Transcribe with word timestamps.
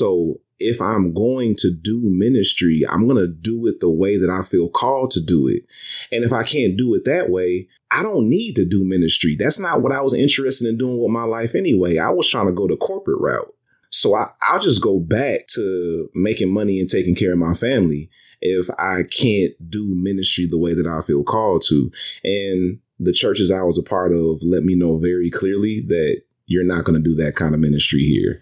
So 0.00 0.40
if 0.58 0.80
I'm 0.80 1.12
going 1.12 1.56
to 1.56 1.70
do 1.70 2.00
ministry, 2.04 2.82
I'm 2.88 3.06
going 3.06 3.18
to 3.18 3.28
do 3.28 3.66
it 3.66 3.80
the 3.80 3.90
way 3.90 4.16
that 4.16 4.30
I 4.30 4.42
feel 4.42 4.70
called 4.70 5.10
to 5.10 5.22
do 5.22 5.46
it. 5.46 5.64
And 6.10 6.24
if 6.24 6.32
I 6.32 6.42
can't 6.42 6.78
do 6.78 6.94
it 6.94 7.04
that 7.04 7.28
way, 7.28 7.68
I 7.90 8.02
don't 8.02 8.30
need 8.30 8.56
to 8.56 8.66
do 8.66 8.82
ministry. 8.82 9.36
That's 9.38 9.60
not 9.60 9.82
what 9.82 9.92
I 9.92 10.00
was 10.00 10.14
interested 10.14 10.70
in 10.70 10.78
doing 10.78 11.02
with 11.02 11.10
my 11.10 11.24
life 11.24 11.54
anyway. 11.54 11.98
I 11.98 12.08
was 12.08 12.26
trying 12.26 12.46
to 12.46 12.54
go 12.54 12.66
the 12.66 12.78
corporate 12.78 13.20
route. 13.20 13.54
So 13.90 14.14
I, 14.14 14.28
I'll 14.40 14.60
just 14.60 14.82
go 14.82 15.00
back 15.00 15.46
to 15.48 16.08
making 16.14 16.50
money 16.50 16.80
and 16.80 16.88
taking 16.88 17.14
care 17.14 17.32
of 17.32 17.38
my 17.38 17.52
family 17.52 18.08
if 18.40 18.70
I 18.78 19.02
can't 19.10 19.52
do 19.68 19.84
ministry 20.02 20.46
the 20.46 20.58
way 20.58 20.72
that 20.72 20.86
I 20.86 21.02
feel 21.02 21.24
called 21.24 21.62
to. 21.68 21.92
And 22.24 22.78
the 22.98 23.12
churches 23.12 23.50
I 23.50 23.64
was 23.64 23.76
a 23.76 23.82
part 23.82 24.12
of 24.12 24.42
let 24.42 24.62
me 24.62 24.76
know 24.76 24.96
very 24.96 25.28
clearly 25.28 25.80
that 25.88 26.22
you're 26.46 26.64
not 26.64 26.84
going 26.84 27.02
to 27.02 27.06
do 27.06 27.14
that 27.16 27.36
kind 27.36 27.54
of 27.54 27.60
ministry 27.60 28.00
here. 28.00 28.38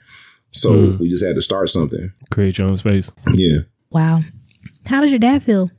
So 0.51 0.71
mm. 0.71 0.99
we 0.99 1.09
just 1.09 1.25
had 1.25 1.35
to 1.37 1.43
start 1.43 1.71
something. 1.71 2.13
Create 2.31 2.59
your 2.59 2.69
own 2.69 2.77
space. 2.77 3.11
Yeah. 3.35 3.59
Wow. 3.91 4.23
How 4.87 5.01
does 5.03 5.11
your 5.11 5.19
dad 5.19 5.43
feel? 5.43 5.71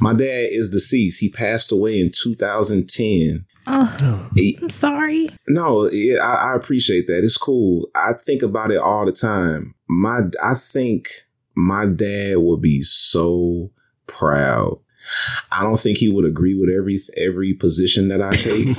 My 0.00 0.12
dad 0.12 0.48
is 0.50 0.70
deceased. 0.70 1.20
He 1.20 1.30
passed 1.30 1.72
away 1.72 1.98
in 1.98 2.10
2010. 2.12 3.46
Oh, 3.66 4.28
he, 4.34 4.58
I'm 4.60 4.70
sorry. 4.70 5.28
No, 5.48 5.88
yeah, 5.90 6.18
I, 6.22 6.52
I 6.52 6.56
appreciate 6.56 7.06
that. 7.06 7.24
It's 7.24 7.36
cool. 7.36 7.88
I 7.94 8.12
think 8.12 8.42
about 8.42 8.70
it 8.70 8.78
all 8.78 9.06
the 9.06 9.12
time. 9.12 9.74
My, 9.88 10.20
I 10.42 10.54
think 10.54 11.08
my 11.54 11.86
dad 11.86 12.38
would 12.38 12.60
be 12.60 12.82
so 12.82 13.70
proud. 14.06 14.80
I 15.52 15.62
don't 15.62 15.78
think 15.78 15.98
he 15.98 16.10
would 16.10 16.24
agree 16.24 16.54
with 16.54 16.70
every 16.70 16.98
every 17.16 17.54
position 17.54 18.08
that 18.08 18.22
I 18.22 18.32
take. 18.32 18.76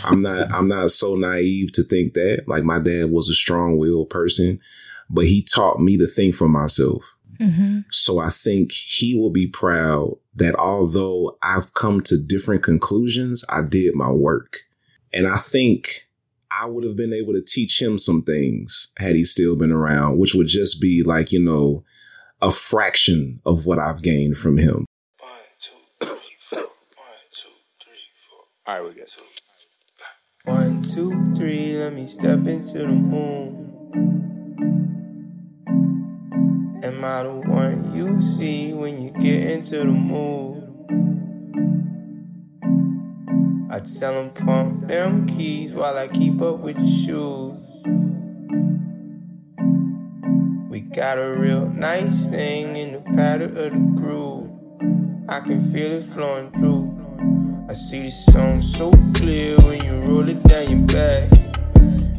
I'm 0.06 0.22
not 0.22 0.50
I'm 0.52 0.68
not 0.68 0.90
so 0.90 1.14
naive 1.14 1.72
to 1.72 1.82
think 1.82 2.14
that. 2.14 2.44
Like 2.46 2.64
my 2.64 2.78
dad 2.78 3.10
was 3.10 3.28
a 3.28 3.34
strong 3.34 3.78
willed 3.78 4.10
person, 4.10 4.60
but 5.10 5.26
he 5.26 5.42
taught 5.42 5.80
me 5.80 5.96
to 5.98 6.06
think 6.06 6.34
for 6.34 6.48
myself. 6.48 7.14
Mm-hmm. 7.40 7.80
So 7.90 8.18
I 8.18 8.30
think 8.30 8.72
he 8.72 9.18
will 9.18 9.30
be 9.30 9.46
proud 9.46 10.16
that 10.34 10.54
although 10.54 11.36
I've 11.42 11.74
come 11.74 12.00
to 12.02 12.22
different 12.22 12.62
conclusions, 12.62 13.44
I 13.48 13.62
did 13.68 13.94
my 13.94 14.10
work. 14.10 14.60
And 15.12 15.26
I 15.26 15.36
think 15.36 16.06
I 16.50 16.66
would 16.66 16.84
have 16.84 16.96
been 16.96 17.12
able 17.12 17.32
to 17.34 17.42
teach 17.42 17.80
him 17.80 17.98
some 17.98 18.22
things 18.22 18.92
had 18.98 19.16
he 19.16 19.24
still 19.24 19.56
been 19.56 19.72
around, 19.72 20.18
which 20.18 20.34
would 20.34 20.46
just 20.46 20.80
be 20.80 21.02
like, 21.02 21.32
you 21.32 21.42
know, 21.42 21.84
a 22.40 22.50
fraction 22.50 23.40
of 23.44 23.66
what 23.66 23.78
I've 23.78 24.02
gained 24.02 24.36
from 24.36 24.58
him. 24.58 24.84
One, 25.18 25.30
two, 25.60 26.06
three, 26.06 26.36
four. 26.50 26.60
One, 26.60 27.26
two, 27.32 27.48
three, 27.82 28.06
four. 28.28 28.44
All 28.68 28.82
right, 28.82 28.84
we 28.84 28.98
got 28.98 29.06
two. 29.06 29.22
One, 30.42 30.82
two, 30.82 31.34
three, 31.36 31.78
let 31.78 31.92
me 31.92 32.04
step 32.08 32.48
into 32.48 32.78
the 32.78 32.88
moon. 32.88 33.62
Am 36.82 37.04
I 37.04 37.22
the 37.22 37.48
one 37.48 37.94
you 37.94 38.20
see 38.20 38.72
when 38.72 39.00
you 39.00 39.12
get 39.12 39.52
into 39.52 39.78
the 39.78 39.84
mood? 39.84 40.64
I 43.70 43.78
tell 43.78 44.20
them 44.20 44.30
pump 44.34 44.88
them 44.88 45.28
keys 45.28 45.72
while 45.72 45.96
I 45.96 46.08
keep 46.08 46.42
up 46.42 46.58
with 46.58 46.76
the 46.76 46.88
shoes. 46.88 47.62
We 50.68 50.80
got 50.80 51.18
a 51.18 51.30
real 51.30 51.68
nice 51.68 52.28
thing 52.28 52.74
in 52.74 52.94
the 52.94 53.00
pattern 53.14 53.56
of 53.56 53.72
the 53.72 54.00
groove. 54.00 54.50
I 55.28 55.38
can 55.38 55.62
feel 55.72 55.92
it 55.92 56.02
flowing 56.02 56.50
through. 56.50 56.85
I 57.68 57.72
see 57.72 58.02
the 58.02 58.10
song 58.10 58.62
so 58.62 58.92
clear 59.12 59.56
when 59.58 59.84
you 59.84 59.96
roll 60.02 60.28
it 60.28 60.40
down 60.44 60.70
your 60.70 60.86
back. 60.86 61.58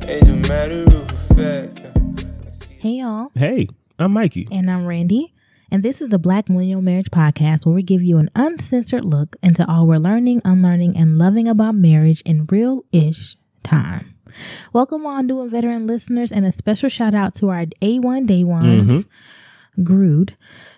It's 0.02 0.28
a 0.28 0.52
matter 0.52 0.84
of 0.84 1.10
fact. 1.38 2.68
Hey 2.80 3.00
y'all. 3.00 3.32
Hey, 3.34 3.68
I'm 3.98 4.12
Mikey. 4.12 4.50
And 4.52 4.70
I'm 4.70 4.86
Randie. 4.86 5.34
And 5.72 5.84
this 5.84 6.02
is 6.02 6.10
the 6.10 6.20
Black 6.20 6.50
Millennial 6.50 6.82
Marriage 6.82 7.12
Podcast, 7.12 7.66
where 7.66 7.74
we 7.74 7.82
give 7.82 8.04
you 8.04 8.18
an 8.18 8.30
uncensored 8.36 9.06
look 9.06 9.38
into 9.42 9.66
all 9.66 9.88
we're 9.88 10.00
learning, 10.00 10.42
unlearning, 10.44 10.98
and 10.98 11.18
loving 11.18 11.48
about 11.48 11.76
marriage 11.76 12.22
in 12.26 12.46
real 12.48 12.84
ish 12.92 13.38
time. 13.64 14.16
Welcome 14.74 15.06
on 15.06 15.28
new 15.28 15.42
and 15.42 15.50
veteran 15.50 15.88
listeners, 15.88 16.30
and 16.30 16.46
a 16.46 16.52
special 16.52 16.90
shout 16.90 17.16
out 17.16 17.36
to 17.36 17.48
our 17.52 17.64
A1 17.82 18.28
Day 18.28 18.44
Ones, 18.44 19.06
mm-hmm. 19.06 19.84
Grood, 19.84 20.36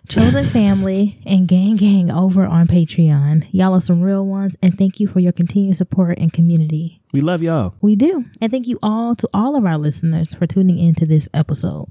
Chosen 0.10 0.44
Family, 0.44 1.22
and 1.28 1.48
Gang 1.48 1.76
Gang 1.76 2.10
over 2.10 2.44
on 2.44 2.66
Patreon. 2.66 3.48
Y'all 3.52 3.76
are 3.76 3.80
some 3.80 4.02
real 4.02 4.26
ones, 4.26 4.56
and 4.60 4.76
thank 4.76 5.00
you 5.00 5.06
for 5.06 5.20
your 5.20 5.32
continued 5.32 5.78
support 5.78 6.18
and 6.18 6.34
community. 6.34 7.00
We 7.14 7.22
love 7.22 7.44
y'all. 7.44 7.76
We 7.80 7.96
do. 7.96 8.26
And 8.42 8.52
thank 8.52 8.68
you 8.68 8.80
all 8.82 9.14
to 9.14 9.30
all 9.36 9.56
of 9.56 9.66
our 9.66 9.78
listeners 9.78 10.34
for 10.34 10.48
tuning 10.48 10.80
into 10.80 11.06
this 11.06 11.30
episode. 11.32 11.86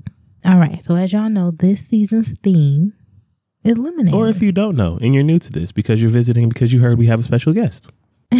All 0.44 0.58
right. 0.58 0.82
So 0.82 0.96
as 0.96 1.12
y'all 1.12 1.30
know, 1.30 1.52
this 1.52 1.86
season's 1.86 2.36
theme 2.40 2.92
is 3.62 3.78
lemonade. 3.78 4.14
Or 4.14 4.28
if 4.28 4.42
you 4.42 4.50
don't 4.50 4.76
know 4.76 4.98
and 5.00 5.14
you're 5.14 5.22
new 5.22 5.38
to 5.38 5.52
this 5.52 5.70
because 5.70 6.02
you're 6.02 6.10
visiting 6.10 6.48
because 6.48 6.72
you 6.72 6.80
heard 6.80 6.98
we 6.98 7.06
have 7.06 7.20
a 7.20 7.24
special 7.24 7.52
guest. 7.52 7.88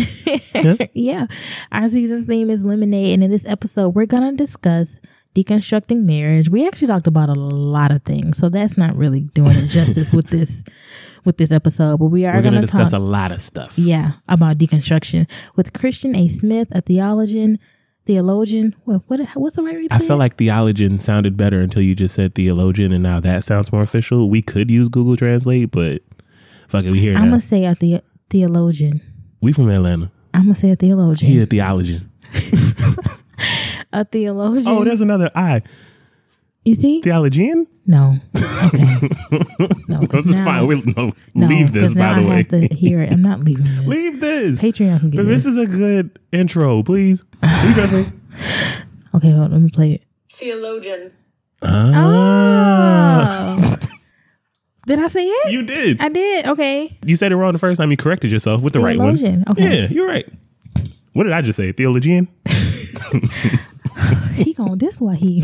yeah. 0.54 0.74
yeah. 0.92 1.26
Our 1.70 1.86
season's 1.86 2.24
theme 2.24 2.50
is 2.50 2.64
lemonade. 2.64 3.14
And 3.14 3.22
in 3.22 3.30
this 3.30 3.46
episode, 3.46 3.90
we're 3.90 4.06
going 4.06 4.28
to 4.28 4.36
discuss 4.36 4.98
deconstructing 5.44 6.04
marriage. 6.04 6.48
We 6.48 6.66
actually 6.66 6.88
talked 6.88 7.06
about 7.06 7.28
a 7.28 7.38
lot 7.38 7.90
of 7.90 8.02
things. 8.02 8.38
So 8.38 8.48
that's 8.48 8.76
not 8.76 8.96
really 8.96 9.20
doing 9.20 9.52
it 9.52 9.66
justice 9.68 10.12
with 10.12 10.28
this 10.28 10.64
with 11.24 11.36
this 11.36 11.52
episode, 11.52 11.98
but 11.98 12.06
we 12.06 12.24
are 12.24 12.40
going 12.40 12.54
to 12.54 12.60
discuss 12.60 12.92
talk, 12.92 13.00
a 13.00 13.02
lot 13.02 13.32
of 13.32 13.42
stuff. 13.42 13.78
Yeah, 13.78 14.12
about 14.28 14.58
deconstruction 14.58 15.30
with 15.56 15.72
Kristian 15.72 16.16
A. 16.16 16.28
Smith, 16.28 16.68
a 16.72 16.80
theologian, 16.80 17.58
theologian. 18.06 18.74
What, 18.84 19.02
what 19.08 19.20
what's 19.34 19.56
the 19.56 19.62
right? 19.62 19.86
I 19.90 19.98
feel 19.98 20.16
like 20.16 20.36
theologian 20.36 20.98
sounded 20.98 21.36
better 21.36 21.60
until 21.60 21.82
you 21.82 21.94
just 21.94 22.14
said 22.14 22.34
theologian, 22.34 22.92
and 22.92 23.02
now 23.02 23.20
that 23.20 23.44
sounds 23.44 23.72
more 23.72 23.82
official. 23.82 24.30
We 24.30 24.42
could 24.42 24.70
use 24.70 24.88
Google 24.88 25.16
Translate, 25.16 25.70
but 25.70 26.02
fuck 26.68 26.84
it, 26.84 26.90
we 26.90 27.00
here. 27.00 27.16
I'm 27.16 27.30
gonna 27.30 27.40
say 27.40 27.64
a 27.64 27.74
the- 27.74 28.02
theologian. 28.30 29.00
We 29.40 29.52
from 29.52 29.68
Atlanta. 29.68 30.10
I'm 30.34 30.44
gonna 30.44 30.54
say 30.54 30.70
a 30.70 30.76
theologian. 30.76 31.30
He 31.30 31.42
a 31.42 31.46
theologian. 31.46 32.10
a 33.92 34.04
theologian. 34.04 34.66
Oh, 34.68 34.84
there's 34.84 35.00
another 35.00 35.30
I. 35.34 35.62
You 36.64 36.74
see? 36.74 37.00
Theologian? 37.00 37.66
No. 37.86 38.16
Okay. 38.64 38.84
No, 39.88 40.00
this 40.00 40.28
is 40.28 40.34
fine. 40.42 40.66
We'll, 40.66 40.82
no, 40.84 41.10
no, 41.34 41.46
leave 41.46 41.72
this, 41.72 41.94
by 41.94 42.14
the 42.14 42.20
I 42.20 42.24
way. 42.24 42.30
I 42.30 42.36
have 42.36 42.48
to 42.48 42.74
hear 42.74 43.00
it. 43.00 43.10
I'm 43.10 43.22
not 43.22 43.40
leaving 43.40 43.64
this. 43.64 43.86
leave 43.86 44.20
this. 44.20 44.62
Patreon 44.62 45.00
can 45.00 45.10
get 45.10 45.16
but 45.16 45.22
this. 45.26 45.44
This 45.44 45.56
is 45.56 45.56
a 45.56 45.66
good 45.66 46.18
intro, 46.30 46.82
please. 46.82 47.24
okay, 47.42 49.30
hold 49.30 49.46
on, 49.46 49.52
let 49.52 49.60
me 49.62 49.70
play 49.70 49.92
it. 49.94 50.02
Theologian. 50.30 51.12
Ah. 51.62 53.56
Oh. 53.58 53.76
Did 54.86 54.98
I 54.98 55.06
say 55.06 55.24
it? 55.24 55.52
You 55.52 55.62
did. 55.62 56.00
I 56.00 56.08
did. 56.08 56.46
Okay. 56.46 56.98
You 57.04 57.16
said 57.16 57.32
it 57.32 57.36
wrong 57.36 57.52
the 57.52 57.58
first 57.58 57.78
time. 57.78 57.90
You 57.90 57.96
corrected 57.96 58.30
yourself 58.32 58.62
with 58.62 58.72
the 58.74 58.78
Theologian. 58.80 58.98
right 59.00 59.06
one. 59.06 59.16
Theologian. 59.18 59.44
Okay. 59.50 59.82
Yeah, 59.82 59.88
you're 59.88 60.06
right. 60.06 60.26
What 61.12 61.24
did 61.24 61.32
I 61.32 61.42
just 61.42 61.56
say? 61.56 61.72
Theologian? 61.72 62.28
he 64.44 64.54
going 64.54 64.78
this 64.78 65.00
way 65.00 65.16
he 65.16 65.42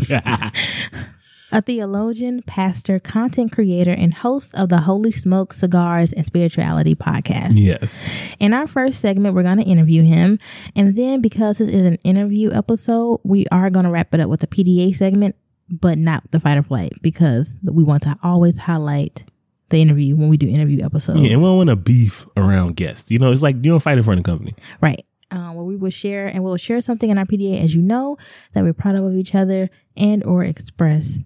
a 1.54 1.62
theologian, 1.62 2.42
pastor, 2.42 2.98
content 2.98 3.52
creator, 3.52 3.92
and 3.92 4.12
host 4.12 4.54
of 4.56 4.68
the 4.68 4.80
Holy 4.80 5.12
Smoke 5.12 5.52
Cigars 5.52 6.12
and 6.12 6.26
Spirituality 6.26 6.96
podcast. 6.96 7.52
Yes. 7.52 8.10
In 8.40 8.52
our 8.52 8.66
first 8.66 9.00
segment, 9.00 9.36
we're 9.36 9.44
going 9.44 9.58
to 9.58 9.64
interview 9.64 10.02
him. 10.02 10.40
And 10.74 10.96
then, 10.96 11.20
because 11.20 11.58
this 11.58 11.68
is 11.68 11.86
an 11.86 11.98
interview 12.02 12.50
episode, 12.50 13.20
we 13.22 13.46
are 13.52 13.70
going 13.70 13.84
to 13.84 13.90
wrap 13.90 14.12
it 14.14 14.20
up 14.20 14.28
with 14.28 14.42
a 14.42 14.48
PDA 14.48 14.96
segment, 14.96 15.36
but 15.70 15.96
not 15.96 16.28
the 16.32 16.40
fight 16.40 16.58
or 16.58 16.64
flight 16.64 16.94
because 17.02 17.56
we 17.62 17.84
want 17.84 18.02
to 18.02 18.16
always 18.24 18.58
highlight 18.58 19.24
the 19.68 19.80
interview 19.80 20.16
when 20.16 20.28
we 20.28 20.36
do 20.36 20.48
interview 20.48 20.84
episodes. 20.84 21.20
Yeah, 21.20 21.32
and 21.32 21.40
we 21.40 21.46
don't 21.46 21.56
want 21.56 21.70
to 21.70 21.76
beef 21.76 22.26
around 22.36 22.74
guests. 22.74 23.12
You 23.12 23.20
know, 23.20 23.30
it's 23.30 23.42
like 23.42 23.56
you 23.56 23.70
don't 23.70 23.80
fight 23.80 23.96
in 23.96 24.02
front 24.02 24.18
of 24.18 24.24
the 24.24 24.30
company. 24.30 24.54
Right. 24.80 25.06
Um, 25.34 25.56
where 25.56 25.64
we 25.64 25.74
will 25.74 25.90
share 25.90 26.28
and 26.28 26.44
we'll 26.44 26.56
share 26.56 26.80
something 26.80 27.10
in 27.10 27.18
our 27.18 27.24
PDA, 27.24 27.60
as 27.60 27.74
you 27.74 27.82
know, 27.82 28.16
that 28.52 28.62
we're 28.62 28.72
proud 28.72 28.94
of 28.94 29.16
each 29.16 29.34
other 29.34 29.68
and 29.96 30.22
or 30.22 30.44
express 30.44 31.24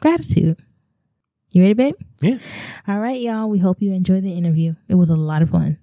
gratitude. 0.00 0.60
You 1.52 1.62
ready, 1.62 1.74
babe? 1.74 1.94
Yeah. 2.20 2.38
All 2.88 2.98
right, 2.98 3.20
y'all. 3.20 3.48
We 3.48 3.60
hope 3.60 3.80
you 3.80 3.92
enjoyed 3.92 4.24
the 4.24 4.36
interview. 4.36 4.74
It 4.88 4.96
was 4.96 5.10
a 5.10 5.14
lot 5.14 5.42
of 5.42 5.50
fun. 5.50 5.78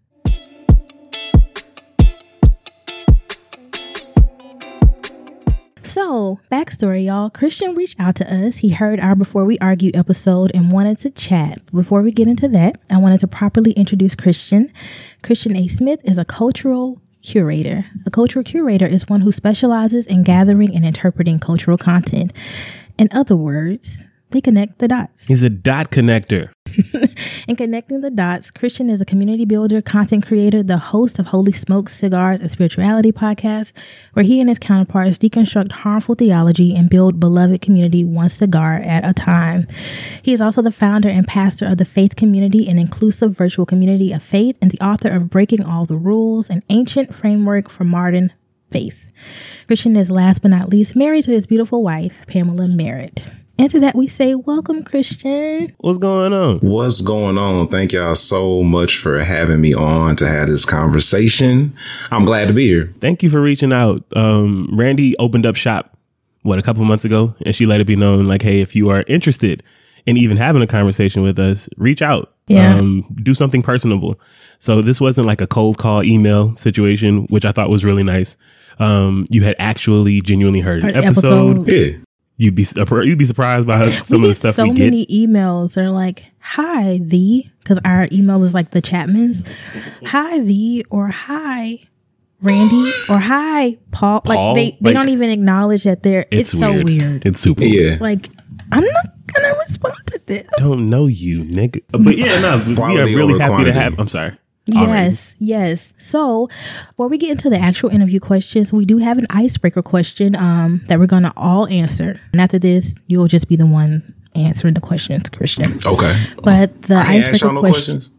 So, 5.83 6.39
backstory, 6.51 7.05
y'all. 7.05 7.29
Kristian 7.29 7.77
reached 7.77 7.97
out 7.97 8.17
to 8.17 8.25
us. 8.25 8.57
He 8.57 8.71
heard 8.71 8.99
our 8.99 9.15
Before 9.15 9.45
We 9.45 9.57
Argue 9.59 9.91
episode 9.93 10.51
and 10.53 10.69
wanted 10.69 10.97
to 10.97 11.11
chat. 11.11 11.61
Before 11.71 12.01
we 12.01 12.11
get 12.11 12.27
into 12.27 12.49
that, 12.49 12.77
I 12.91 12.97
wanted 12.97 13.21
to 13.21 13.27
properly 13.27 13.71
introduce 13.71 14.15
Kristian. 14.15 14.69
Kristian 15.21 15.57
A. 15.57 15.69
Smith 15.69 16.01
is 16.03 16.17
a 16.17 16.25
cultural 16.25 16.99
curator. 17.23 17.85
A 18.05 18.11
cultural 18.11 18.43
curator 18.43 18.85
is 18.85 19.09
one 19.09 19.21
who 19.21 19.31
specializes 19.31 20.05
in 20.05 20.23
gathering 20.23 20.75
and 20.75 20.85
interpreting 20.85 21.39
cultural 21.39 21.77
content. 21.77 22.33
In 22.97 23.09
other 23.11 23.35
words, 23.35 24.03
they 24.33 24.41
connect 24.41 24.79
the 24.79 24.87
dots. 24.87 25.25
He's 25.25 25.43
a 25.43 25.49
dot 25.49 25.91
connector. 25.91 26.51
In 27.47 27.55
connecting 27.55 28.01
the 28.01 28.09
dots, 28.09 28.49
Kristian 28.49 28.89
is 28.89 28.99
a 28.99 29.05
community 29.05 29.45
builder, 29.45 29.79
content 29.81 30.25
creator, 30.25 30.63
the 30.63 30.79
host 30.79 31.19
of 31.19 31.27
Holy 31.27 31.51
Smoke 31.51 31.87
Cigars 31.87 32.39
and 32.39 32.49
Spirituality 32.49 33.11
podcast, 33.11 33.73
where 34.13 34.23
he 34.23 34.39
and 34.39 34.49
his 34.49 34.57
counterparts 34.57 35.19
deconstruct 35.19 35.71
harmful 35.71 36.15
theology 36.15 36.75
and 36.75 36.89
build 36.89 37.19
beloved 37.19 37.61
community 37.61 38.03
one 38.03 38.29
cigar 38.29 38.81
at 38.83 39.07
a 39.07 39.13
time. 39.13 39.67
He 40.23 40.33
is 40.33 40.41
also 40.41 40.63
the 40.63 40.71
founder 40.71 41.09
and 41.09 41.27
pastor 41.27 41.67
of 41.67 41.77
the 41.77 41.85
Faith 41.85 42.15
Community, 42.15 42.67
an 42.67 42.79
inclusive 42.79 43.37
virtual 43.37 43.67
community 43.67 44.11
of 44.11 44.23
faith, 44.23 44.57
and 44.61 44.71
the 44.71 44.83
author 44.83 45.09
of 45.09 45.29
Breaking 45.29 45.63
All 45.63 45.85
the 45.85 45.97
Rules, 45.97 46.49
an 46.49 46.63
ancient 46.69 47.13
framework 47.13 47.69
for 47.69 47.83
modern 47.83 48.33
faith. 48.71 49.11
Kristian 49.67 49.95
is 49.95 50.09
last 50.09 50.41
but 50.41 50.49
not 50.49 50.69
least 50.69 50.95
married 50.95 51.25
to 51.25 51.31
his 51.31 51.45
beautiful 51.45 51.83
wife, 51.83 52.25
Pamela 52.27 52.67
Merritt. 52.67 53.29
And 53.59 53.69
to 53.69 53.79
that 53.81 53.95
we 53.95 54.07
say, 54.07 54.33
welcome, 54.33 54.83
Kristian. 54.83 55.73
What's 55.77 55.99
going 55.99 56.33
on? 56.33 56.59
What's 56.59 57.01
going 57.01 57.37
on? 57.37 57.67
Thank 57.67 57.93
y'all 57.93 58.15
so 58.15 58.63
much 58.63 58.97
for 58.97 59.19
having 59.19 59.61
me 59.61 59.75
on 59.75 60.15
to 60.17 60.27
have 60.27 60.47
this 60.47 60.65
conversation. 60.65 61.73
I'm 62.11 62.25
glad 62.25 62.47
to 62.47 62.53
be 62.53 62.67
here. 62.67 62.93
Thank 62.99 63.21
you 63.21 63.29
for 63.29 63.39
reaching 63.39 63.71
out. 63.71 64.03
Um, 64.15 64.69
Randie 64.71 65.15
opened 65.19 65.45
up 65.45 65.55
shop, 65.55 65.95
what, 66.41 66.57
a 66.57 66.63
couple 66.63 66.83
months 66.83 67.05
ago, 67.05 67.35
and 67.45 67.55
she 67.55 67.67
let 67.67 67.79
it 67.79 67.85
be 67.85 67.95
known, 67.95 68.25
like, 68.25 68.41
hey, 68.41 68.59
if 68.59 68.75
you 68.75 68.89
are 68.89 69.03
interested 69.07 69.61
in 70.07 70.17
even 70.17 70.35
having 70.35 70.63
a 70.63 70.67
conversation 70.67 71.21
with 71.21 71.37
us, 71.37 71.69
reach 71.77 72.01
out. 72.01 72.33
Yeah. 72.47 72.75
Um, 72.75 73.05
do 73.21 73.35
something 73.35 73.61
personable. 73.61 74.19
So 74.57 74.81
this 74.81 74.99
wasn't 74.99 75.27
like 75.27 75.41
a 75.41 75.47
cold 75.47 75.77
call 75.77 76.03
email 76.03 76.55
situation, 76.55 77.27
which 77.29 77.45
I 77.45 77.51
thought 77.51 77.69
was 77.69 77.85
really 77.85 78.03
nice. 78.03 78.35
Um, 78.79 79.25
you 79.29 79.43
had 79.43 79.55
actually 79.59 80.21
genuinely 80.21 80.59
heard 80.59 80.83
an 80.83 80.95
episode. 80.95 81.61
episode. 81.61 81.71
Yeah. 81.71 81.97
You'd 82.37 82.55
be 82.55 82.65
you'd 82.75 83.17
be 83.17 83.25
surprised 83.25 83.67
by 83.67 83.85
some 83.87 84.21
we 84.21 84.27
of 84.27 84.29
the 84.31 84.35
stuff 84.35 84.55
so 84.55 84.63
we 84.63 84.69
get. 84.71 84.77
So 84.77 84.83
many 84.85 85.05
emails. 85.05 85.75
They're 85.75 85.91
like, 85.91 86.25
"Hi, 86.41 86.97
the," 87.01 87.45
because 87.59 87.79
our 87.85 88.07
email 88.11 88.43
is 88.43 88.53
like 88.53 88.71
the 88.71 88.81
Chapmans. 88.81 89.47
Hi, 90.07 90.39
the, 90.39 90.85
or 90.89 91.09
hi, 91.09 91.79
Randie, 92.41 92.91
or 93.09 93.19
hi, 93.19 93.77
Paul. 93.91 94.21
Paul? 94.21 94.53
Like 94.53 94.55
they 94.55 94.71
they 94.81 94.93
Like- 94.93 94.93
don't 94.95 95.09
even 95.09 95.29
acknowledge 95.29 95.83
that 95.83 96.01
they're. 96.03 96.25
It's, 96.31 96.49
so 96.57 96.73
weird. 96.73 97.25
It's 97.25 97.39
super. 97.39 97.63
Yeah. 97.63 97.97
Like 98.01 98.29
I'm 98.71 98.83
not 98.83 99.05
gonna 99.33 99.53
respond 99.59 99.95
to 100.07 100.19
this. 100.25 100.47
Don't 100.57 100.87
know 100.87 101.05
you, 101.05 101.43
nigga. 101.43 101.81
But 101.91 102.17
yeah, 102.17 102.39
no, 102.41 102.63
we 102.67 102.99
are 102.99 103.05
really 103.05 103.35
over 103.35 103.43
happy 103.43 103.65
to 103.65 103.73
have. 103.73 103.99
I'm 103.99 104.07
sorry. 104.07 104.35
Alrighty. 104.69 104.87
Yes, 104.87 105.35
yes. 105.39 105.93
So, 105.97 106.47
before 106.91 107.09
we 107.09 107.17
get 107.17 107.31
into 107.31 107.49
the 107.49 107.57
actual 107.59 107.89
interview 107.89 108.21
questions, 108.21 108.71
we 108.71 108.85
do 108.85 108.97
have 108.97 109.17
an 109.17 109.27
icebreaker 109.29 109.81
question 109.81 110.35
um, 110.37 110.81
that 110.87 110.99
we're 110.99 111.05
going 111.05 111.23
to 111.23 111.33
all 111.35 111.67
answer. 111.67 112.21
And 112.31 112.39
after 112.39 112.57
this, 112.57 112.95
you'll 113.07 113.27
just 113.27 113.49
be 113.49 113.57
the 113.57 113.65
one 113.65 114.15
answering 114.35 114.73
the 114.73 114.79
questions, 114.79 115.29
Kristian. 115.29 115.85
Okay. 115.85 116.13
But 116.41 116.83
the 116.83 116.95
I 116.95 117.03
can't 117.03 117.15
ask 117.17 117.33
icebreaker 117.33 117.45
y'all 117.45 117.55
no 117.55 117.59
question. 117.59 117.95
questions. 117.95 118.13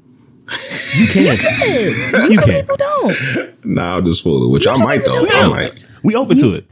You 0.94 1.06
can. 1.12 2.30
you 2.32 2.38
can. 2.38 2.60
People 2.60 2.76
don't. 2.76 3.64
Nah, 3.64 3.96
I'm 3.96 4.04
just 4.04 4.22
fooling, 4.22 4.52
which 4.52 4.66
I 4.66 4.76
might 4.76 5.04
though. 5.04 5.26
I 5.26 5.48
might. 5.48 5.88
We 6.02 6.14
open 6.14 6.38
to 6.38 6.54
it. 6.54 6.66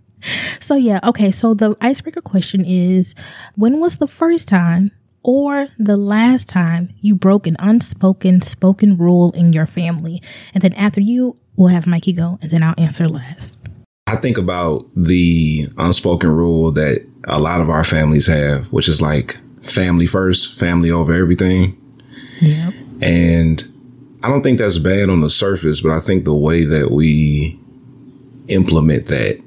So, 0.61 0.77
yeah, 0.77 1.01
okay. 1.03 1.31
So, 1.33 1.55
the 1.55 1.75
icebreaker 1.81 2.21
question 2.21 2.63
is 2.65 3.15
When 3.57 3.81
was 3.81 3.97
the 3.97 4.07
first 4.07 4.49
time 4.49 4.93
or 5.23 5.69
the 5.79 5.97
last 5.97 6.49
time 6.49 6.91
you 7.01 7.15
broke 7.15 7.47
an 7.47 7.57
unspoken, 7.59 8.43
spoken 8.43 8.97
rule 8.97 9.33
in 9.33 9.53
your 9.53 9.67
family? 9.67 10.21
And 10.55 10.63
then 10.63 10.73
after 10.75 11.01
you, 11.01 11.37
we'll 11.57 11.69
have 11.69 11.87
Mikey 11.87 12.13
go, 12.13 12.39
and 12.43 12.51
then 12.51 12.63
I'll 12.63 12.75
answer 12.79 13.09
last. 13.09 13.59
I 14.07 14.17
think 14.17 14.37
about 14.37 14.87
the 14.97 15.67
unspoken 15.79 16.31
rule 16.31 16.73
that 16.73 17.07
a 17.29 17.41
lot 17.41 17.61
of 17.61 17.71
our 17.71 17.85
families 17.85 18.27
have, 18.27 18.73
which 18.73 18.89
is 18.89 19.01
like 19.01 19.37
family 19.63 20.07
first, 20.07 20.59
family 20.59 20.91
over 20.91 21.15
everything. 21.15 21.77
Yep. 22.41 22.75
And 23.01 23.63
I 24.23 24.29
don't 24.29 24.43
think 24.43 24.59
that's 24.59 24.79
bad 24.79 25.09
on 25.09 25.21
the 25.21 25.31
surface, 25.31 25.81
but 25.81 25.93
I 25.93 26.01
think 26.01 26.25
the 26.25 26.35
way 26.35 26.65
that 26.65 26.91
we 26.91 27.59
implement 28.49 29.07
that 29.07 29.41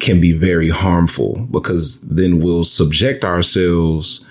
can 0.00 0.20
be 0.20 0.32
very 0.32 0.70
harmful 0.70 1.46
because 1.50 2.08
then 2.08 2.40
we'll 2.40 2.64
subject 2.64 3.24
ourselves 3.24 4.28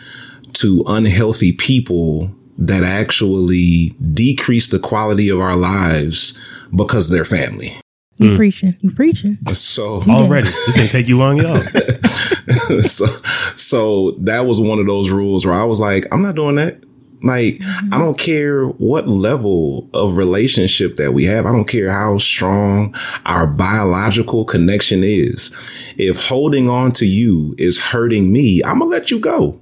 to 0.54 0.84
unhealthy 0.88 1.52
people 1.52 2.34
that 2.58 2.84
actually 2.84 3.92
decrease 4.14 4.70
the 4.70 4.80
quality 4.80 5.30
of 5.30 5.40
our 5.40 5.56
lives 5.56 6.46
because 6.76 7.10
they're 7.10 7.26
family. 7.26 7.74
You 8.18 8.32
mm. 8.32 8.36
preaching. 8.36 8.76
You 8.82 8.92
preaching. 8.92 9.38
So 9.54 10.02
Already. 10.08 10.48
This 10.48 10.78
ain't 10.78 10.92
take 10.92 11.08
you 11.08 11.18
long, 11.18 11.38
y'all. 11.38 11.56
so 12.82 13.06
so 13.56 14.12
that 14.20 14.46
was 14.46 14.60
one 14.60 14.80
of 14.80 14.88
those 14.88 15.10
rules 15.10 15.46
where 15.46 15.56
I 15.56 15.64
was 15.64 15.80
like, 15.80 16.06
I'm 16.12 16.22
not 16.22 16.36
doing 16.36 16.56
that. 16.56 16.84
Like, 17.22 17.56
I 17.56 17.58
mm-hmm. 17.58 18.00
don't 18.00 18.18
care 18.18 18.66
what 18.66 19.08
level 19.08 19.90
of 19.94 20.16
relationship 20.16 20.96
that 20.98 21.12
we 21.12 21.26
have. 21.26 21.46
I 21.46 21.52
don't 21.52 21.68
care 21.68 21.90
how 21.90 22.18
strong 22.18 22.96
our 23.26 23.46
biological 23.46 24.46
connection 24.46 25.02
is. 25.04 25.54
If 25.98 26.28
holding 26.28 26.70
on 26.70 26.94
to 26.94 27.06
you 27.06 27.56
is 27.58 27.82
hurting 27.82 28.32
me, 28.32 28.62
I'm 28.64 28.80
gonna 28.80 28.92
let 28.92 29.12
you 29.12 29.20
go. 29.20 29.60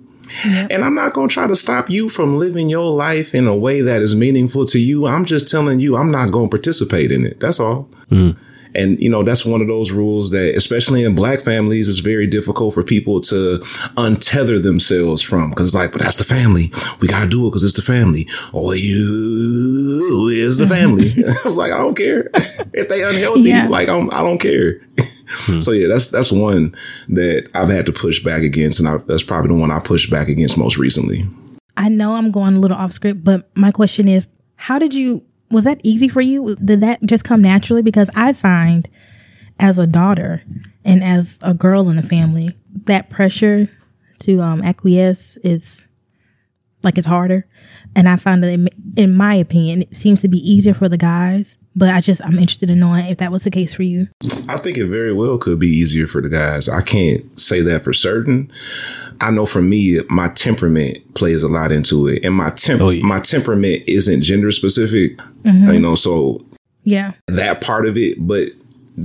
And 0.69 0.83
I'm 0.83 0.95
not 0.95 1.13
going 1.13 1.29
to 1.29 1.33
try 1.33 1.47
to 1.47 1.56
stop 1.56 1.89
you 1.89 2.09
from 2.09 2.38
living 2.38 2.69
your 2.69 2.91
life 2.91 3.33
in 3.33 3.47
a 3.47 3.56
way 3.56 3.81
that 3.81 4.01
is 4.01 4.15
meaningful 4.15 4.65
to 4.68 4.79
you. 4.79 5.07
I'm 5.07 5.25
just 5.25 5.51
telling 5.51 5.79
you, 5.79 5.97
I'm 5.97 6.12
not 6.12 6.31
going 6.31 6.50
to 6.50 6.50
participate 6.50 7.12
in 7.12 7.25
it. 7.25 7.39
That's 7.39 7.59
all. 7.59 7.89
Mm. 8.09 8.38
And, 8.75 9.00
you 9.00 9.09
know, 9.09 9.24
that's 9.24 9.45
one 9.45 9.62
of 9.62 9.68
those 9.68 9.91
rules 9.91 10.29
that, 10.31 10.53
especially 10.56 11.03
in 11.03 11.15
black 11.15 11.41
families, 11.41 11.88
is 11.88 12.00
very 12.00 12.27
difficult 12.27 12.75
for 12.75 12.83
people 12.83 13.21
to 13.21 13.57
untether 13.97 14.62
themselves 14.62 15.21
from. 15.21 15.51
Cause 15.53 15.68
it's 15.68 15.75
like, 15.75 15.91
but 15.91 16.01
that's 16.01 16.18
the 16.18 16.24
family. 16.24 16.65
We 17.01 17.07
got 17.07 17.24
to 17.24 17.29
do 17.29 17.47
it 17.47 17.50
because 17.50 17.63
it's 17.63 17.75
the 17.75 17.81
family. 17.81 18.27
Or 18.53 18.75
you 18.75 20.29
is 20.31 20.59
the 20.59 20.68
family. 20.68 21.09
I 21.18 21.41
was 21.44 21.57
like, 21.57 21.71
I 21.71 21.77
don't 21.77 21.97
care 21.97 22.29
if 22.74 22.88
they 22.88 23.03
unhealthy. 23.03 23.50
Yeah. 23.50 23.68
Like, 23.68 23.89
I'm, 23.89 24.12
I 24.12 24.21
don't 24.21 24.39
care. 24.39 24.81
So 25.62 25.71
yeah, 25.71 25.88
that's 25.88 26.12
that's 26.12 26.31
one 26.31 26.74
that 27.09 27.50
I've 27.53 27.69
had 27.69 27.85
to 27.88 27.91
push 27.91 28.24
back 28.24 28.44
against, 28.44 28.79
and 28.79 28.88
I, 28.88 28.97
that's 28.97 29.24
probably 29.24 29.50
the 29.50 29.59
one 29.59 29.71
I 29.71 29.79
pushed 29.79 30.09
back 30.09 30.29
against 30.29 30.57
most 30.57 30.77
recently. 30.77 31.27
I 31.75 31.89
know 31.89 32.15
I'm 32.15 32.31
going 32.31 32.56
a 32.56 32.59
little 32.59 32.77
off 32.77 32.94
script, 32.94 33.24
but 33.24 33.50
my 33.56 33.71
question 33.71 34.07
is, 34.07 34.29
how 34.56 34.79
did 34.79 34.94
you? 34.94 35.24
Was 35.51 35.63
that 35.65 35.79
easy 35.83 36.09
for 36.09 36.21
you? 36.21 36.56
Did 36.56 36.81
that 36.81 37.01
just 37.03 37.24
come 37.24 37.41
naturally? 37.41 37.81
Because 37.81 38.09
I 38.15 38.33
find, 38.33 38.88
as 39.59 39.77
a 39.77 39.88
daughter 39.88 40.44
and 40.83 41.03
as 41.03 41.38
a 41.41 41.53
girl 41.53 41.89
in 41.89 41.95
the 41.95 42.03
family, 42.03 42.50
that 42.85 43.09
pressure 43.09 43.69
to 44.19 44.41
um, 44.41 44.62
acquiesce 44.62 45.38
is 45.38 45.83
like 46.83 46.97
it's 46.97 47.07
harder, 47.07 47.47
and 47.95 48.07
I 48.07 48.15
find 48.18 48.44
that, 48.44 48.53
it, 48.53 48.74
in 48.95 49.15
my 49.15 49.35
opinion, 49.35 49.83
it 49.83 49.95
seems 49.95 50.21
to 50.21 50.27
be 50.27 50.38
easier 50.38 50.74
for 50.74 50.88
the 50.89 50.97
guys. 50.97 51.57
But 51.77 51.89
I 51.89 52.01
just 52.01 52.25
I'm 52.25 52.39
interested 52.39 52.71
in 52.71 52.79
knowing 52.79 53.06
if 53.06 53.19
that 53.19 53.31
was 53.31 53.44
the 53.44 53.51
case 53.51 53.74
for 53.75 53.83
you. 53.83 54.07
I 54.50 54.57
think 54.57 54.77
it 54.79 54.88
very 54.88 55.13
well 55.13 55.38
could 55.38 55.59
be 55.59 55.68
easier 55.68 56.07
for 56.07 56.21
the 56.21 56.29
guys. 56.29 56.68
I 56.68 56.81
can't 56.81 57.39
say 57.39 57.62
that 57.62 57.83
for 57.83 57.94
certain. 57.94 58.51
I 59.21 59.29
know 59.29 59.45
for 59.45 59.62
me, 59.62 60.00
my 60.09 60.29
temperament 60.29 60.97
plays 61.13 61.43
a 61.43 61.48
lot 61.48 61.72
into 61.72 62.07
it, 62.07 62.25
and 62.25 62.34
my 62.34 62.50
temp 62.50 62.81
Oh, 62.81 62.89
yeah. 62.89 63.05
my 63.05 63.19
temperament 63.19 63.84
isn't 63.88 64.24
gender 64.24 64.51
specific. 64.51 65.17
Mm-hmm. 65.43 65.72
You 65.72 65.79
know, 65.79 65.93
so 65.93 66.43
Yeah, 66.84 67.12
that 67.27 67.63
part 67.63 67.86
of 67.86 67.96
it, 67.96 68.17
but 68.19 68.48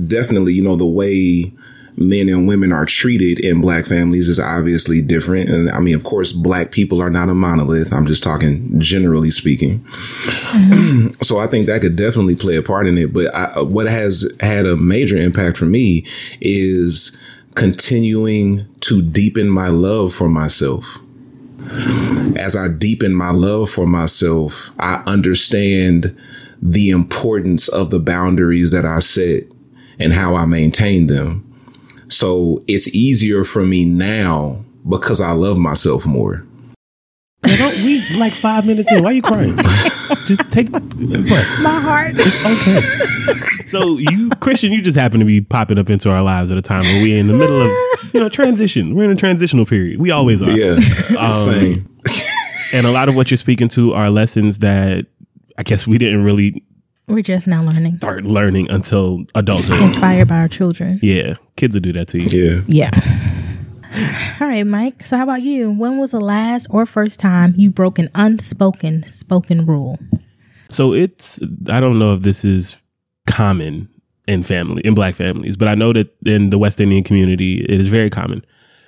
definitely, 0.07 0.53
you 0.53 0.63
know, 0.63 0.75
the 0.75 0.87
way 0.87 1.51
men 1.97 2.29
and 2.29 2.47
women 2.47 2.71
are 2.71 2.85
treated 2.85 3.43
in 3.43 3.61
black 3.61 3.85
families 3.85 4.27
is 4.27 4.39
obviously 4.39 5.01
different. 5.01 5.49
And 5.49 5.69
I 5.69 5.79
mean, 5.79 5.95
of 5.95 6.03
course, 6.03 6.31
black 6.31 6.71
people 6.71 7.01
are 7.01 7.09
not 7.09 7.29
a 7.29 7.33
monolith. 7.33 7.93
I'm 7.93 8.05
just 8.05 8.23
talking 8.23 8.79
generally 8.79 9.29
speaking. 9.29 9.79
so 11.21 11.39
I 11.39 11.47
think 11.47 11.65
that 11.67 11.81
could 11.81 11.95
definitely 11.95 12.35
play 12.35 12.55
a 12.55 12.61
part 12.61 12.87
in 12.87 12.97
it. 12.97 13.13
But 13.13 13.33
I, 13.33 13.61
what 13.61 13.87
has 13.87 14.35
had 14.39 14.65
a 14.65 14.77
major 14.77 15.17
impact 15.17 15.57
for 15.57 15.65
me 15.65 16.05
is 16.41 17.21
continuing 17.55 18.65
to 18.81 19.01
deepen 19.01 19.49
my 19.49 19.67
love 19.67 20.13
for 20.13 20.27
myself 20.27 20.99
as 22.37 22.55
I 22.55 22.67
deepen 22.67 23.13
my 23.15 23.31
love 23.31 23.69
for 23.69 23.87
myself, 23.87 24.71
I 24.79 25.03
understand 25.07 26.17
the 26.61 26.89
importance 26.89 27.67
of 27.67 27.89
the 27.89 27.99
boundaries 27.99 28.71
that 28.71 28.85
I 28.85 28.99
set 28.99 29.43
and 29.99 30.13
how 30.13 30.35
I 30.35 30.45
maintain 30.45 31.07
them. 31.07 31.52
So 32.13 32.63
it's 32.67 32.95
easier 32.95 33.43
for 33.43 33.63
me 33.63 33.85
now 33.85 34.63
because 34.87 35.19
I 35.19 35.31
love 35.31 35.57
myself 35.57 36.05
more. 36.05 36.45
Girl, 37.41 37.57
don't 37.57 37.75
we 37.77 38.01
like 38.17 38.31
five 38.31 38.65
minutes 38.65 38.91
in? 38.91 39.03
Why 39.03 39.09
are 39.09 39.13
you 39.13 39.21
crying? 39.21 39.55
just 39.57 40.53
take 40.53 40.67
a 40.67 40.71
breath. 40.79 41.59
my 41.63 41.79
heart. 41.79 42.11
Okay. 42.11 42.79
So 43.67 43.97
you, 43.97 44.29
Kristian, 44.29 44.71
you 44.71 44.81
just 44.81 44.97
happen 44.97 45.19
to 45.19 45.25
be 45.25 45.41
popping 45.41 45.79
up 45.79 45.89
into 45.89 46.11
our 46.11 46.21
lives 46.21 46.51
at 46.51 46.57
a 46.57 46.61
time 46.61 46.83
where 46.83 47.01
we're 47.01 47.17
in 47.17 47.27
the 47.27 47.33
middle 47.33 47.63
of, 47.63 48.13
you 48.13 48.19
know, 48.19 48.29
transition. 48.29 48.93
We're 48.95 49.05
in 49.05 49.11
a 49.11 49.15
transitional 49.15 49.65
period. 49.65 49.99
We 49.99 50.11
always 50.11 50.41
are. 50.41 50.51
Yeah, 50.51 50.77
um, 51.17 51.33
same. 51.33 51.89
And 52.75 52.85
a 52.85 52.91
lot 52.91 53.09
of 53.09 53.15
what 53.15 53.31
you're 53.31 53.37
speaking 53.37 53.67
to 53.69 53.93
are 53.93 54.09
lessons 54.09 54.59
that 54.59 55.07
I 55.57 55.63
guess 55.63 55.87
we 55.87 55.97
didn't 55.97 56.23
really 56.23 56.63
We're 57.07 57.21
just 57.21 57.47
now 57.47 57.63
learning, 57.63 57.97
start 57.97 58.23
learning 58.23 58.71
until 58.71 59.25
adulthood. 59.35 59.81
inspired 59.81 60.27
by 60.29 60.37
our 60.39 60.47
children. 60.47 60.99
Yeah, 61.01 61.35
kids 61.57 61.75
will 61.75 61.81
do 61.81 61.93
that 61.93 62.07
to 62.09 62.19
you. 62.19 62.61
Yeah, 62.67 62.91
Yeah. 62.91 64.37
All 64.41 64.47
right, 64.47 64.65
Mike. 64.65 65.05
So, 65.05 65.17
how 65.17 65.23
about 65.23 65.41
you? 65.41 65.69
When 65.69 65.97
was 65.97 66.11
the 66.11 66.21
last 66.21 66.67
or 66.69 66.85
first 66.85 67.19
time 67.19 67.53
you 67.57 67.69
broke 67.69 67.99
an 67.99 68.09
unspoken 68.15 69.03
spoken 69.03 69.65
rule? 69.65 69.99
So 70.69 70.93
it's 70.93 71.39
I 71.69 71.79
don't 71.79 71.99
know 71.99 72.13
if 72.15 72.21
this 72.21 72.43
is 72.43 72.81
common 73.27 73.89
in 74.27 74.41
family 74.41 74.81
in 74.83 74.95
black 74.95 75.13
families, 75.13 75.57
but 75.57 75.67
I 75.67 75.75
know 75.75 75.93
that 75.93 76.09
in 76.25 76.49
the 76.49 76.57
West 76.57 76.79
Indian 76.79 77.03
community 77.03 77.61
it 77.61 77.79
is 77.79 77.87
very 77.87 78.09
common. 78.09 78.43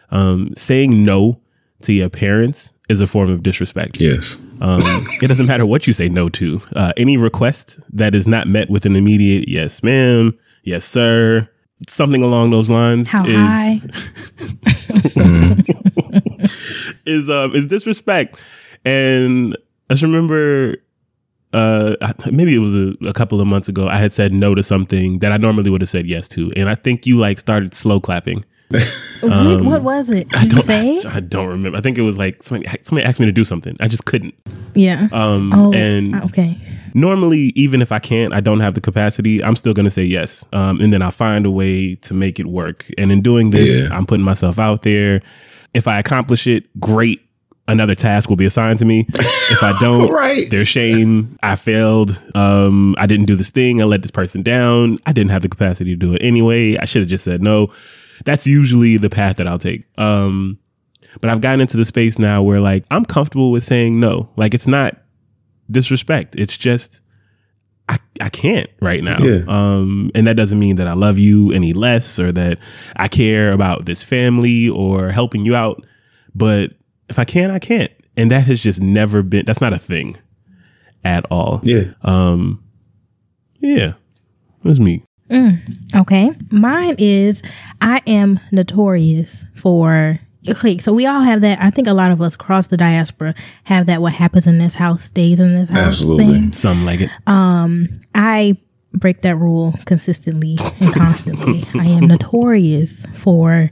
Um, 0.10 0.53
saying 0.55 1.03
no 1.03 1.39
to 1.86 1.94
your 1.94 2.10
parents 2.10 2.74
is 2.89 3.01
a 3.01 3.08
form 3.08 3.30
of 3.32 3.42
disrespect. 3.42 4.00
Yes. 4.00 4.46
Um, 4.62 4.80
it 5.22 5.27
doesn't 5.27 5.48
matter 5.48 5.65
what 5.65 5.88
you 5.88 5.94
say 5.94 6.10
no 6.10 6.30
to. 6.30 6.62
Uh, 6.75 6.94
any 6.98 7.18
request 7.18 7.80
that 7.96 8.13
is 8.13 8.27
not 8.27 8.48
met 8.48 8.70
with 8.70 8.86
an 8.86 8.96
immediate 8.96 9.48
yes, 9.48 9.82
ma'am, 9.82 10.38
yes, 10.63 10.86
sir, 10.86 11.50
something 11.88 12.22
along 12.22 12.51
those 12.51 12.70
lines 12.70 13.12
How 13.12 13.25
is 13.25 13.36
high? 13.36 13.80
is 17.06 17.30
um 17.30 17.54
is 17.54 17.65
disrespect. 17.65 18.44
And 18.84 19.56
I 19.89 19.94
just 19.94 20.04
remember 20.04 20.77
uh 21.54 21.96
maybe 22.32 22.56
it 22.56 22.60
was 22.60 22.75
a, 22.75 22.94
a 23.06 23.13
couple 23.13 23.39
of 23.42 23.48
months 23.48 23.68
ago 23.68 23.88
I 23.88 23.98
had 23.98 24.12
said 24.12 24.34
no 24.34 24.56
to 24.56 24.63
something 24.63 25.20
that 25.20 25.32
I 25.32 25.38
normally 25.38 25.70
would 25.70 25.82
have 25.82 25.89
said 25.89 26.08
yes 26.08 26.27
to. 26.30 26.51
And 26.56 26.70
I 26.70 26.75
think 26.75 27.06
you 27.06 27.18
like 27.18 27.39
started 27.39 27.74
slow 27.74 28.00
clapping. 28.00 28.46
What, 28.69 29.63
what 29.63 29.81
was 29.84 30.10
it? 30.10 30.27
Did 30.29 30.43
you 30.43 30.50
Don't- 30.50 30.62
say? 30.63 31.00
I 31.07 31.19
don't 31.19 31.48
remember. 31.48 31.77
I 31.77 31.81
think 31.81 31.98
it 31.98 32.01
was 32.01 32.17
like 32.17 32.41
somebody, 32.43 32.69
somebody 32.81 33.05
asked 33.07 33.19
me 33.19 33.25
to 33.25 33.31
do 33.31 33.43
something. 33.43 33.75
I 33.79 33.88
just 33.88 34.05
couldn't. 34.05 34.34
Yeah. 34.74 35.07
Um 35.12 35.53
oh, 35.53 35.74
and 35.74 36.15
okay. 36.25 36.60
normally 36.93 37.51
even 37.55 37.81
if 37.81 37.91
i 37.91 38.00
can't 38.00 38.34
i 38.34 38.39
don't 38.39 38.60
have 38.62 38.74
the 38.74 38.81
capacity 38.81 39.41
i'm 39.43 39.55
still 39.55 39.74
going 39.74 39.84
to 39.86 39.91
say 39.91 40.03
yes 40.03 40.45
um, 40.53 40.79
and 40.81 40.91
then 40.93 41.01
i'll 41.01 41.12
find 41.12 41.45
a 41.45 41.51
way 41.51 41.95
to 41.95 42.13
make 42.13 42.39
it 42.39 42.45
work 42.45 42.86
and 42.98 43.12
in 43.12 43.22
doing 43.22 43.50
this 43.51 43.89
Yeah. 43.89 43.98
i'm 43.98 44.05
putting 44.05 44.24
myself 44.25 44.60
out 44.60 44.81
there 44.84 45.22
if 45.74 45.88
i 45.89 46.00
accomplish 46.00 46.48
it 46.48 46.63
great 46.79 47.22
another 47.67 47.95
task 47.95 48.29
will 48.29 48.38
be 48.38 48.45
assigned 48.45 48.79
to 48.79 48.86
me 48.86 49.05
if 49.13 49.62
i 49.63 49.74
don't 49.81 50.10
Right. 50.12 50.45
there's 50.50 50.67
shame 50.69 51.38
i 51.43 51.55
failed 51.55 52.22
um, 52.34 52.95
i 52.98 53.05
didn't 53.05 53.25
do 53.25 53.36
this 53.36 53.50
thing 53.50 53.81
i 53.81 53.86
let 53.86 54.01
this 54.01 54.12
person 54.12 54.41
down 54.41 54.98
i 55.05 55.12
didn't 55.13 55.31
have 55.31 55.41
the 55.41 55.50
capacity 55.50 55.91
to 55.91 55.98
do 55.98 56.13
it 56.15 56.22
anyway 56.22 56.77
i 56.77 56.86
should 56.86 57.01
have 57.01 57.10
just 57.10 57.24
said 57.25 57.41
no 57.43 57.72
that's 58.24 58.48
usually 58.48 58.98
the 58.98 59.10
path 59.10 59.38
that 59.38 59.48
i'll 59.48 59.60
take 59.60 59.84
um, 59.98 60.57
but 61.19 61.29
i've 61.29 61.41
gotten 61.41 61.62
into 61.62 61.77
the 61.77 61.86
space 61.86 62.17
now 62.17 62.41
where 62.41 62.60
like 62.60 62.86
i'm 62.91 63.05
comfortable 63.05 63.51
with 63.51 63.63
saying 63.63 64.00
no 64.00 64.29
like 64.38 64.53
it's 64.53 64.67
not 64.67 64.98
disrespect. 65.69 66.36
It's 66.38 66.57
just 66.57 67.01
I 67.88 67.98
I 68.19 68.29
can't 68.29 68.69
right 68.81 69.03
now. 69.03 69.17
Yeah. 69.19 69.43
Um 69.48 70.12
and 70.15 70.27
that 70.27 70.38
doesn't 70.38 70.60
mean 70.60 70.75
that 70.77 70.88
I 70.88 70.93
love 70.93 71.17
you 71.17 71.51
any 71.51 71.74
less 71.74 72.19
or 72.19 72.31
that 72.31 72.60
I 72.95 73.07
care 73.07 73.51
about 73.51 73.86
this 73.86 74.03
family 74.03 74.69
or 74.69 75.10
helping 75.12 75.45
you 75.45 75.55
out. 75.55 75.86
But 76.34 76.72
if 77.10 77.19
I 77.19 77.24
can, 77.24 77.51
I 77.51 77.60
can't. 77.60 77.91
And 78.17 78.31
that 78.31 78.45
has 78.48 78.62
just 78.62 78.81
never 78.81 79.22
been 79.22 79.45
that's 79.45 79.62
not 79.62 79.74
a 79.74 79.79
thing 79.79 80.17
at 81.03 81.25
all. 81.29 81.62
Yeah. 81.63 81.93
Um, 82.01 82.63
yeah. 83.60 83.93
That's 84.63 84.79
me. 84.79 85.03
Okay. 85.32 86.32
Mine 86.51 86.96
is 86.98 87.41
I 87.82 88.01
am 88.08 88.39
notorious 88.51 89.46
for 89.55 90.20
okay, 90.48 90.77
so 90.77 90.94
we 90.94 91.05
all 91.05 91.22
have 91.22 91.41
that. 91.41 91.60
I 91.62 91.70
think 91.72 91.88
a 91.88 91.94
lot 91.94 92.12
of 92.12 92.22
us 92.22 92.36
across 92.36 92.67
the 92.67 92.77
diaspora 92.77 93.34
have 93.63 93.88
that 93.88 94.01
what 94.01 94.13
happens 94.13 94.46
in 94.48 94.58
this 94.60 94.75
house 94.75 95.03
stays 95.03 95.39
in 95.39 95.53
this 95.53 95.70
house. 95.70 95.88
Absolutely. 95.88 96.25
thing. 96.25 96.53
Something 96.53 96.86
like 96.86 97.01
it. 97.01 97.10
Um 97.27 97.88
I 98.13 98.58
break 98.94 99.22
that 99.22 99.36
rule 99.36 99.74
consistently 99.86 100.58
and 100.82 100.94
constantly. 100.94 101.63
I 101.79 101.86
am 101.86 102.08
notorious 102.08 103.05
for 103.15 103.70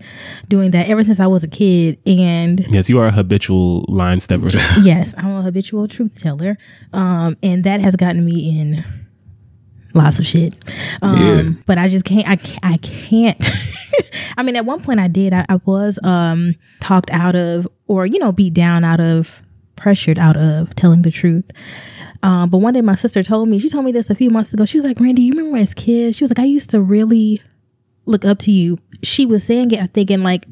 doing 0.49 0.71
that 0.71 0.89
ever 0.89 1.03
since 1.03 1.19
I 1.19 1.27
was 1.27 1.43
a 1.43 1.47
kid. 1.47 1.97
And 2.05 2.59
yes, 2.67 2.89
you 2.89 2.99
are 2.99 3.07
a 3.07 3.11
habitual 3.11 3.85
line 3.87 4.19
stepper. 4.19 4.47
yes, 4.81 5.15
I'm 5.17 5.31
a 5.31 5.41
habitual 5.41 5.87
truth 5.87 6.21
teller. 6.21 6.57
Um, 6.91 7.37
and 7.41 7.63
that 7.63 7.79
has 7.79 7.95
gotten 7.95 8.25
me 8.25 8.59
in 8.59 8.83
lots 9.93 10.19
of 10.19 10.25
shit. 10.25 10.55
Um, 11.01 11.17
Yeah. 11.19 11.49
but 11.65 11.77
I 11.77 11.87
just 11.87 12.05
can't, 12.05 12.27
I 12.27 12.35
can't, 12.35 12.59
I 12.63 12.75
can't. 12.77 13.49
I 14.37 14.43
mean, 14.43 14.55
at 14.55 14.65
one 14.65 14.81
point 14.83 14.99
I 14.99 15.07
did, 15.07 15.33
I, 15.33 15.45
I 15.49 15.59
was, 15.65 15.99
um, 16.03 16.55
talked 16.79 17.11
out 17.11 17.35
of, 17.35 17.67
or, 17.87 18.05
you 18.05 18.19
know, 18.19 18.31
beat 18.31 18.53
down 18.53 18.83
out 18.83 18.99
of, 18.99 19.41
pressured 19.75 20.17
out 20.17 20.37
of 20.37 20.73
telling 20.75 21.01
the 21.01 21.11
truth. 21.11 21.45
Um, 22.23 22.49
but 22.49 22.59
one 22.59 22.73
day 22.73 22.81
my 22.81 22.95
sister 22.95 23.21
told 23.21 23.49
me, 23.49 23.59
she 23.59 23.69
told 23.69 23.83
me 23.85 23.91
this 23.91 24.09
a 24.09 24.15
few 24.15 24.29
months 24.29 24.53
ago. 24.53 24.65
She 24.65 24.77
was 24.77 24.85
like, 24.85 24.99
Randie, 24.99 25.23
you 25.23 25.33
remember 25.33 25.57
as 25.57 25.73
kids? 25.73 26.15
She 26.17 26.23
was 26.23 26.31
like, 26.31 26.39
I 26.39 26.45
used 26.45 26.69
to 26.69 26.81
really 26.81 27.41
look 28.05 28.23
up 28.23 28.39
to 28.39 28.51
you. 28.51 28.77
She 29.01 29.25
was 29.25 29.43
saying 29.43 29.71
it, 29.71 29.79
I 29.79 29.87
thinking 29.87 30.23
like, 30.23 30.45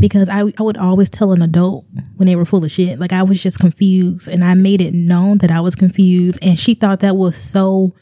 because 0.00 0.28
I, 0.28 0.40
I 0.58 0.62
would 0.62 0.76
always 0.76 1.08
tell 1.08 1.30
an 1.32 1.42
adult 1.42 1.84
when 2.16 2.26
they 2.26 2.34
were 2.34 2.44
full 2.44 2.64
of 2.64 2.72
shit. 2.72 2.98
Like 2.98 3.12
I 3.12 3.22
was 3.22 3.40
just 3.40 3.60
confused 3.60 4.26
and 4.28 4.44
I 4.44 4.54
made 4.54 4.80
it 4.80 4.94
known 4.94 5.38
that 5.38 5.50
I 5.52 5.60
was 5.60 5.76
confused. 5.76 6.40
And 6.42 6.58
she 6.58 6.74
thought 6.74 7.00
that 7.00 7.14
was 7.16 7.36
so, 7.36 7.94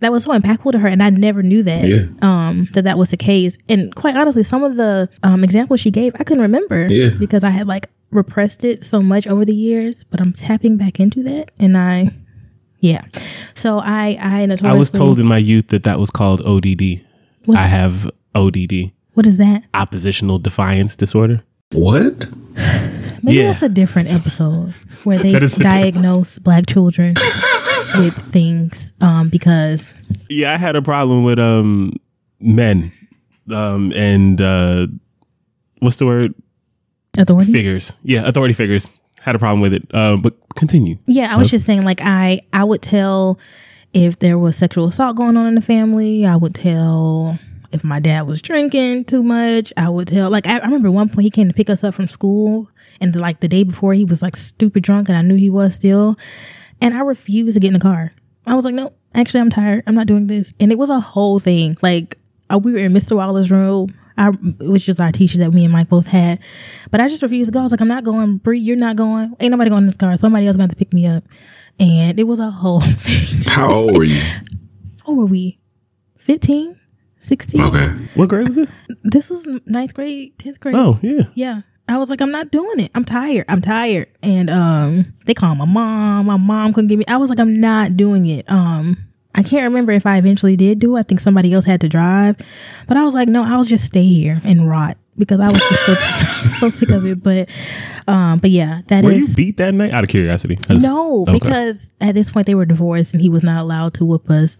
that 0.00 0.12
was 0.12 0.24
so 0.24 0.38
impactful 0.38 0.72
to 0.72 0.78
her. 0.78 0.88
And 0.88 1.02
I 1.02 1.10
never 1.10 1.42
knew 1.42 1.62
that, 1.64 1.86
Yeah. 1.88 2.04
um, 2.22 2.68
that 2.74 2.84
that 2.84 2.96
was 2.98 3.10
the 3.10 3.16
case. 3.16 3.56
And 3.68 3.94
quite 3.94 4.16
honestly, 4.16 4.42
some 4.42 4.62
of 4.64 4.76
the, 4.76 5.08
um, 5.22 5.42
examples 5.44 5.80
she 5.80 5.90
gave, 5.90 6.14
I 6.20 6.24
couldn't 6.24 6.42
remember 6.42 6.86
Yeah. 6.90 7.10
because 7.18 7.42
I 7.44 7.50
had 7.50 7.66
like 7.66 7.88
repressed 8.10 8.64
it 8.64 8.84
so 8.84 9.02
much 9.02 9.26
over 9.26 9.44
the 9.44 9.54
years, 9.54 10.04
but 10.10 10.20
I'm 10.20 10.32
tapping 10.32 10.76
back 10.76 10.98
into 11.00 11.22
that. 11.24 11.50
And 11.58 11.76
I, 11.76 12.10
yeah. 12.80 13.02
So 13.54 13.80
I, 13.80 14.16
I 14.20 14.46
notoriously, 14.46 14.68
I 14.68 14.72
was 14.74 14.90
told 14.90 15.18
in 15.18 15.26
my 15.26 15.36
youth 15.38 15.68
that 15.68 15.82
that 15.82 15.98
was 15.98 16.10
called 16.10 16.40
ODD. 16.42 17.00
What's- 17.44 17.60
I 17.60 17.66
have 17.66 18.10
ODD, 18.34 18.92
what 19.14 19.26
is 19.26 19.36
that? 19.38 19.64
oppositional 19.74 20.38
defiance 20.38 20.94
disorder. 20.96 21.42
What? 21.74 22.26
Maybe 23.22 23.38
Yeah. 23.38 23.48
that's 23.48 23.62
a 23.62 23.68
different 23.68 24.14
episode 24.14 24.72
where 25.04 25.18
they 25.22 25.32
That 25.32 25.42
is 25.42 25.54
a 25.54 25.56
different- 25.58 25.72
diagnose 25.74 26.38
black 26.38 26.66
children 26.66 27.14
with 27.98 28.14
things 28.14 28.92
um, 29.00 29.28
because 29.28 29.92
Yeah, 30.28 30.52
I 30.52 30.56
had 30.56 30.76
a 30.76 30.82
problem 30.82 31.24
with 31.24 31.38
um 31.38 31.92
men 32.40 32.92
um 33.50 33.92
and 33.96 34.40
uh 34.40 34.86
what's 35.80 35.96
the 35.96 36.06
word 36.06 36.34
authority. 37.16 37.52
figures. 37.52 37.98
Yeah, 38.02 38.26
authority 38.26 38.54
figures. 38.54 39.00
Had 39.20 39.34
a 39.34 39.38
problem 39.38 39.60
with 39.60 39.72
it. 39.72 39.92
Um 39.94 40.22
but 40.22 40.34
continue. 40.56 40.96
Yeah, 41.06 41.32
I 41.32 41.36
was 41.36 41.50
just 41.50 41.64
saying, 41.66 41.82
like 41.82 42.00
I, 42.02 42.40
I 42.52 42.64
would 42.64 42.82
tell 42.82 43.38
if 43.92 44.18
there 44.18 44.38
was 44.38 44.56
sexual 44.56 44.86
assault 44.88 45.16
going 45.16 45.36
on 45.36 45.46
in 45.46 45.54
the 45.54 45.62
family. 45.62 46.26
I 46.26 46.36
would 46.36 46.54
tell 46.54 47.38
if 47.72 47.84
my 47.84 48.00
dad 48.00 48.26
was 48.26 48.40
drinking 48.42 49.04
too 49.04 49.22
much. 49.22 49.72
I 49.76 49.88
would 49.88 50.08
tell. 50.08 50.30
Like 50.30 50.46
I, 50.46 50.58
I 50.58 50.64
remember 50.64 50.90
one 50.90 51.08
point 51.08 51.24
he 51.24 51.30
came 51.30 51.48
to 51.48 51.54
pick 51.54 51.68
us 51.70 51.82
up 51.84 51.94
from 51.94 52.06
school, 52.08 52.68
and 53.00 53.12
the, 53.12 53.18
like 53.18 53.40
the 53.40 53.48
day 53.48 53.62
before 53.64 53.92
he 53.94 54.04
was 54.04 54.22
like 54.22 54.36
stupid 54.36 54.82
drunk, 54.82 55.08
and 55.08 55.16
I 55.18 55.22
knew 55.22 55.34
he 55.36 55.50
was 55.50 55.74
still, 55.74 56.16
and 56.80 56.94
I 56.94 57.00
refused 57.00 57.54
to 57.54 57.60
get 57.60 57.68
in 57.68 57.74
the 57.74 57.80
car. 57.80 58.12
I 58.46 58.54
was 58.54 58.64
like, 58.64 58.74
no, 58.74 58.92
actually, 59.14 59.40
I'm 59.40 59.50
tired. 59.50 59.84
I'm 59.86 59.94
not 59.94 60.06
doing 60.06 60.26
this, 60.26 60.52
and 60.58 60.72
it 60.72 60.78
was 60.78 60.90
a 60.90 61.00
whole 61.00 61.38
thing. 61.38 61.76
Like 61.82 62.18
uh, 62.52 62.58
we 62.58 62.72
were 62.72 62.78
in 62.78 62.92
Mr. 62.92 63.16
Waller's 63.16 63.50
room. 63.50 63.88
I, 64.16 64.30
it 64.30 64.68
was 64.68 64.84
just 64.84 65.00
our 65.00 65.12
teacher 65.12 65.38
that 65.38 65.52
me 65.52 65.64
and 65.64 65.72
Mike 65.72 65.88
both 65.88 66.08
had. 66.08 66.40
But 66.90 67.00
I 67.00 67.06
just 67.06 67.22
refused 67.22 67.48
to 67.48 67.52
go. 67.52 67.60
I 67.60 67.62
was 67.62 67.70
like, 67.72 67.80
I'm 67.80 67.88
not 67.88 68.02
going. 68.02 68.38
Bree, 68.38 68.58
you're 68.58 68.76
not 68.76 68.96
going. 68.96 69.34
Ain't 69.38 69.52
nobody 69.52 69.70
going 69.70 69.82
in 69.82 69.86
this 69.86 69.96
car. 69.96 70.16
Somebody 70.16 70.46
else 70.46 70.56
going 70.56 70.68
to 70.70 70.74
pick 70.76 70.92
me 70.92 71.06
up. 71.06 71.22
And 71.78 72.18
it 72.18 72.24
was 72.24 72.40
a 72.40 72.50
whole 72.50 72.80
thing. 72.84 73.42
How 73.46 73.72
old 73.72 73.96
were 73.96 74.02
you? 74.04 74.20
How 74.20 75.06
old 75.06 75.18
were 75.18 75.26
we? 75.26 75.60
15? 76.18 76.76
16? 77.20 77.60
Okay. 77.60 77.86
What 78.14 78.28
grade 78.28 78.46
was 78.46 78.56
this? 78.56 78.72
This 79.04 79.30
was 79.30 79.46
ninth 79.66 79.94
grade, 79.94 80.36
10th 80.38 80.58
grade. 80.58 80.74
Oh, 80.74 80.98
yeah. 81.00 81.22
Yeah. 81.34 81.60
I 81.88 81.96
was 81.98 82.10
like, 82.10 82.20
I'm 82.20 82.30
not 82.30 82.50
doing 82.50 82.80
it. 82.80 82.90
I'm 82.94 83.04
tired. 83.04 83.44
I'm 83.48 83.60
tired. 83.60 84.08
And 84.22 84.50
um 84.50 85.12
they 85.26 85.34
called 85.34 85.58
my 85.58 85.64
mom. 85.66 86.26
My 86.26 86.36
mom 86.36 86.72
couldn't 86.72 86.88
give 86.88 86.98
me 86.98 87.04
I 87.08 87.16
was 87.16 87.30
like, 87.30 87.40
I'm 87.40 87.54
not 87.54 87.96
doing 87.96 88.26
it. 88.26 88.48
Um 88.50 88.96
I 89.34 89.42
can't 89.42 89.64
remember 89.64 89.92
if 89.92 90.04
I 90.06 90.16
eventually 90.18 90.56
did 90.56 90.78
do. 90.80 90.96
it. 90.96 91.00
I 91.00 91.02
think 91.02 91.20
somebody 91.20 91.52
else 91.52 91.64
had 91.64 91.80
to 91.82 91.88
drive. 91.88 92.36
But 92.88 92.96
I 92.96 93.04
was 93.04 93.14
like, 93.14 93.28
no, 93.28 93.44
I'll 93.44 93.62
just 93.64 93.84
stay 93.84 94.04
here 94.04 94.40
and 94.42 94.68
rot 94.68 94.96
because 95.16 95.38
I 95.40 95.44
was 95.46 95.52
just 95.54 95.86
so, 96.60 96.68
so 96.68 96.70
sick 96.70 96.90
of 96.90 97.04
it. 97.06 97.22
But 97.22 97.48
um 98.12 98.38
but 98.40 98.50
yeah, 98.50 98.80
that 98.88 99.04
is 99.04 99.04
Were 99.04 99.12
you 99.12 99.28
beat 99.34 99.56
that 99.58 99.74
night? 99.74 99.92
Out 99.92 100.02
of 100.04 100.10
curiosity. 100.10 100.56
Just- 100.56 100.84
no, 100.84 101.22
Okay. 101.22 101.32
because 101.34 101.88
at 102.00 102.14
this 102.14 102.30
point 102.30 102.46
they 102.46 102.54
were 102.54 102.66
divorced 102.66 103.14
and 103.14 103.20
he 103.22 103.28
was 103.28 103.42
not 103.44 103.60
allowed 103.60 103.94
to 103.94 104.04
whoop 104.04 104.28
us. 104.30 104.56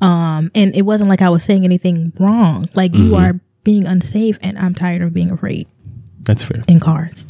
Um, 0.00 0.50
and 0.54 0.74
it 0.74 0.82
wasn't 0.82 1.10
like 1.10 1.20
I 1.22 1.28
was 1.30 1.44
saying 1.44 1.64
anything 1.64 2.12
wrong. 2.18 2.68
Like 2.74 2.96
you 2.96 3.10
Mm-hmm. 3.10 3.14
are 3.14 3.40
being 3.62 3.84
unsafe, 3.84 4.38
and 4.42 4.58
I'm 4.58 4.74
tired 4.74 5.02
of 5.02 5.12
being 5.12 5.30
afraid 5.30 5.68
That's 6.20 6.42
fair. 6.42 6.62
in 6.68 6.80
cars. 6.80 7.26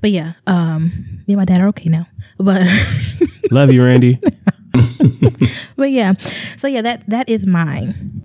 But 0.00 0.10
yeah, 0.10 0.34
um, 0.46 1.22
me 1.26 1.34
and 1.34 1.36
my 1.36 1.44
dad 1.44 1.60
are 1.60 1.68
okay 1.68 1.88
now. 1.88 2.06
But 2.38 2.66
Love 3.50 3.72
you, 3.72 3.84
Randie. 3.84 4.18
but 5.76 5.90
yeah, 5.90 6.12
so 6.56 6.66
yeah, 6.66 6.82
that 6.82 7.08
that 7.08 7.28
is 7.28 7.46
mine. 7.46 8.24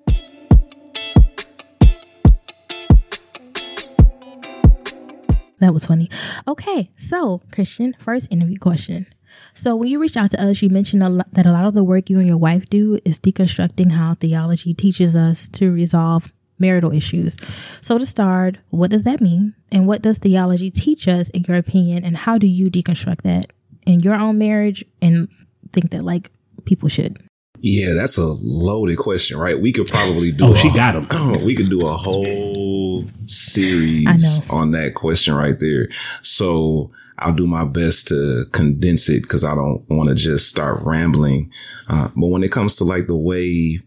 That 5.59 5.73
was 5.73 5.85
funny. 5.85 6.09
Okay, 6.47 6.89
so 6.95 7.41
Kristian, 7.51 7.93
first 8.01 8.31
interview 8.31 8.57
question. 8.57 9.07
So 9.53 9.75
when 9.75 9.89
you 9.89 9.99
reached 9.99 10.15
out 10.17 10.31
to 10.31 10.41
us, 10.41 10.61
you 10.61 10.69
mentioned 10.69 11.03
a 11.03 11.09
lot, 11.09 11.27
that 11.33 11.45
a 11.45 11.51
lot 11.51 11.65
of 11.65 11.73
the 11.73 11.83
work 11.83 12.09
you 12.09 12.17
and 12.17 12.27
your 12.27 12.37
wife 12.37 12.69
do 12.69 12.97
is 13.03 13.19
deconstructing 13.19 13.91
how 13.91 14.15
theology 14.15 14.73
teaches 14.73 15.15
us 15.15 15.47
to 15.49 15.71
resolve 15.71 16.31
marital 16.59 16.91
issues. 16.91 17.37
So, 17.81 17.97
to 17.97 18.05
start, 18.05 18.57
what 18.69 18.91
does 18.91 19.03
that 19.03 19.21
mean? 19.21 19.55
And 19.71 19.87
what 19.87 20.01
does 20.01 20.17
theology 20.17 20.71
teach 20.71 21.07
us, 21.07 21.29
in 21.29 21.43
your 21.47 21.57
opinion? 21.57 22.03
And 22.03 22.17
how 22.17 22.37
do 22.37 22.47
you 22.47 22.69
deconstruct 22.69 23.21
that 23.21 23.51
in 23.85 24.01
your 24.01 24.15
own 24.15 24.37
marriage 24.37 24.83
and 25.01 25.27
think 25.73 25.91
that 25.91 26.03
like 26.03 26.31
people 26.65 26.89
should? 26.89 27.17
Yeah, 27.61 27.93
that's 27.93 28.17
a 28.17 28.25
loaded 28.41 28.97
question, 28.97 29.37
right? 29.37 29.59
We 29.59 29.73
could 29.73 29.87
probably 29.87 30.31
do. 30.31 30.45
Oh, 30.45 30.51
a- 30.53 30.55
she 30.55 30.71
got 30.73 30.95
him. 30.95 31.07
Oh, 31.11 31.41
we 31.45 31.55
could 31.55 31.67
do 31.69 31.85
a 31.87 31.91
whole 31.91 33.05
series 33.25 34.49
on 34.49 34.71
that 34.71 34.95
question 34.95 35.35
right 35.35 35.55
there. 35.59 35.89
So 36.21 36.91
I'll 37.17 37.33
do 37.33 37.47
my 37.47 37.65
best 37.65 38.07
to 38.09 38.45
condense 38.53 39.09
it 39.09 39.23
because 39.23 39.43
I 39.43 39.55
don't 39.55 39.83
want 39.89 40.09
to 40.09 40.15
just 40.15 40.47
start 40.49 40.77
rambling. 40.85 41.51
Uh, 41.89 42.07
but 42.15 42.27
when 42.27 42.43
it 42.43 42.51
comes 42.51 42.77
to 42.77 42.85
like 42.85 43.07
the 43.07 43.17
way 43.17 43.79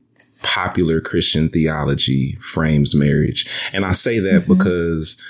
popular 0.42 1.00
Christian 1.00 1.48
theology 1.48 2.36
frames 2.40 2.94
marriage, 2.94 3.70
and 3.72 3.84
I 3.84 3.92
say 3.92 4.18
that 4.20 4.42
mm-hmm. 4.42 4.54
because 4.54 5.20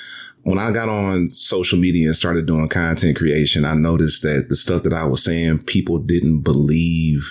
when 0.45 0.59
I 0.59 0.73
got 0.73 0.88
on 0.88 1.31
social 1.31 1.78
media 1.78 2.09
and 2.09 2.16
started 2.16 2.47
doing 2.47 2.69
content 2.69 3.16
creation, 3.16 3.64
I 3.64 3.75
noticed 3.75 4.23
that 4.23 4.47
the 4.49 4.57
stuff 4.57 4.83
that 4.83 4.92
I 4.92 5.04
was 5.04 5.23
saying, 5.23 5.62
people 5.64 5.99
didn't 5.99 6.40
believe 6.40 7.31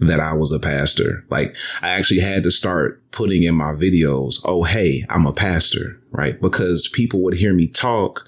that 0.00 0.18
I 0.18 0.34
was 0.34 0.50
a 0.50 0.58
pastor. 0.58 1.24
Like 1.30 1.54
I 1.82 1.90
actually 1.90 2.20
had 2.20 2.42
to 2.42 2.50
start 2.50 3.00
putting 3.12 3.44
in 3.44 3.54
my 3.54 3.72
videos, 3.74 4.40
oh, 4.44 4.64
hey, 4.64 5.04
I'm 5.08 5.26
a 5.26 5.32
pastor, 5.32 6.00
right? 6.10 6.40
Because 6.40 6.90
people 6.92 7.20
would 7.22 7.34
hear 7.34 7.54
me 7.54 7.68
talk 7.68 8.26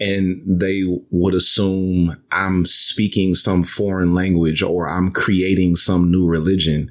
and 0.00 0.42
they 0.46 0.82
would 1.10 1.34
assume 1.34 2.16
I'm 2.30 2.64
speaking 2.66 3.34
some 3.34 3.64
foreign 3.64 4.14
language 4.14 4.62
or 4.62 4.88
I'm 4.88 5.10
creating 5.10 5.76
some 5.76 6.10
new 6.10 6.26
religion. 6.26 6.90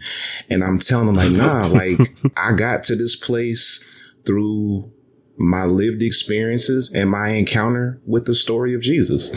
And 0.49 0.63
I'm 0.63 0.79
telling 0.79 1.07
them 1.07 1.15
like, 1.15 1.31
nah, 1.31 1.67
like 1.71 1.99
I 2.37 2.53
got 2.55 2.83
to 2.85 2.95
this 2.95 3.15
place 3.15 3.89
through 4.25 4.91
my 5.37 5.65
lived 5.65 6.01
experiences 6.01 6.93
and 6.93 7.09
my 7.09 7.29
encounter 7.29 7.99
with 8.05 8.25
the 8.25 8.33
story 8.33 8.73
of 8.73 8.81
Jesus. 8.81 9.31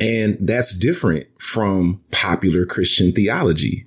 And 0.00 0.36
that's 0.40 0.78
different 0.78 1.26
from 1.38 2.02
popular 2.10 2.66
Christian 2.66 3.12
theology. 3.12 3.84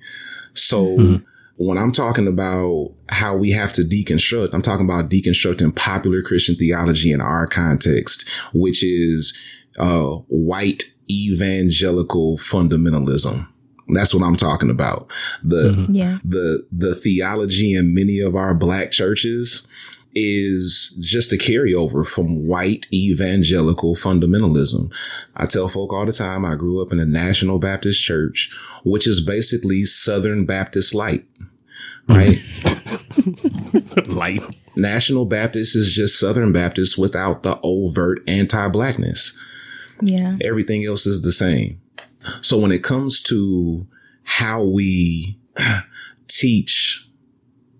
So 0.53 0.97
mm-hmm. 0.97 1.25
When 1.55 1.77
I'm 1.77 1.91
talking 1.91 2.27
about 2.27 2.93
how 3.09 3.37
we 3.37 3.51
have 3.51 3.73
to 3.73 3.81
deconstruct, 3.83 4.53
I'm 4.53 4.61
talking 4.61 4.85
about 4.85 5.09
deconstructing 5.09 5.75
popular 5.75 6.21
Christian 6.21 6.55
theology 6.55 7.11
in 7.11 7.21
our 7.21 7.47
context, 7.47 8.29
which 8.53 8.83
is 8.83 9.37
uh, 9.77 10.15
white 10.27 10.83
evangelical 11.09 12.37
fundamentalism. 12.37 13.45
That's 13.89 14.13
what 14.13 14.23
I'm 14.23 14.35
talking 14.37 14.69
about. 14.69 15.11
The 15.43 15.85
Yeah. 15.89 16.17
the 16.23 16.65
the 16.71 16.95
theology 16.95 17.73
in 17.75 17.93
many 17.93 18.19
of 18.19 18.35
our 18.35 18.53
black 18.55 18.91
churches 18.91 19.69
is 20.15 20.97
just 21.01 21.33
a 21.33 21.37
carryover 21.37 22.05
from 22.05 22.47
white 22.47 22.87
evangelical 22.93 23.95
fundamentalism. 23.95 24.93
I 25.35 25.45
tell 25.45 25.67
folk 25.67 25.91
all 25.91 26.05
the 26.05 26.11
time 26.11 26.45
I 26.45 26.55
grew 26.55 26.81
up 26.81 26.91
in 26.91 26.99
a 26.99 27.05
National 27.05 27.59
Baptist 27.59 28.03
church, 28.03 28.51
which 28.83 29.07
is 29.07 29.25
basically 29.25 29.83
Southern 29.83 30.45
Baptist 30.45 30.93
light. 30.93 31.25
Mm-hmm. 32.07 32.13
Right? 32.13 34.07
Light. 34.07 34.41
National 34.75 35.25
Baptist 35.25 35.75
is 35.75 35.93
just 35.93 36.19
Southern 36.19 36.51
Baptist 36.51 36.97
without 36.97 37.43
the 37.43 37.59
overt 37.63 38.19
anti-blackness. 38.27 39.39
Yeah. 40.01 40.35
Everything 40.41 40.83
else 40.83 41.05
is 41.05 41.21
the 41.21 41.31
same. 41.31 41.79
So 42.41 42.59
when 42.59 42.71
it 42.71 42.83
comes 42.83 43.21
to 43.23 43.87
how 44.23 44.63
we 44.63 45.37
teach 46.27 47.02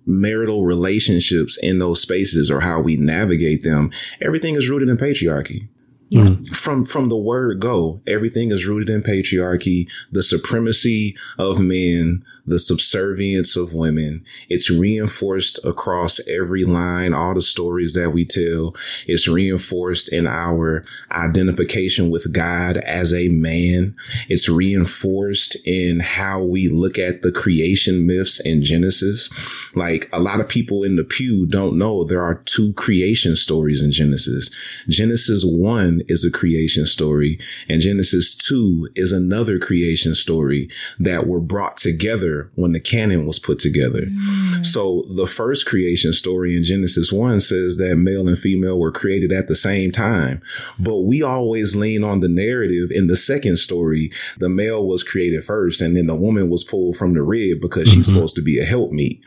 marital 0.06 0.66
relationships 0.66 1.58
in 1.62 1.80
those 1.80 2.02
spaces 2.02 2.50
or 2.50 2.62
how 2.62 2.82
we 2.82 2.98
navigate 2.98 3.64
them, 3.64 3.92
everything 4.22 4.56
is 4.56 4.70
rooted 4.70 4.90
in 4.90 4.98
patriarchy. 4.98 5.70
Yeah. 6.14 6.26
Mm. 6.26 6.56
From 6.56 6.86
from 6.86 7.10
the 7.10 7.18
word 7.18 7.60
go, 7.60 8.02
everything 8.06 8.52
is 8.52 8.68
rooted 8.68 8.88
in 8.88 9.02
patriarchy, 9.02 9.90
the 10.12 10.22
supremacy 10.22 11.16
of 11.40 11.60
men, 11.60 12.24
the 12.46 12.60
subservience 12.60 13.56
of 13.56 13.74
women. 13.74 14.24
It's 14.50 14.70
reinforced 14.70 15.66
across 15.66 16.26
every 16.28 16.66
line, 16.66 17.14
all 17.14 17.34
the 17.34 17.42
stories 17.42 17.94
that 17.94 18.12
we 18.12 18.26
tell. 18.26 18.76
It's 19.08 19.28
reinforced 19.28 20.12
in 20.14 20.28
our 20.28 20.84
identification 21.12 22.12
with 22.12 22.34
God 22.34 22.78
as 22.78 23.14
a 23.14 23.30
man. 23.30 23.96
It's 24.30 24.50
reinforced 24.50 25.66
in 25.68 26.00
how 26.02 26.44
we 26.44 26.70
look 26.70 27.00
at 27.00 27.24
the 27.24 27.32
creation 27.32 28.06
myths 28.06 28.40
in 28.46 28.64
Genesis. 28.64 29.32
Like 29.76 30.10
a 30.14 30.20
lot 30.20 30.40
of 30.40 30.50
people 30.50 30.84
in 30.84 30.96
the 30.96 31.04
pew 31.04 31.48
don't 31.48 31.78
know 31.78 32.04
there 32.04 32.22
are 32.22 32.36
two 32.46 32.74
creation 32.74 33.36
stories 33.36 33.82
in 33.82 33.92
Genesis. 33.92 34.54
Genesis 34.88 35.44
1 35.46 36.03
is 36.08 36.26
a 36.26 36.32
creation 36.32 36.86
story 36.86 37.40
and 37.70 37.82
Genesis 37.82 38.38
2 38.38 38.90
is 38.96 39.12
another 39.12 39.60
creation 39.60 40.16
story 40.16 40.70
that 41.00 41.28
were 41.28 41.42
brought 41.42 41.78
together 41.78 42.52
when 42.56 42.72
the 42.72 42.80
canon 42.80 43.26
was 43.26 43.40
put 43.40 43.60
together. 43.60 44.06
Mm. 44.06 44.66
So 44.66 45.04
the 45.16 45.28
first 45.28 45.68
creation 45.68 46.14
story 46.14 46.56
in 46.56 46.64
Genesis 46.64 47.12
1 47.12 47.40
says 47.40 47.78
that 47.78 47.98
male 47.98 48.28
and 48.28 48.38
female 48.38 48.80
were 48.80 48.92
created 48.92 49.32
at 49.32 49.48
the 49.48 49.56
same 49.56 49.92
time. 49.92 50.42
But 50.80 51.02
we 51.02 51.22
always 51.22 51.76
lean 51.76 52.04
on 52.04 52.20
the 52.20 52.30
narrative 52.30 52.90
in 52.92 53.08
the 53.08 53.16
second 53.16 53.58
story. 53.58 54.12
The 54.38 54.50
male 54.50 54.86
was 54.88 55.04
created 55.04 55.44
first 55.44 55.82
and 55.82 55.96
then 55.96 56.08
the 56.08 56.16
woman 56.16 56.50
was 56.50 56.64
pulled 56.64 56.96
from 56.96 57.14
the 57.14 57.24
rib 57.24 57.60
because 57.62 57.88
she's 57.90 58.08
mm-hmm. 58.08 58.16
supposed 58.16 58.36
to 58.36 58.42
be 58.42 58.60
a 58.60 58.66
helpmeet 58.66 59.22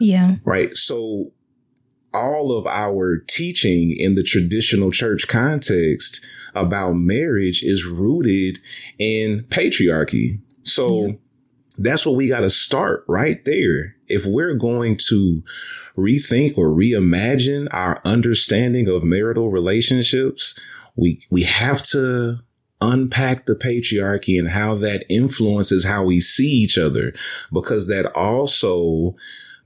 Yeah. 0.00 0.36
right? 0.44 0.74
So 0.76 1.32
all 2.14 2.56
of 2.56 2.66
our 2.66 3.18
teaching 3.18 3.94
in 3.96 4.14
the 4.14 4.22
traditional 4.22 4.90
church 4.90 5.28
context 5.28 6.26
about 6.54 6.92
marriage 6.92 7.62
is 7.62 7.84
rooted 7.84 8.58
in 8.98 9.42
patriarchy. 9.48 10.40
So 10.62 11.18
that's 11.78 12.06
what 12.06 12.16
we 12.16 12.28
got 12.28 12.40
to 12.40 12.50
start 12.50 13.04
right 13.08 13.44
there. 13.44 13.96
If 14.06 14.24
we're 14.26 14.54
going 14.54 14.98
to 15.08 15.42
rethink 15.96 16.56
or 16.56 16.68
reimagine 16.68 17.68
our 17.72 18.00
understanding 18.04 18.88
of 18.88 19.02
marital 19.02 19.50
relationships, 19.50 20.60
we, 20.96 21.20
we 21.30 21.42
have 21.42 21.82
to 21.86 22.36
unpack 22.80 23.46
the 23.46 23.54
patriarchy 23.54 24.38
and 24.38 24.48
how 24.48 24.74
that 24.74 25.04
influences 25.08 25.86
how 25.86 26.04
we 26.04 26.20
see 26.20 26.48
each 26.48 26.76
other 26.76 27.12
because 27.52 27.88
that 27.88 28.10
also 28.14 29.14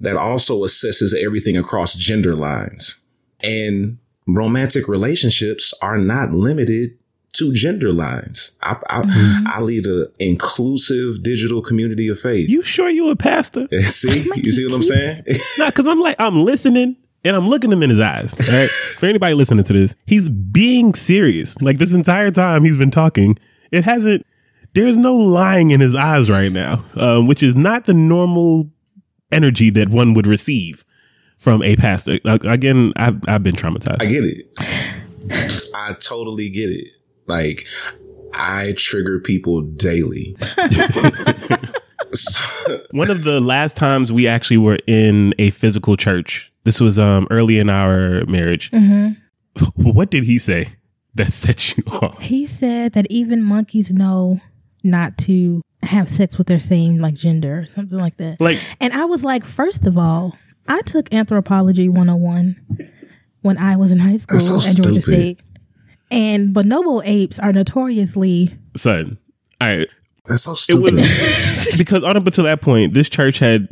that 0.01 0.17
also 0.17 0.63
assesses 0.65 1.13
everything 1.15 1.57
across 1.57 1.97
gender 1.97 2.35
lines. 2.35 3.07
And 3.43 3.99
romantic 4.27 4.89
relationships 4.89 5.75
are 5.83 5.99
not 5.99 6.31
limited 6.31 6.99
to 7.35 7.53
gender 7.53 7.93
lines. 7.93 8.59
I, 8.63 8.77
I, 8.91 9.43
I 9.47 9.61
lead 9.61 9.87
an 9.87 10.07
inclusive 10.19 11.23
digital 11.23 11.63
community 11.63 12.09
of 12.09 12.19
faith. 12.19 12.49
You 12.49 12.63
sure 12.63 12.89
you 12.89 13.11
a 13.11 13.17
pastor? 13.17 13.69
see, 13.79 14.29
you 14.35 14.51
see 14.51 14.67
what 14.67 14.75
I'm 14.75 14.83
saying? 14.83 15.23
Not 15.59 15.73
because 15.73 15.87
I'm 15.87 16.01
like 16.01 16.17
I'm 16.19 16.45
listening 16.45 16.97
and 17.25 17.37
I'm 17.37 17.49
looking 17.49 17.71
him 17.71 17.83
in 17.83 17.91
his 17.91 18.01
eyes. 18.01 18.35
All 18.35 18.59
right. 18.59 18.69
For 18.69 19.07
anybody 19.07 19.35
listening 19.35 19.65
to 19.65 19.73
this, 19.73 19.95
he's 20.07 20.29
being 20.29 20.95
serious. 20.95 21.61
Like 21.63 21.79
this 21.79 21.93
entire 21.93 22.31
time 22.31 22.65
he's 22.65 22.77
been 22.77 22.91
talking, 22.91 23.39
it 23.71 23.85
hasn't. 23.85 24.27
There's 24.75 24.97
no 24.97 25.15
lying 25.15 25.71
in 25.71 25.81
his 25.81 25.95
eyes 25.95 26.31
right 26.31 26.53
now, 26.53 26.85
um, 26.97 27.27
which 27.27 27.43
is 27.43 27.57
not 27.57 27.87
the 27.87 27.95
normal 27.95 28.71
energy 29.33 29.71
that 29.71 29.88
one 29.88 30.14
would 30.14 30.27
receive 30.27 30.85
from 31.37 31.62
a 31.62 31.77
pastor. 31.77 32.19
Again, 32.25 32.93
I've 32.97 33.21
I've 33.29 33.43
been 33.43 33.55
traumatized. 33.55 34.03
I 34.03 34.07
get 34.07 34.25
it. 34.25 35.71
I 35.75 35.95
totally 36.01 36.51
get 36.51 36.71
it. 36.71 36.88
Like 37.27 37.67
I 38.35 38.75
trigger 38.77 39.21
people 39.21 39.62
daily. 39.62 40.37
One 42.93 43.11
of 43.11 43.25
the 43.25 43.41
last 43.41 43.77
times 43.77 44.12
we 44.12 44.27
actually 44.27 44.57
were 44.59 44.79
in 44.87 45.35
a 45.38 45.51
physical 45.51 45.97
church. 45.97 46.53
This 46.64 46.81
was 46.81 46.99
um 46.99 47.27
early 47.31 47.59
in 47.59 47.71
our 47.71 48.25
marriage. 48.27 48.71
What 49.75 50.11
did 50.11 50.25
he 50.25 50.38
say 50.38 50.69
that 51.14 51.33
set 51.33 51.77
you 51.77 51.85
off? 51.91 52.21
He 52.21 52.47
said 52.47 52.93
that 52.93 53.07
even 53.11 53.43
monkeys 53.43 53.93
know 53.93 54.41
not 54.85 55.19
to 55.19 55.62
have 55.83 56.09
sex 56.09 56.37
with 56.38 56.47
their 56.49 56.59
same 56.59 56.99
like 56.99 57.14
gender 57.14 57.61
or 57.61 57.67
something 57.67 57.99
like 57.99 58.17
that. 58.19 58.41
Like 58.41 58.59
And 58.81 58.93
I 58.93 59.05
was 59.05 59.25
like, 59.25 59.45
first 59.45 59.87
of 59.87 59.97
all, 59.97 60.37
I 60.67 60.81
took 60.83 61.12
anthropology 61.14 61.88
101 61.88 62.57
when 63.43 63.57
I 63.59 63.77
was 63.77 63.91
in 63.93 63.99
high 63.99 64.17
school 64.17 64.38
That's 64.38 64.49
so 64.49 64.57
at 64.57 64.77
Georgia 64.77 65.03
stupid. 65.03 65.14
State. 65.14 65.41
And 66.11 66.55
bonobo 66.55 67.03
apes 67.05 67.38
are 67.38 67.53
notoriously 67.53 68.51
son. 68.77 69.19
All 69.61 69.69
right. 69.69 69.88
That's 70.27 70.43
so 70.43 70.53
It 70.53 70.57
stupid. 70.57 70.83
was 70.83 71.75
because 71.79 72.03
on 72.05 72.17
up 72.17 72.27
until 72.27 72.45
that 72.45 72.61
point, 72.61 72.93
this 72.93 73.09
church 73.09 73.38
had 73.38 73.69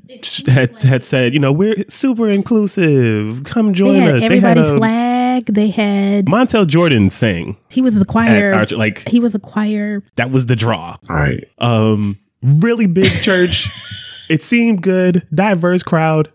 had 0.47 0.81
had 0.81 1.05
said, 1.05 1.35
you 1.35 1.40
know, 1.40 1.53
we're 1.53 1.75
super 1.88 2.31
inclusive. 2.31 3.45
Come 3.45 3.75
join 3.75 3.95
they 3.95 4.01
had 4.01 4.14
us. 4.16 4.25
everybody's 4.25 4.69
they 4.69 4.75
had 4.75 4.75
a, 4.75 4.79
flag. 4.79 5.15
They 5.44 5.68
had 5.68 6.25
Montel 6.27 6.66
Jordan 6.66 7.11
sang 7.11 7.57
he 7.68 7.83
was 7.83 7.96
a 7.96 8.01
at 8.01 8.07
choir. 8.07 8.55
our, 8.55 8.64
like 8.77 9.07
he 9.07 9.20
was 9.20 9.35
a 9.35 9.38
choir. 9.38 10.03
that 10.16 10.31
was 10.31 10.46
the 10.46 10.57
draw. 10.57 10.96
Right. 11.09 11.44
Um, 11.59 12.18
really 12.62 12.87
big 12.87 13.11
church. 13.22 13.68
it 14.31 14.42
seemed 14.42 14.83
good, 14.83 15.27
diverse 15.35 15.83
crowd, 15.83 16.33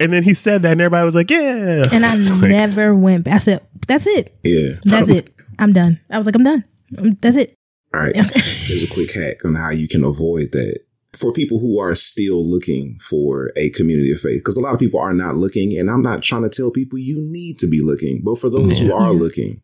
And 0.00 0.12
then 0.12 0.22
he 0.22 0.34
said 0.34 0.62
that, 0.62 0.72
and 0.72 0.80
everybody 0.80 1.04
was 1.04 1.14
like, 1.14 1.30
"Yeah." 1.30 1.84
And 1.92 2.04
I 2.04 2.14
like, 2.30 2.50
never 2.50 2.94
went 2.94 3.24
back. 3.24 3.34
I 3.34 3.38
said, 3.38 3.66
that's 3.86 4.06
it. 4.06 4.34
Yeah. 4.42 4.76
That's 4.84 5.08
it. 5.08 5.34
I'm 5.58 5.72
done. 5.72 6.00
I 6.10 6.16
was 6.16 6.26
like, 6.26 6.34
I'm 6.34 6.44
done. 6.44 6.64
Um, 6.98 7.16
That's 7.20 7.36
it. 7.36 7.54
All 7.92 8.00
right. 8.00 8.14
Here's 8.34 8.84
a 8.84 8.92
quick 8.92 9.12
hack 9.12 9.44
on 9.44 9.54
how 9.54 9.70
you 9.70 9.88
can 9.88 10.04
avoid 10.04 10.52
that. 10.52 10.80
For 11.16 11.32
people 11.32 11.58
who 11.58 11.78
are 11.78 11.94
still 11.94 12.44
looking 12.44 12.98
for 12.98 13.52
a 13.56 13.70
community 13.70 14.12
of 14.12 14.20
faith, 14.20 14.40
because 14.40 14.56
a 14.56 14.60
lot 14.60 14.74
of 14.74 14.80
people 14.80 15.00
are 15.00 15.14
not 15.14 15.36
looking, 15.36 15.78
and 15.78 15.90
I'm 15.90 16.02
not 16.02 16.22
trying 16.22 16.42
to 16.42 16.48
tell 16.48 16.70
people 16.70 16.98
you 16.98 17.16
need 17.18 17.58
to 17.60 17.68
be 17.68 17.80
looking, 17.82 18.22
but 18.22 18.38
for 18.38 18.50
those 18.50 18.80
who 18.80 18.92
are 18.92 19.12
looking, 19.12 19.62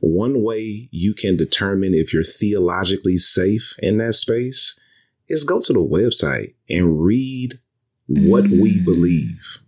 one 0.00 0.42
way 0.42 0.88
you 0.90 1.14
can 1.14 1.36
determine 1.36 1.94
if 1.94 2.12
you're 2.12 2.22
theologically 2.22 3.16
safe 3.16 3.74
in 3.82 3.98
that 3.98 4.14
space 4.14 4.80
is 5.28 5.44
go 5.44 5.60
to 5.60 5.72
the 5.72 5.80
website 5.80 6.54
and 6.68 7.02
read 7.02 7.58
what 8.06 8.44
we 8.48 8.80
Mm. 8.80 8.84
believe. 8.84 9.58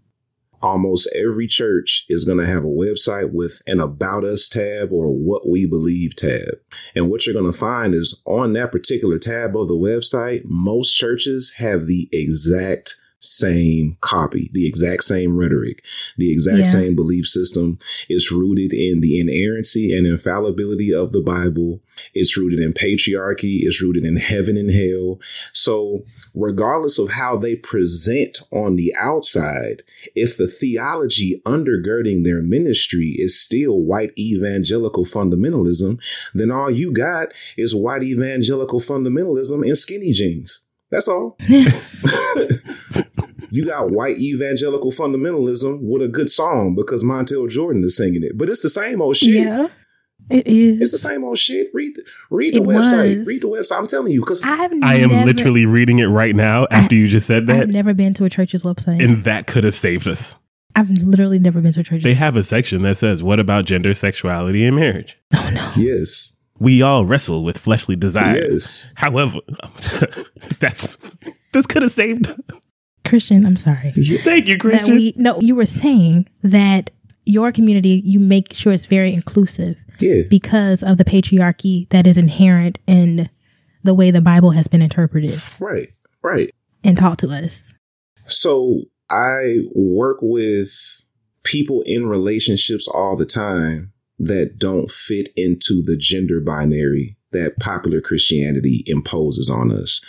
Almost 0.63 1.09
every 1.17 1.47
church 1.47 2.05
is 2.09 2.25
going 2.25 2.39
to 2.39 2.47
have 2.47 2.65
a 2.65 2.69
website 2.69 3.33
with 3.33 3.63
an 3.67 3.81
About 3.81 4.25
Us 4.25 4.49
tab 4.49 4.93
or 4.93 5.09
What 5.09 5.49
We 5.49 5.67
Believe 5.67 6.17
tab. 6.17 6.61
And 6.95 7.11
what 7.11 7.27
you're 7.27 7.41
going 7.41 7.51
to 7.51 7.59
find 7.59 7.95
is 7.95 8.23
on 8.27 8.53
that 8.53 8.73
particular 8.73 9.19
tab 9.19 9.57
of 9.57 9.69
the 9.69 9.75
website, 9.75 10.43
most 10.45 10.95
churches 10.95 11.55
have 11.59 11.87
the 11.87 12.09
exact 12.13 12.95
same 13.21 13.99
copy, 14.01 14.51
the 14.53 14.67
exact 14.67 15.05
same 15.05 15.37
rhetoric, 15.37 15.85
the 16.17 16.33
exact 16.33 16.59
Yeah. 16.59 16.65
same 16.65 16.95
belief 16.97 17.27
system. 17.27 17.79
It's 18.09 18.33
rooted 18.33 18.73
in 18.73 19.01
the 19.01 19.21
inerrancy 19.21 19.93
and 19.95 20.07
infallibility 20.07 20.93
of 20.93 21.13
the 21.13 21.21
Bible. 21.21 21.83
It's 22.15 22.37
rooted 22.37 22.61
in 22.61 22.73
patriarchy. 22.73 23.61
It's 23.63 23.83
rooted 23.83 24.05
in 24.05 24.17
heaven 24.17 24.57
and 24.57 24.71
hell. 24.71 25.21
So, 25.53 26.03
regardless 26.35 26.99
of 26.99 27.11
how 27.11 27.37
they 27.37 27.57
present 27.57 28.41
on 28.51 28.77
the 28.77 28.95
outside, 28.99 29.83
if 30.15 30.37
the 30.39 30.47
theology 30.47 31.43
undergirding 31.45 32.25
their 32.25 32.41
ministry 32.41 33.15
is 33.19 33.39
still 33.39 33.81
white 33.83 34.13
evangelical 34.19 35.05
fundamentalism, 35.05 35.99
then 36.35 36.51
all 36.51 36.71
you 36.71 36.91
got 36.91 37.29
is 37.59 37.75
white 37.75 38.03
evangelical 38.03 38.81
fundamentalism 38.81 39.67
in 39.67 39.77
skinny 39.77 40.13
jeans. 40.13 40.67
That's 40.91 41.09
all. 41.09 41.37
you 43.51 43.67
got 43.67 43.91
white 43.91 44.19
evangelical 44.19 44.91
fundamentalism 44.93 45.79
with 45.83 46.03
a 46.03 46.09
good 46.09 46.31
song 46.31 46.75
because 46.75 47.05
Montel 47.05 47.49
Jordan 47.49 47.83
is 47.85 47.97
singing 47.97 48.23
it. 48.25 48.37
But 48.37 48.49
it's 48.49 48.63
the 48.63 48.71
same 48.71 49.01
old 49.03 49.17
shit. 49.17 49.45
Yeah, 49.47 49.69
it 50.31 50.47
is. 50.47 50.81
It's 50.83 50.93
the 50.93 50.99
same 50.99 51.25
old 51.25 51.39
shit. 51.39 51.69
Read 51.75 51.95
the, 51.97 52.05
read 52.31 52.55
the 52.55 52.59
It 52.59 52.65
website. 52.65 53.19
was. 53.19 53.27
Read 53.27 53.43
the 53.43 53.49
website. 53.49 53.79
I'm 53.79 53.87
telling 53.87 54.13
you, 54.13 54.21
because 54.21 54.43
I 54.45 54.57
have 54.57 54.73
I 54.83 54.97
am 54.97 55.11
never, 55.11 55.27
literally 55.27 55.67
reading 55.67 55.99
it 55.99 56.07
right 56.07 56.35
now 56.35 56.67
after 56.71 56.95
you 56.95 57.07
just 57.09 57.27
said 57.27 57.47
that, 57.49 57.61
I've 57.63 57.69
never 57.69 57.95
been 57.95 58.15
to 58.15 58.25
a 58.25 58.31
church's 58.31 58.63
website. 58.63 59.03
and 59.05 59.25
that 59.25 59.47
could 59.47 59.65
have 59.65 59.75
saved 59.75 60.09
us. 60.09 60.37
I've 60.77 60.89
literally 60.91 61.41
never 61.41 61.61
been 61.61 61.73
to 61.73 61.81
a 61.81 61.83
church's. 61.83 62.05
They 62.05 62.15
have 62.15 62.37
a 62.37 62.45
section 62.45 62.83
that 62.83 62.97
says, 62.97 63.25
"What 63.25 63.41
about 63.41 63.65
gender, 63.65 63.93
sexuality, 63.93 64.65
and 64.65 64.77
marriage?" 64.77 65.19
oh 65.35 65.51
no. 65.53 65.69
yes, 65.77 66.39
We 66.61 66.83
all 66.83 67.05
wrestle 67.07 67.43
with 67.43 67.59
fleshly 67.59 67.97
desires. 67.97 68.53
yes, 68.53 68.93
However, 68.97 69.39
that's 70.61 70.97
this 71.53 71.67
could 71.67 71.83
have 71.83 71.91
saved. 71.91 72.31
Kristian, 73.05 73.47
I'm 73.47 73.57
sorry. 73.57 73.93
Thank 73.93 74.47
you, 74.47 74.57
That 74.59 74.63
Kristian. 74.63 74.91
we 74.95 75.15
no, 75.17 75.41
you 75.41 75.55
were 75.57 75.67
saying 75.67 76.29
that 76.43 76.91
your 77.25 77.51
community 77.51 78.03
you 78.05 78.21
make 78.21 78.53
sure 78.53 78.73
it's 78.73 78.85
very 78.85 79.13
inclusive 79.13 79.77
yeah, 80.01 80.23
because 80.29 80.83
of 80.83 80.99
the 80.99 81.05
patriarchy 81.05 81.89
that 81.91 82.07
is 82.07 82.19
inherent 82.19 82.79
in 82.87 83.29
the 83.83 83.95
way 83.95 84.11
the 84.11 84.21
Bible 84.21 84.51
has 84.51 84.69
been 84.69 84.83
interpreted 84.83 85.35
right, 85.61 85.89
right. 86.23 86.51
and 86.85 86.97
taught 86.97 87.19
to 87.21 87.29
us. 87.29 87.73
So 88.27 88.83
I 89.09 89.61
work 89.75 90.19
with 90.21 90.73
people 91.43 91.83
in 91.87 92.07
relationships 92.07 92.87
all 92.87 93.17
the 93.17 93.27
time 93.27 93.93
that 94.21 94.59
don't 94.59 94.91
fit 94.91 95.31
into 95.35 95.83
the 95.83 95.97
gender 95.97 96.41
binary 96.41 97.17
that 97.33 97.57
popular 97.59 98.01
Christianity 98.01 98.85
imposes 98.87 99.49
on 99.49 99.73
us. 99.73 100.05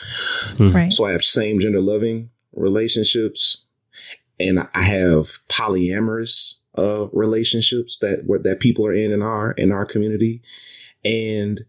Right. 0.59 0.91
So 0.91 1.05
I 1.05 1.11
have 1.11 1.23
same 1.23 1.59
gender 1.59 1.79
loving 1.79 2.29
relationships 2.53 3.67
and 4.39 4.67
I 4.73 4.81
have 4.81 5.27
polyamorous 5.47 6.63
uh 6.77 7.07
relationships 7.13 7.99
that 7.99 8.23
where- 8.25 8.39
that 8.39 8.59
people 8.59 8.85
are 8.85 8.93
in 8.93 9.11
in 9.11 9.21
our 9.21 9.51
in 9.53 9.71
our 9.71 9.85
community 9.85 10.41
and 11.05 11.61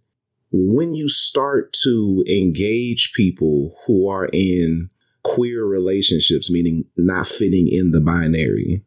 when 0.52 0.94
you 0.94 1.08
start 1.08 1.72
to 1.84 2.24
engage 2.28 3.12
people 3.14 3.74
who 3.86 4.08
are 4.08 4.28
in 4.32 4.90
queer 5.24 5.64
relationships 5.64 6.50
meaning 6.50 6.84
not 6.96 7.26
fitting 7.26 7.68
in 7.70 7.90
the 7.92 8.00
binary 8.00 8.82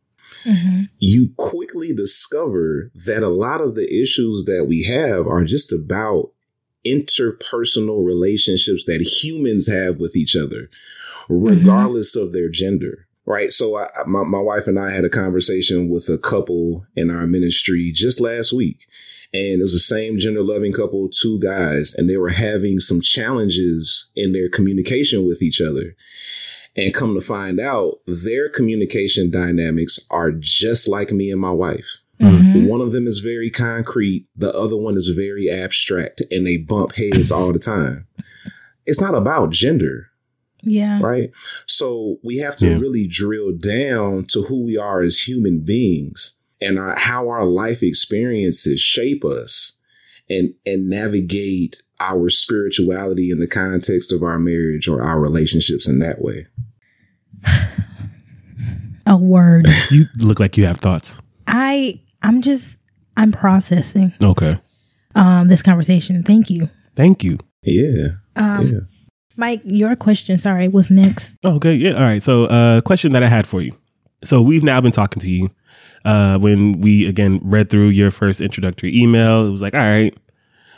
hmm 0.46 0.84
you 1.00 1.30
quickly 1.38 1.94
discover 1.94 2.92
that 3.06 3.22
a 3.22 3.28
lot 3.28 3.62
of 3.62 3.76
the 3.76 3.86
issues 4.02 4.46
that 4.46 4.66
we 4.68 4.84
have 4.84 5.28
are 5.28 5.44
just 5.44 5.74
about 5.74 6.32
interpersonal 6.86 8.06
relationships 8.06 8.86
that 8.86 9.02
humans 9.02 9.68
have 9.72 10.00
with 10.00 10.16
each 10.16 10.36
other, 10.36 10.70
regardless 11.28 12.16
of 12.16 12.32
their 12.32 12.50
gender. 12.50 13.08
Right. 13.26 13.52
So 13.52 13.76
I, 13.78 13.88
my, 14.06 14.24
my 14.24 14.40
wife 14.40 14.68
and 14.68 14.80
I 14.80 14.92
had 14.92 15.04
a 15.04 15.10
conversation 15.10 15.90
with 15.90 16.10
a 16.10 16.20
couple 16.20 16.86
in 16.96 17.10
our 17.10 17.26
ministry 17.26 17.92
just 17.94 18.22
last 18.22 18.54
week. 18.54 18.86
And 19.34 19.60
it 19.60 19.64
was 19.64 19.74
the 19.74 19.80
same 19.80 20.20
gender 20.20 20.44
loving 20.44 20.72
couple, 20.72 21.10
two 21.10 21.40
guys, 21.40 21.96
and 21.96 22.08
they 22.08 22.18
were 22.18 22.30
having 22.30 22.80
some 22.80 23.02
challenges 23.02 24.12
in 24.16 24.32
their 24.32 24.48
communication 24.48 25.26
with 25.26 25.42
each 25.42 25.60
other. 25.60 25.96
And 26.78 26.94
come 26.94 27.14
to 27.16 27.22
find 27.22 27.60
out, 27.60 28.00
their 28.06 28.50
communication 28.50 29.32
dynamics 29.32 30.06
are 30.12 30.32
just 30.32 30.88
like 30.90 31.12
me 31.12 31.32
and 31.32 31.40
my 31.40 31.52
wife. 31.52 32.02
hmm 32.20 32.66
One 32.68 32.82
of 32.82 32.92
them 32.92 33.08
is 33.08 33.20
very 33.20 33.50
concrete, 33.50 34.26
the 34.36 34.54
other 34.54 34.78
one 34.78 34.96
is 34.96 35.08
very 35.10 35.50
abstract, 35.50 36.22
and 36.32 36.46
they 36.46 36.58
bump 36.58 36.96
heads 36.96 37.32
all 37.32 37.52
the 37.54 37.60
time. 37.60 38.08
It's 38.86 39.02
not 39.02 39.16
about 39.16 39.52
gender, 39.52 40.08
Yeah. 40.64 41.00
right? 41.02 41.32
So 41.66 42.20
we 42.24 42.38
have 42.38 42.56
to 42.58 42.68
Yeah. 42.68 42.78
really 42.78 43.08
drill 43.08 43.52
down 43.54 44.26
to 44.28 44.44
who 44.44 44.66
we 44.66 44.78
are 44.78 45.02
as 45.02 45.20
human 45.28 45.60
beings 45.60 46.42
and 46.62 46.78
our, 46.78 46.96
how 46.98 47.30
our 47.30 47.46
life 47.46 47.84
experiences 47.84 48.80
shape 48.82 49.24
us 49.26 49.80
and 50.30 50.54
and 50.66 50.90
navigate 50.90 51.82
our 52.00 52.30
spirituality 52.30 53.30
in 53.30 53.40
the 53.40 53.48
context 53.48 54.12
of 54.12 54.24
our 54.24 54.40
marriage 54.40 54.88
or 54.88 55.02
our 55.02 55.20
relationships 55.22 55.88
in 55.88 56.00
that 56.00 56.22
way. 56.22 56.48
A 59.08 59.16
word. 59.16 59.66
You 59.92 60.06
look 60.18 60.40
like 60.40 60.58
you 60.58 60.66
have 60.66 60.80
thoughts. 60.80 61.22
I 61.48 62.02
I'm 62.24 62.42
just 62.42 62.78
I'm 63.18 63.32
processing 63.32 64.14
Okay. 64.24 64.56
um 65.16 65.48
this 65.48 65.62
conversation. 65.62 66.24
Thank 66.24 66.50
you. 66.50 66.70
Thank 66.96 67.24
you. 67.24 67.38
Yeah. 67.64 68.08
Um 68.36 68.68
Yeah. 68.68 68.80
Mike, 69.38 69.62
your 69.66 69.96
question, 69.98 70.38
sorry, 70.38 70.68
was 70.70 70.90
next. 70.90 71.36
Okay. 71.44 71.74
Yeah. 71.74 71.92
All 71.96 72.02
right. 72.04 72.24
So, 72.24 72.46
uh, 72.46 72.80
question 72.82 73.12
that 73.12 73.22
I 73.22 73.28
had 73.28 73.46
for 73.46 73.62
you. 73.62 73.74
So 74.24 74.42
we've 74.42 74.64
now 74.64 74.80
been 74.80 74.94
talking 74.94 75.20
to 75.22 75.30
you. 75.30 75.50
Uh, 76.06 76.38
when 76.38 76.72
we 76.80 77.06
again 77.06 77.42
read 77.44 77.70
through 77.70 77.90
your 77.90 78.12
first 78.12 78.40
introductory 78.40 78.96
email, 78.98 79.46
it 79.46 79.52
was 79.52 79.62
like, 79.62 79.74
all 79.74 79.82
right, 79.82 80.14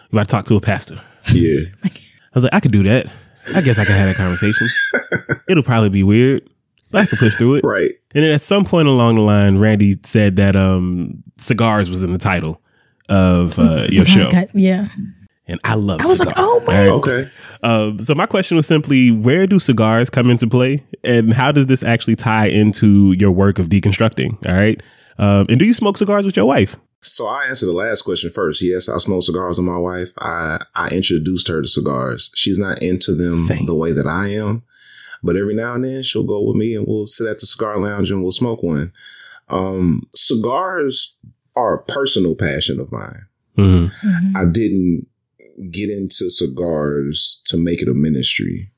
you 0.10 0.16
got 0.16 0.24
to 0.24 0.30
talk 0.32 0.46
to 0.46 0.56
a 0.56 0.60
pastor. 0.60 1.00
Yeah. 1.32 1.60
I 1.86 1.90
was 2.34 2.44
like, 2.46 2.54
I 2.54 2.60
could 2.60 2.72
do 2.72 2.82
that. 2.84 3.06
I 3.50 3.62
guess 3.62 3.78
I 3.78 3.86
could 3.86 3.94
have 3.96 4.08
that 4.08 4.16
conversation. 4.18 4.68
It'll 5.50 5.64
probably 5.64 5.90
be 5.90 6.02
weird, 6.04 6.42
but 6.42 6.57
I 6.94 7.06
could 7.06 7.20
push 7.20 7.36
through 7.38 7.56
it. 7.56 7.64
Right. 7.64 7.92
And 8.16 8.24
then 8.24 8.32
at 8.32 8.42
some 8.42 8.64
point 8.66 8.88
along 8.88 9.16
the 9.16 9.22
line, 9.22 9.58
Randie 9.60 9.98
said 10.04 10.38
that 10.38 10.56
um, 10.56 11.24
cigars 11.38 11.90
was 11.90 12.04
in 12.04 12.14
the 12.14 12.18
title 12.20 12.62
of 13.10 13.60
uh, 13.60 13.88
your 13.90 14.06
show, 14.06 14.28
Okay, 14.28 14.48
yeah. 14.54 14.88
and 15.48 15.60
I 15.64 15.76
love. 15.76 16.02
I 16.02 16.06
was 16.06 16.18
cigars. 16.18 16.36
like, 16.36 16.36
oh 16.38 16.64
my- 16.66 16.88
All 16.88 17.02
right? 17.02 17.10
Okay. 17.10 17.30
Um, 17.64 18.00
so 18.00 18.14
my 18.16 18.26
question 18.26 18.56
was 18.58 18.68
simply, 18.68 19.12
where 19.12 19.48
do 19.48 19.60
cigars 19.60 20.10
come 20.10 20.30
into 20.30 20.48
play, 20.48 20.84
and 21.04 21.34
how 21.34 21.52
does 21.52 21.68
this 21.68 21.84
actually 21.84 22.16
tie 22.16 22.48
into 22.48 23.14
your 23.14 23.32
work 23.32 23.58
of 23.60 23.68
deconstructing? 23.68 24.46
All 24.48 24.54
right, 24.56 24.82
um, 25.18 25.46
and 25.50 25.58
do 25.60 25.66
you 25.66 25.74
smoke 25.74 25.98
cigars 25.98 26.26
with 26.26 26.36
your 26.38 26.46
wife? 26.46 26.76
So 27.02 27.28
I 27.28 27.46
answer 27.46 27.66
the 27.68 27.74
last 27.74 28.02
question 28.04 28.30
first. 28.32 28.62
Yes, 28.64 28.90
I 28.90 28.98
smoke 28.98 29.24
cigars 29.24 29.58
with 29.60 29.68
my 29.68 29.78
wife. 29.78 30.10
I, 30.20 30.64
I 30.76 30.90
introduced 30.90 31.48
her 31.48 31.62
to 31.62 31.68
cigars. 31.68 32.32
She's 32.36 32.58
not 32.60 32.82
into 32.82 33.14
them 33.16 33.36
Same. 33.36 33.66
the 33.68 33.76
way 33.76 33.92
that 33.92 34.08
I 34.08 34.30
am, 34.30 34.64
but 35.24 35.36
every 35.36 35.54
now 35.56 35.74
and 35.74 35.84
then 35.86 36.04
she'll 36.04 36.24
go 36.26 36.42
with 36.44 36.56
me 36.56 36.76
and 36.76 36.86
we'll 36.88 37.06
sit 37.08 37.28
at 37.28 37.40
the 37.40 37.46
cigar 37.46 37.80
lounge 37.80 38.12
and 38.12 38.22
we'll 38.24 38.32
smoke 38.32 38.64
one. 38.64 38.92
Um, 39.50 40.04
cigars 40.14 41.20
are 41.56 41.76
a 41.76 41.84
personal 41.84 42.36
passion 42.36 42.80
of 42.80 42.92
mine. 42.92 43.26
Mm-hmm. 43.58 44.08
Mhm. 44.08 44.36
I 44.36 44.52
didn't 44.52 45.08
get 45.72 45.90
into 45.90 46.30
cigars 46.30 47.42
to 47.48 47.58
make 47.58 47.82
it 47.82 47.88
a 47.88 47.94
ministry. 47.94 48.70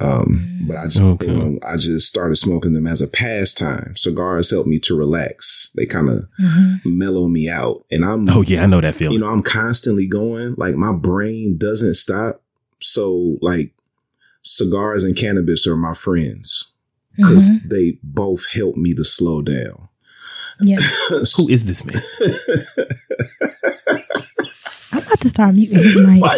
Um, 0.00 0.64
but 0.66 0.76
I 0.76 0.84
just, 0.86 1.00
Okay. 1.02 1.26
you 1.26 1.32
know, 1.36 1.58
I 1.62 1.76
just 1.76 2.08
started 2.08 2.34
smoking 2.36 2.72
them 2.72 2.86
as 2.86 3.00
a 3.00 3.06
pastime. 3.06 3.94
Cigars 3.96 4.50
help 4.50 4.66
me 4.66 4.78
to 4.80 4.96
relax. 4.96 5.70
They 5.76 5.86
kind 5.86 6.08
of 6.08 6.24
Mhm. 6.40 6.80
mellow 6.84 7.28
me 7.28 7.48
out. 7.48 7.84
And 7.92 8.04
I'm, 8.04 8.28
Oh 8.28 8.42
yeah, 8.42 8.64
I 8.64 8.66
know 8.66 8.80
that 8.80 8.96
feeling. 8.96 9.12
you 9.14 9.20
know, 9.20 9.28
I'm 9.28 9.42
constantly 9.42 10.08
going, 10.08 10.54
like 10.56 10.74
my 10.74 10.92
brain 10.92 11.56
doesn't 11.58 11.94
stop. 11.94 12.42
So 12.80 13.38
like 13.40 13.72
cigars 14.44 15.02
and 15.04 15.16
cannabis 15.16 15.66
are 15.66 15.76
my 15.76 15.94
friends. 15.94 16.76
because 17.16 17.62
they 17.68 17.98
both 18.02 18.50
help 18.52 18.76
me 18.76 18.92
to 18.94 19.04
slow 19.04 19.40
down. 19.42 19.88
Yeah. 20.60 20.76
Who 21.08 21.48
is 21.48 21.64
this 21.64 21.84
man? 21.84 21.96
I'm 24.92 25.02
about 25.06 25.18
to 25.20 25.28
start 25.28 25.54
muting 25.54 25.78
his 25.78 25.96
mic. 25.96 26.22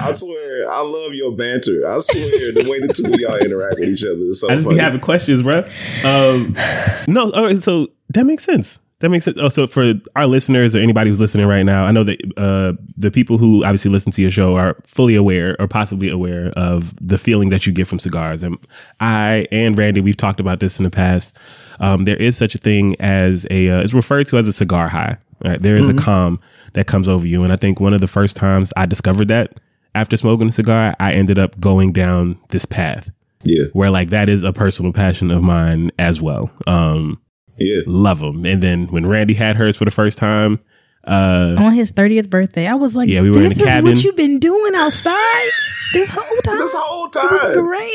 I 0.00 0.12
swear, 0.14 0.70
I 0.70 0.80
love 0.82 1.12
your 1.12 1.32
banter. 1.36 1.86
I 1.86 1.98
swear, 1.98 2.52
the 2.52 2.66
way 2.70 2.80
the 2.80 2.92
two 2.92 3.12
of 3.12 3.20
y'all 3.20 3.36
interact 3.36 3.78
with 3.78 3.88
each 3.90 4.04
other 4.04 4.14
is 4.16 4.40
so 4.40 4.48
I 4.48 4.54
just 4.54 4.64
funny. 4.64 4.76
be 4.76 4.82
having 4.82 5.00
questions, 5.00 5.42
bro. 5.42 5.58
Um, 6.06 6.56
no, 7.08 7.30
all 7.32 7.44
right, 7.44 7.58
so 7.58 7.88
that 8.10 8.24
makes 8.24 8.44
sense. 8.44 8.78
That 9.00 9.10
makes 9.10 9.26
sense. 9.26 9.38
Oh, 9.40 9.48
so 9.48 9.68
for 9.68 9.94
our 10.16 10.26
listeners 10.26 10.74
or 10.74 10.80
anybody 10.80 11.08
who's 11.08 11.20
listening 11.20 11.46
right 11.46 11.62
now, 11.62 11.84
I 11.84 11.92
know 11.92 12.02
that 12.02 12.20
uh, 12.36 12.72
the 12.96 13.12
people 13.12 13.38
who 13.38 13.64
obviously 13.64 13.92
listen 13.92 14.10
to 14.12 14.22
your 14.22 14.32
show 14.32 14.56
are 14.56 14.76
fully 14.84 15.14
aware 15.14 15.56
or 15.60 15.68
possibly 15.68 16.08
aware 16.08 16.50
of 16.56 16.94
the 17.00 17.16
feeling 17.16 17.50
that 17.50 17.64
you 17.64 17.72
get 17.72 17.86
from 17.86 18.00
cigars. 18.00 18.42
And 18.42 18.58
I 18.98 19.46
and 19.52 19.78
Randie, 19.78 20.00
we've 20.00 20.16
talked 20.16 20.40
about 20.40 20.58
this 20.58 20.78
in 20.78 20.82
the 20.82 20.90
past. 20.90 21.36
Um, 21.78 22.04
there 22.04 22.16
is 22.16 22.36
such 22.36 22.56
a 22.56 22.58
thing 22.58 22.96
as 22.98 23.46
a, 23.50 23.70
uh, 23.70 23.82
it's 23.82 23.94
referred 23.94 24.26
to 24.28 24.38
as 24.38 24.48
a 24.48 24.52
cigar 24.52 24.88
high. 24.88 25.18
Right? 25.44 25.62
There 25.62 25.76
is 25.76 25.88
a 25.88 25.94
calm 25.94 26.40
that 26.72 26.88
comes 26.88 27.08
over 27.08 27.24
you. 27.24 27.44
And 27.44 27.52
I 27.52 27.56
think 27.56 27.78
one 27.78 27.94
of 27.94 28.00
the 28.00 28.08
first 28.08 28.36
times 28.36 28.72
I 28.76 28.86
discovered 28.86 29.28
that 29.28 29.60
after 29.94 30.16
smoking 30.16 30.48
a 30.48 30.52
cigar, 30.52 30.96
I 30.98 31.12
ended 31.12 31.38
up 31.38 31.60
going 31.60 31.92
down 31.92 32.36
this 32.48 32.66
path 32.66 33.10
yeah, 33.44 33.66
where 33.72 33.90
like 33.90 34.10
that 34.10 34.28
is 34.28 34.42
a 34.42 34.52
personal 34.52 34.92
passion 34.92 35.30
of 35.30 35.42
mine 35.42 35.92
as 35.98 36.20
well. 36.20 36.50
Um, 36.66 37.20
yeah. 37.58 37.80
love 37.86 38.20
them. 38.20 38.44
And 38.46 38.62
then 38.62 38.86
when 38.88 39.06
Randie 39.06 39.34
had 39.34 39.56
hers 39.56 39.76
for 39.76 39.84
the 39.84 39.90
first 39.90 40.18
time, 40.18 40.58
uh, 41.04 41.54
On 41.58 41.72
his 41.72 41.90
30th 41.92 42.28
birthday, 42.28 42.66
I 42.66 42.74
was 42.74 42.94
like, 42.94 43.08
Yeah, 43.08 43.22
we 43.22 43.30
were 43.30 43.38
in 43.38 43.48
this 43.48 43.58
the 43.58 43.64
is 43.64 43.68
cabin. 43.70 43.84
what 43.92 44.04
you've 44.04 44.16
been 44.16 44.38
doing 44.38 44.74
outside 44.74 45.48
this 45.94 46.10
whole 46.12 46.40
time. 46.44 46.58
This 46.58 46.74
whole 46.76 47.06
It 47.06 47.14
was 47.14 47.54
time. 47.54 47.64
great. 47.64 47.92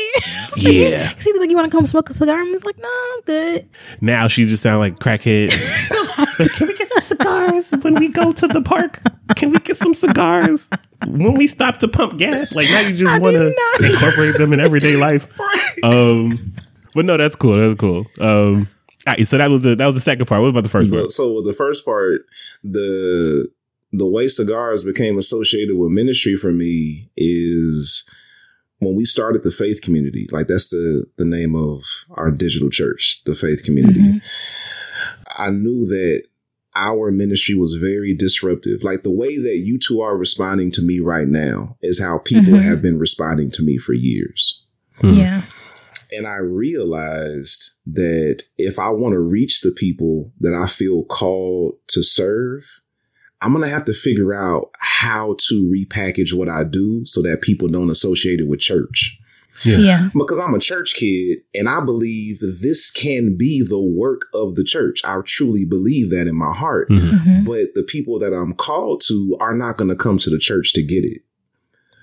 Yeah. 0.56 1.08
He 1.20 1.32
was 1.32 1.40
like, 1.40 1.50
you 1.50 1.56
want 1.56 1.70
to 1.70 1.76
come 1.76 1.84
smoke 1.84 2.08
a 2.10 2.14
cigar? 2.14 2.36
I 2.38 2.42
was 2.44 2.64
like, 2.64 2.78
no, 2.78 2.88
I'm 2.88 3.20
good. 3.22 3.68
now 4.00 4.28
she 4.28 4.46
just 4.46 4.62
sound 4.62 4.78
like 4.78 4.98
crackhead. 5.00 5.50
Can 6.58 6.68
we 6.68 6.74
get 6.76 6.86
some 6.88 7.02
cigars 7.02 7.70
when 7.82 7.94
we 7.94 8.08
go 8.08 8.32
to 8.32 8.46
the 8.48 8.62
park? 8.62 9.00
Can 9.36 9.50
we 9.50 9.58
get 9.58 9.76
some 9.76 9.94
cigars 9.94 10.70
when 11.06 11.34
we 11.34 11.46
stop 11.48 11.78
to 11.78 11.88
pump 11.88 12.18
gas? 12.18 12.54
Like 12.54 12.68
now 12.70 12.80
you 12.80 12.94
just 12.96 13.20
want 13.20 13.34
to 13.36 13.52
incorporate 13.84 14.38
them 14.38 14.52
in 14.52 14.60
everyday 14.60 14.96
life. 14.96 15.28
Um, 15.82 16.54
but 16.94 17.04
no, 17.04 17.16
that's 17.16 17.36
cool. 17.36 17.56
That's 17.58 17.74
cool. 17.78 18.06
Um, 18.20 18.56
all 18.56 18.66
right, 19.06 19.26
so 19.26 19.38
that 19.38 19.50
was 19.50 19.62
the 19.62 19.74
that 19.76 19.86
was 19.86 19.94
the 19.94 20.00
second 20.00 20.26
part. 20.26 20.40
What 20.42 20.48
about 20.48 20.62
the 20.62 20.68
first 20.68 20.90
part? 20.90 21.10
So 21.10 21.42
the 21.42 21.52
first 21.52 21.84
part, 21.84 22.22
the 22.62 23.48
the 23.92 24.06
way 24.06 24.26
cigars 24.26 24.84
became 24.84 25.18
associated 25.18 25.76
with 25.76 25.90
ministry 25.92 26.36
for 26.36 26.52
me 26.52 27.10
is 27.16 28.08
when 28.78 28.96
we 28.96 29.04
started 29.04 29.42
the 29.44 29.52
faith 29.52 29.80
community. 29.82 30.26
Like 30.32 30.46
that's 30.46 30.70
the 30.70 31.06
the 31.16 31.24
name 31.24 31.54
of 31.54 31.82
our 32.10 32.30
digital 32.30 32.70
church, 32.70 33.22
the 33.24 33.34
faith 33.34 33.62
community. 33.64 34.20
I 35.36 35.50
knew 35.50 35.86
that 35.86 36.24
our 36.76 37.12
ministry 37.12 37.54
was 37.54 37.74
very 37.76 38.14
disruptive. 38.16 38.82
Like 38.82 39.02
the 39.02 39.10
way 39.14 39.36
that 39.38 39.58
you 39.58 39.78
two 39.78 40.00
are 40.00 40.16
responding 40.16 40.72
to 40.72 40.82
me 40.82 40.98
right 40.98 41.28
now 41.28 41.76
is 41.82 42.02
how 42.02 42.18
people 42.18 42.54
Mhm. 42.54 42.62
have 42.62 42.82
been 42.82 42.98
responding 42.98 43.50
to 43.52 43.62
me 43.62 43.76
for 43.78 43.92
years. 43.92 44.64
Mhm. 45.00 45.16
Yeah. 45.16 45.42
And 46.12 46.26
I 46.26 46.36
realized 46.36 47.73
that 47.86 48.42
if 48.56 48.78
I 48.78 48.88
want 48.90 49.12
to 49.12 49.20
reach 49.20 49.60
the 49.60 49.70
people 49.76 50.32
that 50.40 50.54
I 50.54 50.66
feel 50.66 51.04
called 51.04 51.74
to 51.88 52.02
serve, 52.02 52.80
I'm 53.42 53.52
going 53.52 53.64
to 53.64 53.70
have 53.70 53.84
to 53.84 53.92
figure 53.92 54.32
out 54.32 54.70
how 54.80 55.36
to 55.48 55.70
repackage 55.70 56.32
what 56.32 56.48
I 56.48 56.64
do 56.64 57.04
so 57.04 57.20
that 57.22 57.42
people 57.42 57.68
don't 57.68 57.90
associate 57.90 58.40
it 58.40 58.48
with 58.48 58.60
church. 58.60 59.18
Yeah. 59.64 59.76
Yeah. 59.76 60.08
Because 60.14 60.38
I'm 60.38 60.54
a 60.54 60.58
church 60.58 60.94
kid 60.94 61.40
and 61.54 61.68
I 61.68 61.84
believe 61.84 62.40
this 62.40 62.90
can 62.90 63.36
be 63.36 63.62
the 63.66 63.80
work 63.80 64.22
of 64.34 64.54
the 64.56 64.64
church. 64.64 65.02
I 65.04 65.20
truly 65.24 65.64
believe 65.64 66.10
that 66.10 66.26
in 66.26 66.36
my 66.36 66.52
heart. 66.52 66.88
Mhm. 66.88 67.00
Mhm. 67.00 67.44
But 67.44 67.74
the 67.74 67.84
people 67.84 68.18
that 68.18 68.32
I'm 68.32 68.54
called 68.54 69.02
to 69.08 69.36
are 69.40 69.54
not 69.54 69.76
going 69.76 69.90
to 69.90 69.96
come 69.96 70.18
to 70.18 70.30
the 70.30 70.38
church 70.38 70.72
to 70.72 70.82
get 70.82 71.04
it. 71.04 71.22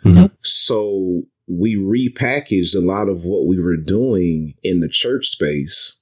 Mhm. 0.05 0.31
So 0.43 1.23
we 1.47 1.75
repackaged 1.75 2.75
a 2.75 2.79
lot 2.85 3.09
of 3.09 3.25
what 3.25 3.45
we 3.45 3.61
were 3.61 3.77
doing 3.77 4.53
in 4.63 4.79
the 4.79 4.87
church 4.89 5.27
space 5.27 6.01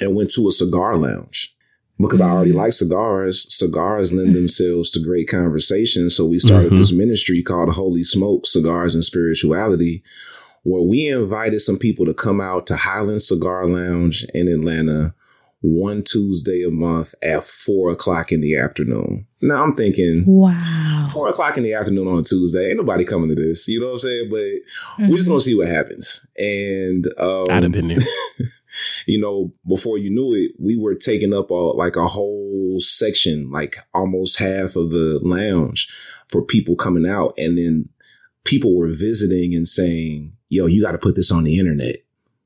and 0.00 0.14
went 0.14 0.30
to 0.30 0.48
a 0.48 0.52
cigar 0.52 0.96
lounge. 0.96 1.52
Because 1.98 2.20
I 2.20 2.28
already 2.28 2.52
like 2.52 2.74
cigars. 2.74 3.46
Cigars 3.48 4.12
lend 4.12 4.34
themselves 4.34 4.90
to 4.90 5.00
great 5.02 5.28
conversation. 5.28 6.10
So 6.10 6.26
we 6.26 6.38
started 6.38 6.72
Mhm. 6.72 6.78
this 6.78 6.92
ministry 6.92 7.42
called 7.42 7.70
Holy 7.70 8.04
Smoke 8.04 8.46
Cigars 8.46 8.94
and 8.94 9.02
Spirituality, 9.02 10.02
where 10.62 10.82
we 10.82 11.06
invited 11.06 11.60
some 11.60 11.78
people 11.78 12.04
to 12.04 12.12
come 12.12 12.38
out 12.38 12.66
to 12.66 12.76
Highland 12.76 13.22
Cigar 13.22 13.66
Lounge 13.66 14.26
in 14.34 14.46
Atlanta 14.46 15.14
one 15.62 16.02
Tuesday 16.02 16.62
a 16.62 16.70
month 16.70 17.14
at 17.22 17.42
four 17.44 17.88
o'clock 17.90 18.30
in 18.30 18.42
the 18.42 18.54
afternoon. 18.56 19.26
Now 19.40 19.64
I'm 19.64 19.74
thinking, 19.74 20.24
Wow. 20.26 20.58
Four 21.16 21.28
o'clock 21.28 21.56
in 21.56 21.62
the 21.62 21.74
afternoon 21.74 22.08
on 22.08 22.18
a 22.18 22.22
Tuesday. 22.22 22.68
Ain't 22.68 22.76
nobody 22.76 23.04
coming 23.04 23.28
to 23.28 23.34
this. 23.34 23.66
You 23.68 23.80
know 23.80 23.86
what 23.86 23.92
I'm 23.92 23.98
saying? 24.00 24.30
But 24.30 25.08
we 25.08 25.16
just 25.16 25.28
gonna 25.28 25.40
see 25.40 25.56
what 25.56 25.68
happens. 25.68 26.30
And 26.38 27.06
um, 27.18 27.46
I'd 27.50 27.62
have 27.62 27.72
been 27.72 27.88
there. 27.88 27.98
you 29.06 29.20
know, 29.20 29.52
before 29.66 29.98
you 29.98 30.10
knew 30.10 30.34
it, 30.34 30.52
we 30.58 30.78
were 30.78 30.94
taking 30.94 31.32
up 31.32 31.50
a, 31.50 31.54
like 31.54 31.96
a 31.96 32.06
whole 32.06 32.78
section, 32.80 33.50
like 33.50 33.76
almost 33.94 34.38
half 34.38 34.76
of 34.76 34.90
the 34.90 35.20
lounge 35.22 35.88
for 36.28 36.42
people 36.42 36.76
coming 36.76 37.08
out. 37.08 37.32
And 37.38 37.58
then 37.58 37.88
people 38.44 38.76
were 38.76 38.88
visiting 38.88 39.54
and 39.54 39.66
saying, 39.66 40.32
yo, 40.48 40.66
you 40.66 40.82
got 40.82 40.92
to 40.92 40.98
put 40.98 41.16
this 41.16 41.32
on 41.32 41.44
the 41.44 41.58
internet. 41.58 41.96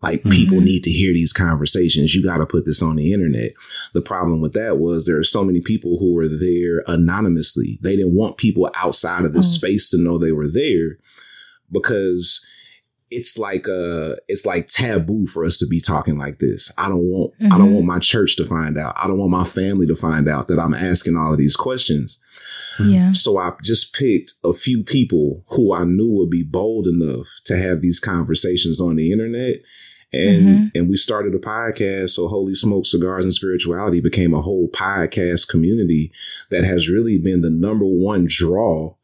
Like 0.02 0.22
people 0.24 0.58
Mhm. 0.60 0.64
need 0.64 0.82
to 0.84 0.90
hear 0.90 1.12
these 1.12 1.32
conversations. 1.32 2.14
You 2.14 2.22
got 2.22 2.38
to 2.38 2.46
put 2.46 2.64
this 2.64 2.80
on 2.82 2.96
the 2.96 3.12
internet. 3.12 3.52
The 3.92 4.00
problem 4.00 4.40
with 4.40 4.54
that 4.54 4.78
was 4.78 5.04
there 5.04 5.18
are 5.18 5.24
so 5.24 5.44
many 5.44 5.60
people 5.60 5.98
who 5.98 6.14
were 6.14 6.26
there 6.28 6.82
anonymously. 6.86 7.78
They 7.82 7.96
didn't 7.96 8.14
want 8.14 8.38
people 8.38 8.70
outside 8.74 9.24
of 9.26 9.34
the 9.34 9.40
Oh. 9.40 9.42
space 9.42 9.90
to 9.90 10.02
know 10.02 10.16
they 10.16 10.32
were 10.32 10.48
there 10.50 10.96
because 11.70 12.44
it's 13.12 13.36
like 13.38 13.68
uh 13.68 14.14
it's 14.28 14.46
like 14.46 14.68
taboo 14.68 15.26
for 15.26 15.44
us 15.44 15.58
to 15.58 15.66
be 15.66 15.80
talking 15.80 16.16
like 16.16 16.38
this. 16.38 16.72
I 16.78 16.88
don't 16.88 17.02
want 17.02 17.32
I 17.42 17.58
don't 17.58 17.70
Mhm. 17.70 17.74
want 17.74 17.86
my 17.86 17.98
church 17.98 18.36
to 18.36 18.44
find 18.46 18.78
out. 18.78 18.94
I 18.96 19.06
don't 19.08 19.18
want 19.18 19.32
my 19.32 19.44
family 19.44 19.86
to 19.88 19.96
find 19.96 20.28
out 20.28 20.48
that 20.48 20.58
I'm 20.60 20.74
asking 20.74 21.16
all 21.16 21.32
of 21.32 21.38
these 21.38 21.56
questions. 21.56 22.20
Yeah. 22.84 23.12
So 23.12 23.36
I 23.36 23.52
just 23.64 23.94
picked 23.94 24.34
a 24.44 24.52
few 24.52 24.84
people 24.84 25.44
who 25.48 25.74
I 25.74 25.84
knew 25.84 26.08
would 26.12 26.30
be 26.30 26.44
bold 26.44 26.86
enough 26.86 27.26
to 27.46 27.56
have 27.56 27.80
these 27.80 27.98
conversations 28.00 28.80
on 28.80 28.96
the 28.96 29.10
internet. 29.12 29.56
And 30.12 30.44
Mhm. 30.46 30.70
and 30.74 30.88
we 30.90 30.96
started 30.96 31.34
a 31.34 31.38
podcast. 31.38 32.10
So 32.10 32.26
Holy 32.28 32.54
Smoke 32.54 32.84
Cigars 32.86 33.24
and 33.24 33.32
Spirituality 33.34 34.00
became 34.00 34.34
a 34.34 34.42
whole 34.42 34.68
podcast 34.70 35.48
community 35.48 36.10
that 36.50 36.64
has 36.64 36.88
really 36.88 37.18
been 37.18 37.42
the 37.42 37.50
number 37.50 37.84
one 37.86 38.26
draw 38.28 38.94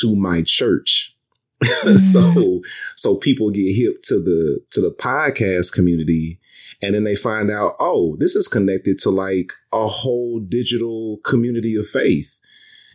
to 0.00 0.14
my 0.16 0.42
church. 0.42 1.16
so 1.96 2.60
so 2.96 3.16
people 3.16 3.50
get 3.50 3.74
hip 3.74 4.02
to 4.02 4.16
the 4.22 4.60
to 4.72 4.80
the 4.82 4.90
podcast 4.90 5.72
community 5.72 6.38
and 6.82 6.94
then 6.94 7.04
they 7.04 7.16
find 7.16 7.50
out, 7.50 7.74
oh, 7.80 8.16
this 8.18 8.36
is 8.36 8.48
connected 8.48 8.98
to 8.98 9.08
like 9.10 9.52
a 9.72 9.86
whole 9.86 10.38
digital 10.40 11.18
community 11.24 11.74
of 11.74 11.86
faith. 11.86 12.38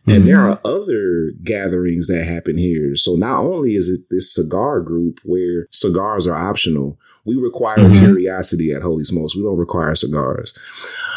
And 0.07 0.27
there 0.27 0.41
are 0.41 0.59
other 0.65 1.31
gatherings 1.43 2.07
that 2.07 2.23
happen 2.25 2.57
here. 2.57 2.95
So 2.95 3.15
not 3.15 3.41
only 3.43 3.75
is 3.75 3.87
it 3.87 4.01
this 4.09 4.33
cigar 4.33 4.81
group 4.81 5.19
where 5.23 5.67
cigars 5.69 6.25
are 6.27 6.35
optional, 6.35 6.97
we 7.23 7.35
require 7.35 7.77
Mhm. 7.77 7.99
curiosity 7.99 8.71
at 8.71 8.81
Holy 8.81 9.03
Smokes. 9.03 9.35
We 9.35 9.43
don't 9.43 9.57
require 9.57 9.93
cigars. 9.95 10.53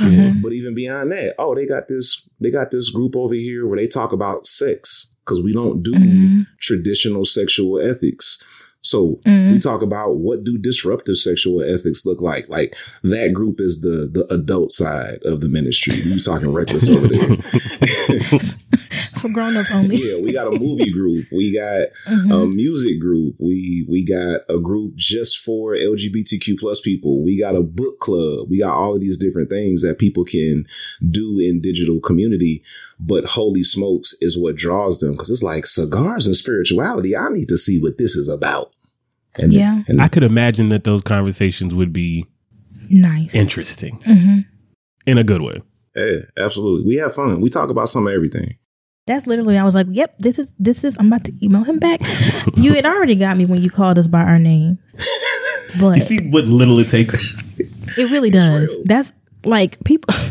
Mhm. 0.01 0.42
But 0.42 0.53
even 0.53 0.75
beyond 0.75 1.12
that, 1.12 1.35
oh, 1.38 1.55
they 1.55 1.66
got 1.66 1.88
this 1.88 2.29
they 2.40 2.51
got 2.51 2.70
this 2.70 2.90
group 2.90 3.16
over 3.16 3.35
here 3.35 3.66
where 3.66 3.79
they 3.79 3.87
talk 3.87 4.12
about 4.12 4.47
sex 4.47 5.16
because 5.25 5.40
we 5.40 5.53
don't 5.55 5.83
do 5.83 5.92
Mhm. 5.92 6.47
traditional 6.61 7.25
sexual 7.25 7.79
ethics. 7.81 8.42
So 8.83 9.18
Mhm. 9.25 9.53
we 9.55 9.59
talk 9.61 9.81
about 9.81 10.16
what 10.18 10.44
do 10.44 10.59
disruptive 10.59 11.16
sexual 11.16 11.62
ethics 11.62 12.05
look 12.05 12.20
like. 12.20 12.51
Like 12.51 12.77
that 13.03 13.33
group 13.33 13.59
is 13.59 13.81
the 13.81 14.11
the 14.12 14.27
adult 14.35 14.73
side 14.73 15.20
of 15.25 15.40
the 15.40 15.49
ministry. 15.49 16.03
We 16.05 16.20
talking 16.20 16.53
reckless 16.53 16.90
over 16.90 17.09
there. 17.09 17.37
For 19.21 19.29
grown 19.31 19.57
ups 19.57 19.71
only. 19.73 19.97
yeah, 19.97 20.21
we 20.21 20.33
got 20.33 20.47
a 20.47 20.59
movie 20.59 20.91
group. 20.93 21.27
We 21.33 21.55
got 21.55 21.87
Mhm. 22.09 22.31
a 22.33 22.47
music 22.47 23.01
group. 23.01 23.37
We 23.39 23.87
we 23.89 24.05
got 24.05 24.41
a 24.49 24.59
group 24.61 24.95
just 24.97 25.39
for 25.39 25.75
LGBTQ 25.75 26.59
plus 26.59 26.81
people. 26.81 27.25
We 27.25 27.39
got 27.39 27.55
a 27.57 27.63
book 27.63 27.99
club. 28.01 28.49
We 28.51 28.59
got 28.61 28.75
all 28.75 28.95
of 28.95 29.01
these 29.01 29.19
different 29.19 29.51
things 29.51 29.83
that 29.83 29.99
people 29.99 30.25
can 30.25 30.67
do 31.11 31.39
in 31.41 31.61
digital 31.61 32.01
community. 32.01 32.63
But 33.01 33.25
Holy 33.25 33.63
Smokes 33.65 34.15
is 34.21 34.39
what 34.39 34.57
draws 34.57 35.01
them 35.01 35.13
because 35.13 35.31
it's 35.31 35.43
like 35.43 35.67
cigars 35.67 36.27
and 36.27 36.37
spirituality. 36.37 37.17
I 37.17 37.29
need 37.31 37.49
to 37.49 37.57
see 37.59 37.81
what 37.81 37.99
this 37.99 38.17
is 38.17 38.29
about. 38.29 38.73
And 39.37 39.53
Yeah. 39.53 39.83
and 39.89 40.01
I 40.01 40.09
could 40.09 40.23
imagine 40.23 40.69
that 40.69 40.85
those 40.85 41.03
conversations 41.03 41.75
would 41.75 41.93
be 41.93 42.25
nice. 42.91 43.35
interesting 43.35 43.97
hmm 44.05 44.41
in 45.07 45.19
a 45.19 45.25
good 45.25 45.43
way. 45.43 45.61
yeah, 45.97 46.21
absolutely. 46.37 46.87
We 46.87 46.97
have 46.97 47.15
fun. 47.15 47.41
We 47.41 47.51
talk 47.51 47.69
about 47.71 47.89
some 47.89 48.07
of 48.07 48.13
everything. 48.15 48.57
That's 49.07 49.27
literally. 49.27 49.59
I 49.59 49.64
was 49.64 49.75
like, 49.75 49.87
"Yep, 49.90 50.19
this 50.19 50.38
is 50.38 50.49
this 50.59 50.83
is." 50.85 50.97
I'm 50.99 51.09
about 51.09 51.25
to 51.25 51.33
email 51.43 51.62
him 51.64 51.79
back. 51.79 52.01
you 52.57 52.73
had 52.75 52.87
already 52.87 53.14
got 53.14 53.37
me 53.37 53.45
when 53.45 53.62
you 53.62 53.69
called 53.71 53.99
us 53.99 54.07
by 54.07 54.23
our 54.23 54.38
names. 54.38 54.79
But 55.81 55.95
You 55.97 56.01
see 56.01 56.29
what 56.31 56.45
little 56.45 56.79
it 56.79 56.88
takes. 56.88 57.37
it 57.99 58.11
really 58.11 58.31
does. 58.31 58.71
real. 58.75 58.83
That's 58.85 59.12
like 59.45 59.83
people. 59.85 60.14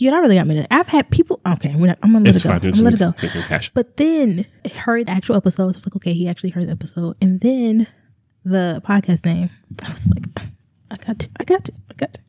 You 0.00 0.10
know, 0.10 0.18
really 0.22 0.36
got 0.36 0.46
me. 0.46 0.54
There. 0.54 0.66
I've 0.70 0.88
had 0.88 1.10
people. 1.10 1.42
Okay, 1.46 1.74
we're 1.76 1.88
not, 1.88 1.98
I'm 2.02 2.14
gonna 2.14 2.24
let 2.24 2.34
It's 2.34 2.42
it 2.42 2.48
go. 2.48 2.58
fine. 2.58 2.64
I'm 2.64 2.70
gonna 2.72 2.96
let 2.96 3.18
it 3.18 3.50
go. 3.50 3.58
But 3.74 3.98
then 3.98 4.46
I 4.64 4.68
heard 4.70 5.08
the 5.08 5.12
actual 5.12 5.36
episodes. 5.36 5.76
I 5.76 5.76
was 5.76 5.86
like, 5.86 5.96
okay, 5.96 6.14
he 6.14 6.26
actually 6.26 6.48
heard 6.50 6.68
the 6.68 6.72
episode. 6.72 7.16
And 7.20 7.38
then 7.42 7.86
the 8.42 8.80
podcast 8.82 9.26
name. 9.26 9.50
I 9.84 9.92
was 9.92 10.08
like, 10.08 10.24
I 10.90 10.96
got 10.96 11.18
to, 11.18 11.28
I 11.38 11.44
got 11.44 11.64
to, 11.66 11.72
I 11.90 11.94
got 11.98 12.12
to. 12.14 12.20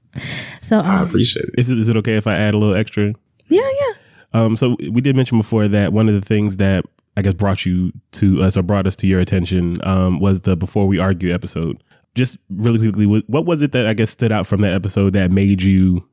So 0.62 0.80
I 0.82 0.98
um, 0.98 1.08
appreciate 1.08 1.46
it. 1.46 1.52
Is 1.60 1.70
it, 1.70 1.80
is 1.80 1.88
it 1.88 1.96
okay 1.96 2.18
if 2.18 2.28
I 2.28 2.36
add 2.36 2.54
a 2.54 2.58
little 2.58 2.76
extra? 2.76 3.14
yeah, 3.48 3.62
yeah. 3.62 3.94
Um, 4.34 4.56
so 4.56 4.78
we 4.90 5.02
did 5.02 5.16
mention 5.16 5.38
before 5.38 5.68
that 5.68 5.94
one 5.94 6.08
of 6.08 6.16
the 6.16 6.22
things 6.22 6.58
that 6.58 6.86
I 7.18 7.22
guess 7.22 7.34
brought 7.34 7.66
you 7.66 7.92
to 8.14 8.42
us 8.42 8.56
or 8.56 8.64
brought 8.64 8.88
us 8.88 8.96
to 8.98 9.08
your 9.08 9.20
attention 9.20 9.76
um, 9.86 10.20
was 10.20 10.42
the 10.42 10.56
before 10.56 10.88
we 10.88 11.00
argue 11.00 11.34
episode. 11.34 11.84
Just 12.16 12.38
really 12.50 12.80
quickly, 12.80 13.06
what 13.06 13.46
was 13.46 13.62
it 13.62 13.72
that 13.72 13.88
I 13.88 13.94
guess 13.94 14.12
stood 14.12 14.32
out 14.32 14.46
from 14.46 14.62
that 14.62 14.74
episode 14.74 15.14
that 15.14 15.32
made 15.32 15.62
you 15.62 16.08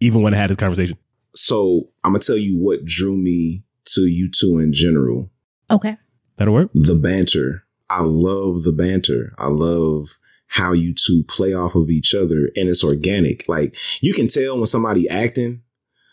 even 0.00 0.22
want 0.22 0.34
to 0.34 0.38
have 0.38 0.48
this 0.48 0.56
conversation? 0.56 0.96
So 1.34 1.88
I'm 2.04 2.12
gonna 2.12 2.20
tell 2.20 2.36
you 2.36 2.58
what 2.58 2.84
drew 2.84 3.16
me 3.16 3.64
to 3.86 4.02
you 4.02 4.30
two 4.30 4.58
in 4.58 4.72
general. 4.72 5.30
Okay. 5.70 5.96
That'll 6.36 6.54
work. 6.54 6.70
The 6.74 6.94
banter. 6.94 7.64
I 7.90 8.02
love 8.02 8.62
the 8.62 8.72
banter. 8.72 9.34
I 9.38 9.48
love 9.48 10.18
how 10.46 10.72
you 10.72 10.94
two 10.94 11.24
play 11.28 11.54
off 11.54 11.74
of 11.74 11.88
each 11.88 12.14
other 12.14 12.50
and 12.56 12.68
it's 12.68 12.84
organic. 12.84 13.48
Like 13.48 13.74
you 14.00 14.12
can 14.12 14.28
tell 14.28 14.56
when 14.56 14.66
somebody 14.66 15.08
acting 15.08 15.61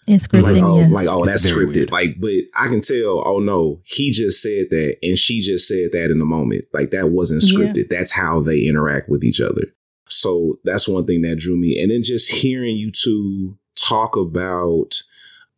And 0.10 0.20
scripting, 0.20 0.44
like 0.44 0.64
oh 0.64 0.80
yes. 0.80 0.92
like 0.92 1.08
oh 1.10 1.24
It's 1.24 1.34
that's 1.34 1.52
scripted 1.56 1.76
weird. 1.76 1.92
like 1.92 2.20
but 2.20 2.32
i 2.60 2.68
can 2.68 2.82
tell 2.82 3.24
oh 3.26 3.40
no 3.40 3.82
he 3.86 4.12
just 4.12 4.42
said 4.42 4.68
that 4.72 4.98
and 5.04 5.18
she 5.18 5.42
just 5.42 5.68
said 5.68 5.92
that 5.94 6.12
in 6.12 6.20
the 6.20 6.26
moment 6.26 6.66
like 6.74 6.90
that 6.92 7.10
wasn't 7.12 7.44
Yeah. 7.44 7.60
scripted 7.68 7.90
that's 7.90 8.12
how 8.14 8.42
they 8.42 8.66
interact 8.66 9.10
with 9.10 9.24
each 9.24 9.40
other 9.40 9.64
so 10.08 10.58
that's 10.64 10.88
one 10.88 11.06
thing 11.06 11.22
that 11.22 11.38
drew 11.40 11.56
me 11.58 11.80
and 11.82 11.92
then 11.92 12.02
just 12.04 12.32
hearing 12.32 12.76
you 12.76 12.92
two 12.92 13.58
talk 13.76 14.16
about 14.18 15.02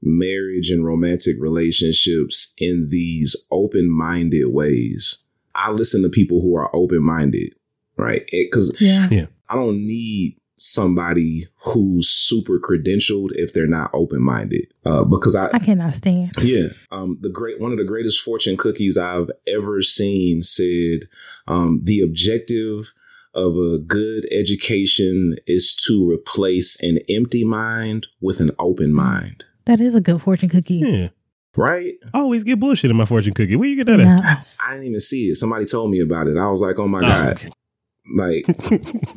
marriage 0.04 0.70
and 0.70 0.86
romantic 0.86 1.36
relationships 1.40 2.54
in 2.58 2.88
these 2.90 3.36
open-minded 3.52 4.48
ways 4.48 5.26
i 5.56 5.72
listen 5.72 6.02
to 6.02 6.10
people 6.10 6.42
who 6.42 6.56
are 6.56 6.70
open-minded 6.76 7.54
right 7.98 8.28
because 8.32 8.76
yeah. 8.82 9.08
I 9.50 9.56
don't 9.56 9.78
need 9.86 10.38
somebody 10.62 11.46
who's 11.66 12.08
super 12.08 12.60
credentialed 12.60 13.30
if 13.34 13.52
they're 13.52 13.66
not 13.68 13.90
open 13.94 14.22
minded. 14.22 14.66
Uh, 14.86 15.04
because 15.04 15.36
I, 15.36 15.50
I 15.54 15.60
cannot 15.60 15.96
stand. 15.96 16.32
yeah, 16.42 16.68
um, 16.92 17.18
the 17.22 17.30
great 17.32 17.60
one 17.60 17.72
of 17.72 17.78
the 17.78 17.84
greatest 17.84 18.22
fortune 18.22 18.58
cookies 18.58 18.98
I've 18.98 19.30
ever 19.48 19.82
seen 19.82 20.44
said, 20.44 21.02
um, 21.48 21.82
the 21.84 22.02
objective 22.02 22.94
of 23.34 23.56
a 23.56 23.80
good 23.80 24.26
education 24.32 25.36
is 25.48 25.76
to 25.88 26.10
replace 26.12 26.82
an 26.84 27.00
empty 27.10 27.44
mind 27.44 28.08
with 28.22 28.40
an 28.40 28.52
open 28.60 28.94
mind. 28.94 29.46
That 29.66 29.80
is 29.82 29.96
a 29.96 30.02
good 30.02 30.22
fortune 30.22 30.50
cookie. 30.50 30.76
Yeah. 30.86 31.08
Right? 31.58 31.96
I 32.14 32.20
always 32.20 32.44
get 32.44 32.60
bullshit 32.60 32.92
in 32.92 32.98
my 32.98 33.06
fortune 33.06 33.34
cookie. 33.34 33.56
Where 33.56 33.68
you 33.68 33.76
get 33.78 33.88
that 33.88 34.00
at? 34.00 34.56
I 34.66 34.72
didn't 34.74 34.88
even 34.88 35.00
see 35.00 35.26
it. 35.30 35.36
Somebody 35.36 35.66
told 35.66 35.92
me 35.92 36.02
about 36.02 36.28
it. 36.28 36.38
I 36.38 36.50
was 36.50 36.62
like, 36.62 36.78
oh 36.80 36.88
my 36.88 37.00
Oh, 37.00 37.02
God. 37.02 37.32
okay. 37.34 37.50
Like 38.16 38.46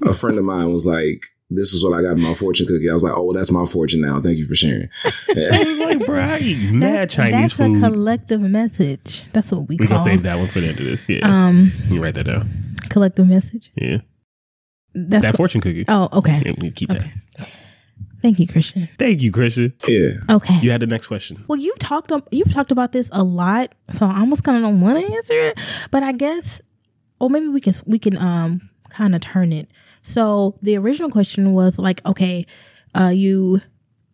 a 0.03 0.15
friend 0.15 0.39
of 0.39 0.45
mine 0.45 0.71
was 0.73 0.87
like, 0.87 1.25
this 1.57 1.73
is 1.73 1.85
what 1.85 1.93
I 1.99 2.03
got 2.03 2.17
in 2.17 2.23
my 2.23 2.35
fortune 2.35 2.67
cookie. 2.67 2.89
I 2.91 2.95
was 2.95 3.05
like, 3.05 3.13
oh, 3.17 3.33
that's 3.33 3.51
my 3.53 3.65
fortune 3.67 4.01
now. 4.01 4.21
Thank 4.21 4.39
you 4.39 4.47
for 4.47 4.55
sharing. 4.55 4.89
I 5.05 5.59
was 5.59 5.81
like, 5.81 6.07
bro, 6.07 6.21
I 6.21 6.39
eat 6.41 6.75
mad 6.75 6.93
That's, 7.09 7.15
Chinese 7.15 7.33
that's 7.41 7.53
food. 7.55 7.77
a 7.77 7.81
collective 7.81 8.41
message. 8.41 9.25
That's 9.33 9.51
what 9.53 9.69
we 9.69 9.77
We're 9.79 9.87
call 9.87 9.99
gonna 9.99 10.11
save 10.11 10.23
that 10.25 10.37
one 10.39 10.47
for 10.49 10.61
the 10.61 10.69
end 10.69 10.79
of 10.79 10.85
this. 10.85 11.09
Yeah. 11.09 11.21
um 11.25 11.73
you 11.89 12.03
write 12.03 12.15
that 12.15 12.25
down. 12.25 12.49
collective 12.91 13.27
message. 13.27 13.71
Yeah. 13.75 13.99
That's 14.95 15.23
that 15.23 15.33
what- 15.33 15.37
fortune 15.37 15.61
cookie. 15.61 15.85
oh, 15.89 16.09
okay. 16.13 16.43
Yeah, 16.47 16.53
we 16.61 16.71
keep 16.71 16.91
Okay. 16.91 17.11
that. 17.39 17.51
Thank 18.23 18.39
you, 18.39 18.47
Kristian. 18.47 18.89
Thank 18.99 19.21
you, 19.21 19.31
Kristian. 19.31 19.75
yeah. 19.87 20.35
Okay. 20.37 20.59
You 20.63 20.71
had 20.71 20.81
the 20.81 20.87
next 20.87 21.09
question. 21.09 21.45
Well, 21.47 21.59
you've 21.59 21.79
talked 21.79 22.11
you've 22.31 22.53
talked 22.55 22.73
about 22.73 22.93
this 22.93 23.11
a 23.13 23.23
lot, 23.23 23.75
so 23.91 24.07
I 24.07 24.21
almost 24.21 24.45
kind 24.45 24.57
of 24.57 24.63
don't 24.63 24.81
want 24.81 24.99
to 24.99 25.13
answer 25.13 25.35
it. 25.35 25.61
But 25.91 26.03
I 26.03 26.13
guess, 26.13 26.63
or 27.21 27.29
maybe 27.29 27.49
we 27.49 27.61
can 27.61 27.75
we 27.87 27.99
can 27.99 28.17
um 28.17 28.71
kind 28.89 29.15
of 29.15 29.21
turn 29.21 29.53
it. 29.53 29.69
So 30.05 30.57
the 30.63 30.77
original 30.77 31.11
question 31.11 31.53
was 31.53 31.79
like, 31.79 32.05
okay, 32.07 32.47
uh, 32.95 33.09
you 33.09 33.61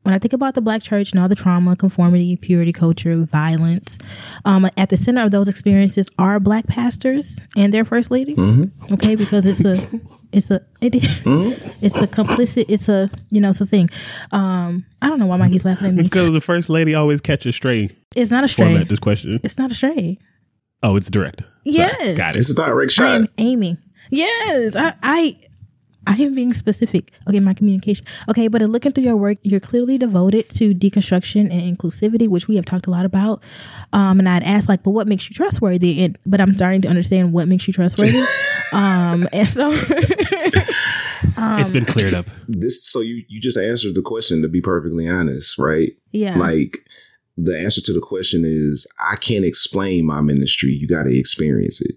when 0.03 0.14
I 0.14 0.18
think 0.18 0.33
about 0.33 0.55
the 0.55 0.62
black 0.62 0.83
church 0.83 1.12
and 1.12 1.20
all 1.20 1.29
the 1.29 1.35
trauma, 1.35 1.76
conformity, 1.76 2.35
purity 2.37 2.72
culture, 2.72 3.14
violence, 3.18 3.98
um, 4.46 4.66
at 4.79 4.88
the 4.88 4.96
center 4.96 5.22
of 5.22 5.31
those 5.31 5.46
experiences 5.46 6.09
are 6.18 6.40
black 6.40 6.66
pastors 6.66 7.38
and 7.55 7.70
their 7.74 7.85
first 7.85 8.11
ladies. 8.11 8.38
Okay, 8.90 9.14
because 9.14 9.44
it's 9.44 9.62
a 9.62 9.76
it's 10.33 10.50
a 10.50 10.61
it, 10.81 10.94
it's 10.94 12.00
a 12.00 12.07
complicit 12.07 12.64
it's 12.68 12.88
a 12.88 13.11
you 13.31 13.40
know 13.42 13.50
it's 13.50 13.61
a 13.61 13.66
thing. 13.66 13.90
Um, 14.33 14.87
I 15.03 15.09
don't 15.09 15.18
know 15.18 15.26
why 15.26 15.37
Mikey's 15.37 15.64
laughing 15.66 15.88
at 15.88 15.94
me. 15.94 16.03
Because 16.05 16.33
the 16.33 16.40
first 16.40 16.70
lady 16.70 16.94
always 16.94 17.20
catches 17.20 17.57
stray 17.57 17.90
It's 18.16 18.31
not 18.31 18.44
a 18.44 18.48
stray. 18.48 18.68
format 18.68 18.88
this 18.88 19.00
question. 19.00 19.38
It's 19.42 19.59
not 19.59 19.70
a 19.70 19.74
stray. 19.74 20.18
Oh, 20.83 20.96
it's 20.96 21.11
direct. 21.11 21.40
Sorry. 21.40 21.50
Yes. 21.64 22.16
Got 22.16 22.37
it. 22.37 22.38
It's 22.38 22.50
a 22.50 22.55
direct 22.55 22.92
shot. 22.92 23.05
I 23.05 23.09
shot. 23.18 23.20
am 23.22 23.29
aiming. 23.37 23.79
Yes, 24.09 24.76
I, 24.76 24.94
I, 25.03 25.40
I 26.07 26.15
am 26.15 26.35
being 26.35 26.53
specific. 26.53 27.13
Okay, 27.29 27.41
my 27.41 27.55
communication. 27.55 28.07
Okay, 28.29 28.49
but 28.49 28.63
in 28.63 28.71
looking 28.71 28.93
through 28.93 29.05
your 29.05 29.17
work, 29.17 29.39
you're 29.43 29.61
clearly 29.61 29.99
devoted 29.99 30.49
to 30.51 30.75
deconstruction 30.75 31.51
and 31.51 31.77
inclusivity, 31.77 32.29
which 32.29 32.49
we 32.49 32.57
have 32.57 32.65
talked 32.65 32.87
a 32.87 32.91
lot 32.91 33.05
about. 33.05 33.43
Um, 33.93 34.19
and 34.19 34.29
I'd 34.29 34.43
ask 34.43 34.69
like, 34.69 34.83
but 34.83 34.91
what 34.91 35.07
makes 35.07 35.29
you 35.29 35.35
trustworthy? 35.35 36.05
And 36.05 36.19
but 36.25 36.41
I'm 36.41 36.55
starting 36.55 36.81
to 36.83 36.89
understand 36.89 37.33
what 37.33 37.49
makes 37.49 37.67
you 37.67 37.73
trustworthy. 37.73 38.19
um, 38.73 39.27
and 39.33 39.49
so 39.49 39.71
it's 41.59 41.71
been 41.71 41.85
cleared 41.85 42.15
up. 42.15 42.27
this 42.49 42.85
so 42.85 43.01
you 43.01 43.25
you 43.29 43.41
just 43.41 43.59
answered 43.59 43.95
the 43.95 44.03
question 44.03 44.43
to 44.43 44.49
be 44.49 44.61
perfectly 44.61 45.09
honest 45.09 45.59
right 45.59 45.91
yeah, 46.13 46.37
like 46.37 46.79
the 47.37 47.59
answer 47.59 47.81
to 47.81 47.93
the 47.93 48.01
question 48.01 48.43
is 48.45 48.87
i 49.11 49.17
can't 49.17 49.45
explain 49.45 50.07
my 50.07 50.21
ministry 50.21 50.71
you 50.71 50.87
got 50.87 51.05
to 51.05 51.19
experience 51.19 51.81
it. 51.81 51.97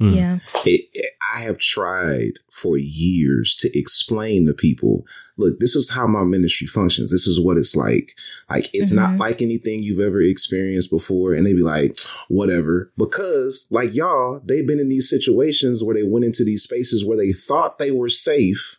Mm. 0.00 0.16
yeah, 0.16 0.38
it, 0.64 0.88
it- 0.94 1.06
I 1.36 1.42
have 1.42 1.58
tried 1.58 2.32
for 2.50 2.76
years 2.76 3.54
to 3.58 3.78
explain 3.78 4.46
to 4.46 4.52
people, 4.52 5.06
look, 5.36 5.60
this 5.60 5.76
is 5.76 5.90
how 5.90 6.06
my 6.08 6.24
ministry 6.24 6.66
functions. 6.66 7.12
This 7.12 7.26
is 7.28 7.38
what 7.38 7.56
it's 7.56 7.76
like. 7.76 8.12
Like, 8.50 8.68
it's 8.72 8.92
not 8.92 9.10
Mhm. 9.14 9.18
like 9.20 9.40
anything 9.40 9.80
you've 9.82 10.00
ever 10.00 10.20
experienced 10.20 10.90
before. 10.90 11.32
And 11.34 11.46
they 11.46 11.52
be 11.52 11.62
like, 11.62 11.96
whatever. 12.28 12.90
Because, 12.98 13.68
like 13.70 13.94
y'all, 13.94 14.40
they've 14.44 14.66
been 14.66 14.80
in 14.80 14.88
these 14.88 15.08
situations 15.08 15.84
where 15.84 15.94
they 15.94 16.02
went 16.02 16.24
into 16.24 16.44
these 16.44 16.64
spaces 16.64 17.04
where 17.04 17.16
they 17.18 17.32
thought 17.32 17.78
they 17.78 17.92
were 17.92 18.08
safe. 18.08 18.78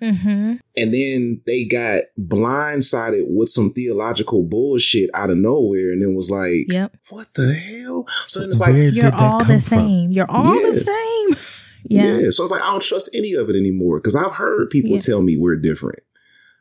Mm-hmm. 0.00 0.54
And 0.76 0.94
then 0.94 1.40
they 1.46 1.64
got 1.64 2.04
blindsided 2.18 3.24
with 3.28 3.48
some 3.48 3.70
theological 3.70 4.44
bullshit 4.44 5.10
out 5.14 5.30
of 5.30 5.36
nowhere. 5.38 5.92
And 5.92 6.02
then 6.02 6.14
was 6.14 6.30
like, 6.30 6.66
yep. 6.72 6.96
what 7.10 7.28
the 7.34 7.52
hell? 7.54 8.06
So 8.26 8.40
then 8.40 8.48
it's 8.50 8.60
like, 8.60 8.72
Where 8.72 8.88
You're 8.88 9.14
all 9.14 9.40
come 9.40 9.48
the 9.48 9.60
from? 9.60 9.60
same. 9.60 10.10
You're 10.12 10.30
all 10.30 10.44
the 10.44 10.80
same. 10.80 11.44
Yeah. 11.88 12.18
Yeah. 12.18 12.30
So 12.30 12.42
it's 12.42 12.52
like 12.52 12.60
I 12.60 12.66
don't 12.66 12.82
trust 12.82 13.08
any 13.14 13.32
of 13.32 13.48
it 13.48 13.56
anymore 13.56 13.98
because 13.98 14.14
I've 14.14 14.32
heard 14.32 14.68
people 14.68 14.90
Yeah. 14.90 14.98
tell 14.98 15.22
me 15.22 15.38
we're 15.38 15.56
different. 15.56 16.00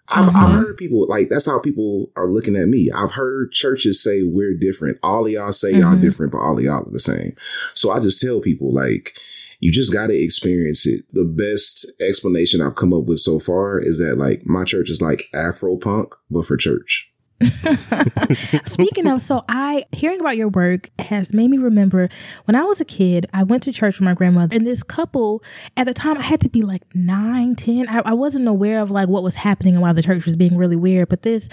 I've, 0.08 0.30
I've 0.30 0.34
Mhm. 0.34 0.54
heard 0.64 0.78
people 0.78 1.06
like 1.10 1.28
that's 1.30 1.46
how 1.46 1.60
people 1.60 2.10
are 2.16 2.28
looking 2.28 2.56
at 2.56 2.70
me. 2.70 2.90
I've 2.96 3.12
heard 3.12 3.52
churches 3.52 4.02
say 4.02 4.24
we're 4.24 4.56
different. 4.56 4.98
All 5.04 5.26
of 5.26 5.32
y'all 5.32 5.52
say 5.52 5.72
y'all 5.74 5.96
Mhm. 5.96 6.02
different, 6.02 6.32
but 6.32 6.40
all 6.40 6.58
of 6.58 6.64
y'all 6.64 6.88
are 6.88 6.92
the 6.92 7.02
same. 7.02 7.34
So 7.76 7.92
I 7.92 8.00
just 8.00 8.22
tell 8.22 8.40
people 8.40 8.74
like 8.74 9.14
you 9.60 9.72
just 9.72 9.94
got 9.94 10.08
to 10.08 10.14
experience 10.14 10.88
it. 10.88 11.06
The 11.12 11.26
best 11.26 12.02
explanation 12.02 12.62
I've 12.62 12.76
come 12.76 12.94
up 12.94 13.06
with 13.06 13.20
so 13.20 13.40
far 13.40 13.80
is 13.80 14.00
that 14.00 14.18
like 14.18 14.46
my 14.46 14.64
church 14.64 14.90
is 14.90 15.02
like 15.02 15.24
Afro 15.34 15.78
punk, 15.78 16.16
but 16.30 16.46
for 16.46 16.58
church. 16.58 17.14
Speaking 18.66 19.08
of, 19.08 19.22
so 19.22 19.46
I 19.48 19.86
hearing 19.94 20.20
about 20.20 20.36
your 20.36 20.50
work 20.50 20.90
has 21.00 21.34
made 21.34 21.50
me 21.50 21.58
remember 21.58 22.10
when 22.46 22.56
I 22.56 22.64
was 22.64 22.82
a 22.82 22.86
kid, 22.86 23.28
I 23.34 23.44
went 23.44 23.64
to 23.64 23.72
church 23.72 23.98
with 23.98 24.06
my 24.06 24.14
grandmother, 24.14 24.56
and 24.56 24.68
this 24.68 24.84
couple 24.84 25.42
at 25.78 25.86
the 25.86 25.94
time 25.94 26.18
I 26.18 26.24
had 26.24 26.42
to 26.42 26.50
be 26.50 26.62
like 26.64 26.84
nine, 26.94 27.56
ten. 27.56 27.88
I, 27.88 28.02
I 28.06 28.14
wasn't 28.14 28.48
aware 28.48 28.82
of 28.82 28.92
like 28.92 29.08
what 29.08 29.24
was 29.24 29.36
happening 29.36 29.76
and 29.76 29.82
why 29.82 29.94
the 29.94 30.04
church 30.04 30.26
was 30.26 30.36
being 30.36 30.58
really 30.58 30.76
weird. 30.76 31.08
But 31.08 31.22
this 31.22 31.48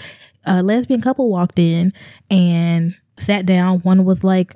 uh, 0.45 0.61
lesbian 0.61 1.01
couple 1.01 1.29
walked 1.29 1.59
in 1.59 1.93
and 2.29 2.95
sat 3.17 3.45
down. 3.45 3.79
One 3.79 4.03
was 4.03 4.25
like 4.25 4.55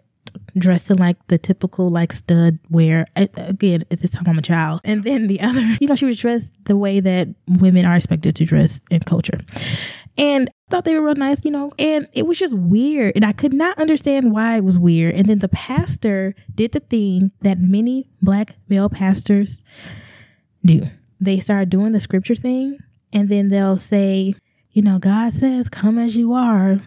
dressed 0.58 0.90
in 0.90 0.98
like 0.98 1.18
the 1.28 1.38
typical 1.38 1.90
like 1.90 2.14
stud 2.14 2.60
wear. 2.70 3.08
Again, 3.16 3.84
at 3.92 4.02
this 4.02 4.12
time 4.12 4.26
I'm 4.28 4.38
a 4.38 4.42
child, 4.42 4.82
and 4.84 5.04
then 5.04 5.28
the 5.28 5.42
other, 5.42 5.62
you 5.80 5.88
know, 5.88 5.96
she 5.96 6.06
was 6.06 6.20
dressed 6.20 6.52
the 6.66 6.78
way 6.78 7.00
that 7.00 7.30
women 7.47 7.86
are 7.86 7.95
expected 7.95 8.36
to 8.38 8.45
dress 8.45 8.82
in 8.89 9.02
culture. 9.02 9.39
And 10.18 10.49
I 10.49 10.72
thought 10.72 10.86
they 10.86 10.95
were 10.95 11.06
real 11.06 11.16
nice, 11.16 11.43
you 11.45 11.52
know, 11.52 11.72
and 11.80 12.08
it 12.14 12.28
was 12.28 12.38
just 12.38 12.56
weird. 12.56 13.14
And 13.16 13.26
I 13.26 13.32
could 13.32 13.54
not 13.54 13.78
understand 13.80 14.32
why 14.32 14.58
it 14.58 14.64
was 14.64 14.78
weird. 14.78 15.16
And 15.16 15.26
then 15.26 15.39
the 15.39 15.49
pastor 15.49 16.36
did 16.54 16.74
the 16.74 16.80
thing 16.80 17.32
that 17.41 17.60
many 17.60 18.10
black 18.22 18.56
male 18.68 18.89
pastors 18.89 19.64
do. 20.64 20.84
They 21.20 21.39
start 21.39 21.70
doing 21.70 21.91
the 21.91 21.99
scripture 21.99 22.36
thing, 22.36 22.80
and 23.14 23.30
then 23.30 23.49
they'll 23.49 23.78
say, 23.78 24.36
you 24.72 24.82
know, 24.82 24.99
God 24.99 25.34
says, 25.34 25.70
come 25.70 25.97
as 25.97 26.16
you 26.16 26.34
are, 26.34 26.82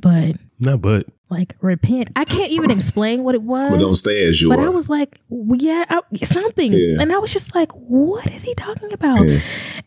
but 0.00 0.36
No, 0.60 0.76
but 0.76 1.06
like 1.34 1.54
repent. 1.60 2.10
I 2.16 2.24
can't 2.24 2.50
even 2.50 2.70
explain 2.70 3.24
what 3.24 3.34
it 3.34 3.42
was. 3.54 3.70
But 3.70 3.78
don't 3.80 3.96
stay 3.96 4.26
as 4.28 4.40
you 4.40 4.48
But 4.48 4.58
are. 4.60 4.66
I 4.66 4.68
was 4.68 4.88
like, 4.88 5.20
yeah, 5.30 5.84
I, 5.88 6.00
something. 6.24 6.72
Yeah. 6.72 6.96
And 7.00 7.12
I 7.12 7.18
was 7.18 7.32
just 7.32 7.54
like, 7.54 7.70
what 7.72 8.26
is 8.28 8.42
he 8.42 8.54
talking 8.54 8.92
about? 8.92 9.26
Yeah. 9.26 9.38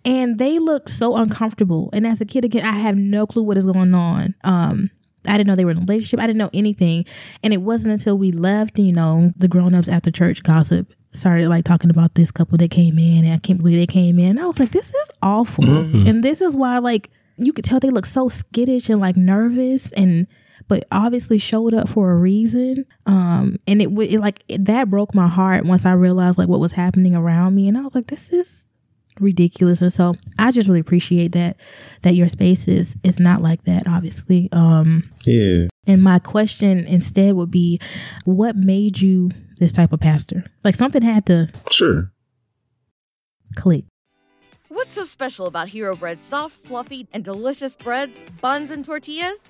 And 0.06 0.38
they 0.38 0.60
looked 0.60 0.90
so 0.90 1.16
uncomfortable. 1.16 1.90
And 1.94 2.06
as 2.06 2.22
a 2.22 2.26
kid 2.26 2.46
again, 2.46 2.66
I 2.66 2.74
have 2.74 2.96
no 2.98 3.26
clue 3.26 3.44
what 3.44 3.58
is 3.58 3.66
going 3.66 3.94
on. 3.94 4.36
Um, 4.44 4.92
I 5.28 5.32
didn't 5.38 5.48
know 5.48 5.56
they 5.56 5.66
were 5.66 5.72
in 5.72 5.78
a 5.78 5.82
relationship. 5.82 6.20
I 6.20 6.28
didn't 6.28 6.38
know 6.38 6.50
anything. 6.54 7.06
And 7.44 7.54
it 7.54 7.62
wasn't 7.62 7.94
until 7.94 8.18
we 8.18 8.32
left, 8.32 8.80
you 8.80 8.94
know, 8.94 9.34
the 9.36 9.48
grown 9.48 9.74
ups 9.76 9.90
after 9.90 10.12
church 10.12 10.44
gossip 10.44 10.94
started 11.12 11.50
like 11.50 11.66
talking 11.66 11.90
about 11.90 12.16
this 12.16 12.32
couple 12.32 12.58
that 12.60 12.70
came 12.70 12.98
in 13.00 13.26
and 13.26 13.34
I 13.34 13.38
can't 13.40 13.60
believe 13.60 13.78
they 13.78 13.88
came 13.88 14.20
in. 14.20 14.32
And 14.32 14.40
I 14.40 14.46
was 14.46 14.60
like, 14.60 14.72
this 14.72 14.94
is 14.94 15.12
awful. 15.22 15.66
And 15.66 16.24
this 16.24 16.42
is 16.42 16.56
why 16.56 16.78
like 16.78 17.10
you 17.38 17.54
could 17.54 17.66
tell 17.66 17.80
they 17.80 17.90
looked 17.90 18.08
so 18.08 18.30
skittish 18.30 18.90
and 18.90 19.02
like 19.02 19.18
nervous 19.18 19.92
and 19.94 20.28
but 20.68 20.86
obviously 20.92 21.38
showed 21.38 21.74
up 21.74 21.88
for 21.90 22.12
a 22.12 22.16
reason. 22.18 22.86
Um, 23.06 23.58
and 23.68 23.82
it, 23.82 23.86
w- 23.90 24.10
it 24.10 24.20
like 24.20 24.44
it, 24.48 24.66
that 24.66 24.90
broke 24.90 25.14
my 25.16 25.28
heart 25.28 25.66
once 25.66 25.86
I 25.86 25.94
realized 25.94 26.38
like 26.38 26.50
what 26.50 26.60
was 26.60 26.74
happening 26.74 27.16
around 27.16 27.56
me, 27.56 27.68
and 27.68 27.78
I 27.78 27.82
was 27.82 27.96
like, 27.96 28.08
this 28.08 28.32
is 28.34 28.66
ridiculous. 29.20 29.82
And 29.82 29.92
so 29.92 30.14
I 30.38 30.52
just 30.52 30.68
really 30.68 30.80
appreciate 30.82 31.32
that 31.32 31.58
that 32.04 32.16
your 32.16 32.30
space 32.30 32.68
is 32.68 32.96
is 33.04 33.20
not 33.20 33.42
like 33.42 33.64
that, 33.64 33.88
obviously. 33.88 34.50
Um, 34.52 35.10
yeah. 35.26 35.68
and 35.88 36.04
my 36.04 36.20
question 36.20 36.86
instead 36.86 37.34
would 37.36 37.50
be, 37.52 37.80
what 38.26 38.56
made 38.56 39.00
you 39.02 39.32
this 39.60 39.72
type 39.72 39.92
of 39.94 40.00
pastor? 40.00 40.44
Like 40.64 40.76
something 40.76 41.02
had 41.02 41.26
to 41.28 41.50
Sure. 41.72 42.12
click. 43.56 43.86
What's 44.70 44.94
so 44.94 45.06
special 45.06 45.48
about 45.48 45.70
Hero 45.70 45.96
Bread's 45.96 46.24
soft, 46.24 46.56
fluffy, 46.56 47.08
and 47.12 47.24
delicious 47.24 47.74
breads, 47.74 48.22
buns, 48.42 48.70
and 48.70 48.86
tortillas? 48.86 49.50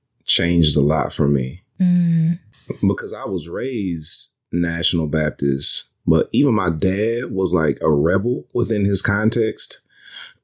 changed 0.25 0.75
a 0.77 0.81
lot 0.81 1.13
for 1.13 1.27
me 1.27 1.61
Mm, 1.81 2.37
because 2.87 3.13
I 3.13 3.25
was 3.25 3.49
raised 3.49 4.37
National 4.51 5.07
Baptist, 5.07 5.95
but 6.05 6.27
even 6.31 6.53
my 6.53 6.69
dad 6.69 7.31
was 7.31 7.53
like 7.53 7.79
a 7.81 7.91
rebel 7.91 8.45
within 8.53 8.85
his 8.85 9.01
context. 9.01 9.87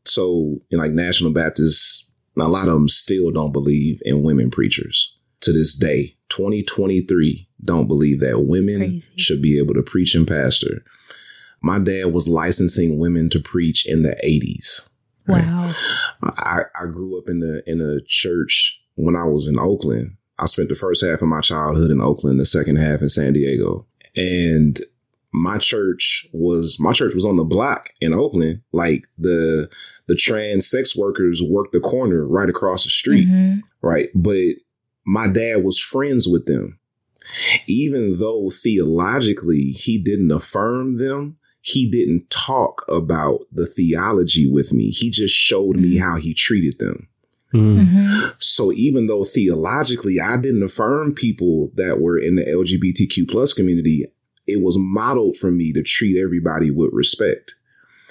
So, 0.05 0.57
in 0.71 0.79
like 0.79 0.91
National 0.91 1.31
Baptists, 1.31 2.11
a 2.39 2.47
lot 2.47 2.67
of 2.67 2.73
them 2.73 2.89
still 2.89 3.29
don't 3.31 3.51
believe 3.51 4.01
in 4.03 4.23
women 4.23 4.49
preachers 4.49 5.15
to 5.41 5.51
this 5.51 5.77
day. 5.77 6.15
2023 6.29 7.47
don't 7.63 7.87
believe 7.87 8.19
that 8.19 8.45
women 8.47 8.77
Crazy. 8.79 9.09
should 9.15 9.41
be 9.41 9.59
able 9.59 9.73
to 9.73 9.83
preach 9.83 10.15
and 10.15 10.27
pastor. 10.27 10.83
My 11.61 11.79
dad 11.79 12.13
was 12.13 12.27
licensing 12.27 12.99
women 12.99 13.29
to 13.29 13.39
preach 13.39 13.87
in 13.87 14.03
the 14.03 14.15
80s. 14.25 14.91
wow. 15.27 15.69
I, 16.23 16.61
I 16.79 16.85
grew 16.85 17.17
up 17.17 17.25
in 17.27 17.39
the 17.41 17.63
in 17.67 17.81
a 17.81 17.99
church 18.07 18.83
when 18.97 19.15
I 19.15 19.23
was 19.23 19.47
in 19.47 19.57
Oakland. 19.57 20.17
I 20.39 20.45
spent 20.45 20.69
the 20.69 20.75
first 20.75 21.03
half 21.03 21.21
of 21.21 21.27
my 21.27 21.41
childhood 21.41 21.89
in 21.89 22.01
Oakland, 22.01 22.39
the 22.39 22.45
second 22.45 22.75
half 22.75 23.01
in 23.01 23.09
San 23.09 23.33
Diego. 23.33 23.87
And 24.15 24.79
my 25.31 25.57
church 25.57 26.27
was 26.33 26.77
my 26.79 26.91
church 26.93 27.13
was 27.13 27.25
on 27.25 27.35
the 27.37 27.43
block 27.43 27.89
in 28.01 28.13
Oakland. 28.13 28.61
Like 28.71 29.07
the 29.17 29.69
the 30.07 30.15
trans 30.15 30.69
sex 30.69 30.97
workers 30.97 31.41
worked 31.41 31.71
the 31.73 31.79
corner 31.79 32.27
right 32.27 32.49
across 32.49 32.83
the 32.83 32.89
street 32.89 33.27
Mhm. 33.27 33.61
right? 33.81 34.09
But 34.15 34.55
my 35.05 35.27
dad 35.27 35.63
was 35.63 35.79
friends 35.79 36.27
with 36.27 36.45
them. 36.45 36.79
Even 37.67 38.19
though 38.19 38.49
theologically 38.49 39.71
he 39.71 40.01
didn't 40.01 40.31
affirm 40.31 40.97
them, 40.97 41.37
he 41.61 41.89
didn't 41.89 42.29
talk 42.29 42.83
about 42.87 43.41
the 43.51 43.65
theology 43.65 44.49
with 44.49 44.71
me. 44.71 44.89
He 44.89 45.09
just 45.11 45.35
showed 45.35 45.75
me 45.75 45.97
how 45.97 46.15
he 46.17 46.33
treated 46.33 46.79
them. 46.79 47.06
Mm. 47.53 47.87
Mhm. 47.87 48.33
So 48.39 48.73
even 48.73 49.07
though 49.07 49.23
theologically 49.23 50.19
I 50.19 50.37
didn't 50.39 50.63
affirm 50.63 51.13
people 51.13 51.71
that 51.75 52.01
were 52.01 52.17
in 52.17 52.35
the 52.35 52.43
LGBTQ 52.43 53.25
plus 53.25 53.53
community, 53.53 54.05
it 54.45 54.61
was 54.61 54.77
modeled 54.77 55.37
for 55.37 55.51
me 55.51 55.71
to 55.73 55.81
treat 55.81 56.19
everybody 56.19 56.71
with 56.71 56.89
respect. 56.91 57.55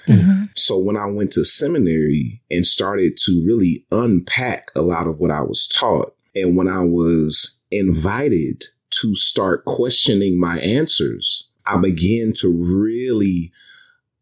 Mhm. 0.07 0.49
So 0.55 0.79
when 0.79 0.95
I 0.95 1.05
went 1.07 1.31
to 1.33 1.43
seminary 1.43 2.41
and 2.49 2.65
started 2.65 3.17
to 3.25 3.43
really 3.45 3.85
unpack 3.91 4.71
a 4.75 4.81
lot 4.81 5.07
of 5.07 5.19
what 5.19 5.31
I 5.31 5.41
was 5.41 5.67
taught, 5.67 6.15
and 6.33 6.55
when 6.55 6.67
I 6.67 6.83
was 6.83 7.59
invited 7.71 8.63
to 9.01 9.15
start 9.15 9.65
questioning 9.65 10.39
my 10.39 10.59
answers, 10.59 11.49
I 11.65 11.77
began 11.79 12.33
to 12.37 12.47
really 12.49 13.51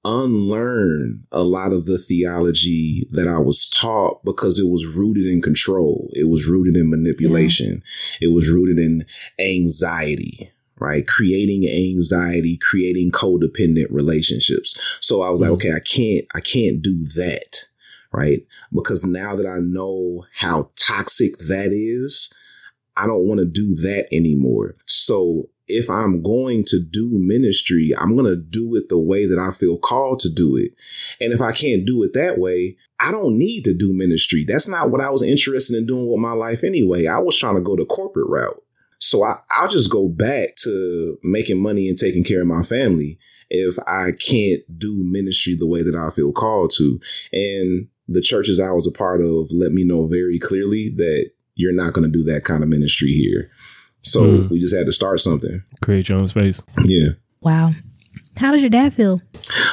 unlearn 0.05 1.25
a 1.31 1.43
lot 1.43 1.73
of 1.73 1.85
the 1.85 1.97
theology 1.97 3.07
that 3.11 3.27
I 3.27 3.39
was 3.39 3.69
taught 3.69 4.23
because 4.23 4.59
it 4.59 4.67
was 4.67 4.85
rooted 4.85 5.25
in 5.25 5.41
control. 5.41 6.09
It 6.13 6.29
was 6.29 6.47
rooted 6.47 6.77
in 6.77 6.89
manipulation. 6.89 7.81
It 8.21 8.31
was 8.31 8.49
rooted 8.49 8.77
in 8.77 9.03
anxiety, 9.39 10.51
right? 10.79 11.07
Creating 11.07 11.67
anxiety, 11.67 12.57
creating 12.61 13.11
codependent 13.11 13.87
relationships. 13.89 14.99
So 15.01 15.23
I 15.23 15.31
was 15.31 15.41
like, 15.41 15.49
mm-hmm. 15.49 15.55
okay, 15.55 15.71
I 15.71 15.79
can't, 15.79 16.25
I 16.35 16.39
can't 16.39 16.83
do 16.83 16.97
that, 17.15 17.65
right? 18.13 18.41
Because 18.71 19.05
now 19.05 19.35
that 19.35 19.47
I 19.47 19.57
know 19.59 20.27
how 20.35 20.69
toxic 20.75 21.39
that 21.39 21.71
is, 21.71 22.31
I 22.95 23.07
don't 23.07 23.27
want 23.27 23.39
to 23.39 23.45
do 23.45 23.73
that 23.75 24.07
anymore. 24.11 24.75
So 24.85 25.49
if 25.68 25.89
I'm 25.89 26.22
going 26.22 26.63
to 26.68 26.80
do 26.80 27.09
ministry, 27.13 27.91
I'm 27.97 28.16
going 28.16 28.30
to 28.30 28.36
do 28.36 28.76
it 28.76 28.89
the 28.89 28.99
way 28.99 29.26
that 29.26 29.39
I 29.39 29.51
feel 29.51 29.78
called 29.78 30.20
to 30.20 30.34
do 30.34 30.55
it. 30.55 30.74
And 31.20 31.34
if 31.34 31.41
I 31.41 31.51
can't 31.51 31.86
do 31.86 32.03
it 32.03 32.13
that 32.13 32.38
way, 32.38 32.78
I 32.99 33.11
don't 33.11 33.38
need 33.38 33.63
to 33.66 33.76
do 33.76 33.93
ministry. 33.93 34.45
That's 34.47 34.70
not 34.70 34.91
what 34.91 35.01
I 35.01 35.09
was 35.09 35.22
interested 35.22 35.78
in 35.78 35.86
doing 35.86 36.09
with 36.09 36.20
my 36.20 36.32
life 36.32 36.63
anyway. 36.63 37.07
I 37.07 37.20
was 37.20 37.38
trying 37.38 37.55
to 37.55 37.61
go 37.61 37.76
the 37.76 37.86
corporate 37.86 38.30
route. 38.30 38.61
So 38.99 39.24
I, 39.24 39.36
I'll 39.51 39.70
just 39.70 39.91
go 39.91 40.07
back 40.07 40.55
to 40.63 41.18
making 41.24 41.61
money 41.61 41.89
and 41.89 41.97
taking 41.97 42.24
care 42.24 42.41
of 42.41 42.47
my 42.47 42.63
family 42.63 43.20
if 43.49 43.78
I 43.88 44.09
can't 44.20 44.61
do 44.80 45.03
ministry 45.03 45.55
the 45.55 45.68
way 45.68 45.84
that 45.84 45.95
I 45.95 46.09
feel 46.09 46.32
called 46.32 46.72
to. 46.78 46.99
And 47.34 47.88
the 48.07 48.22
churches 48.22 48.59
I 48.59 48.72
was 48.72 48.88
a 48.88 48.91
part 48.91 49.22
of 49.22 49.51
let 49.51 49.72
me 49.72 49.84
know 49.84 50.07
very 50.07 50.39
clearly 50.39 50.89
that 50.95 51.32
you're 51.55 51.74
not 51.74 51.93
going 51.93 52.09
to 52.09 52.18
do 52.18 52.24
that 52.26 52.43
kind 52.43 52.63
of 52.63 52.70
ministry 52.70 53.09
here. 53.09 53.47
So 54.05 54.21
Mm. 54.23 54.49
we 54.51 54.59
just 54.59 54.75
had 54.75 54.85
to 54.85 54.91
start 54.93 55.19
something. 55.19 55.61
Create 55.81 56.07
your 56.09 56.19
own 56.19 56.27
space. 56.27 56.61
Yeah. 56.85 57.09
Wow. 57.41 57.73
How 58.37 58.51
does 58.51 58.61
your 58.61 58.69
dad 58.69 58.93
feel? 58.93 59.21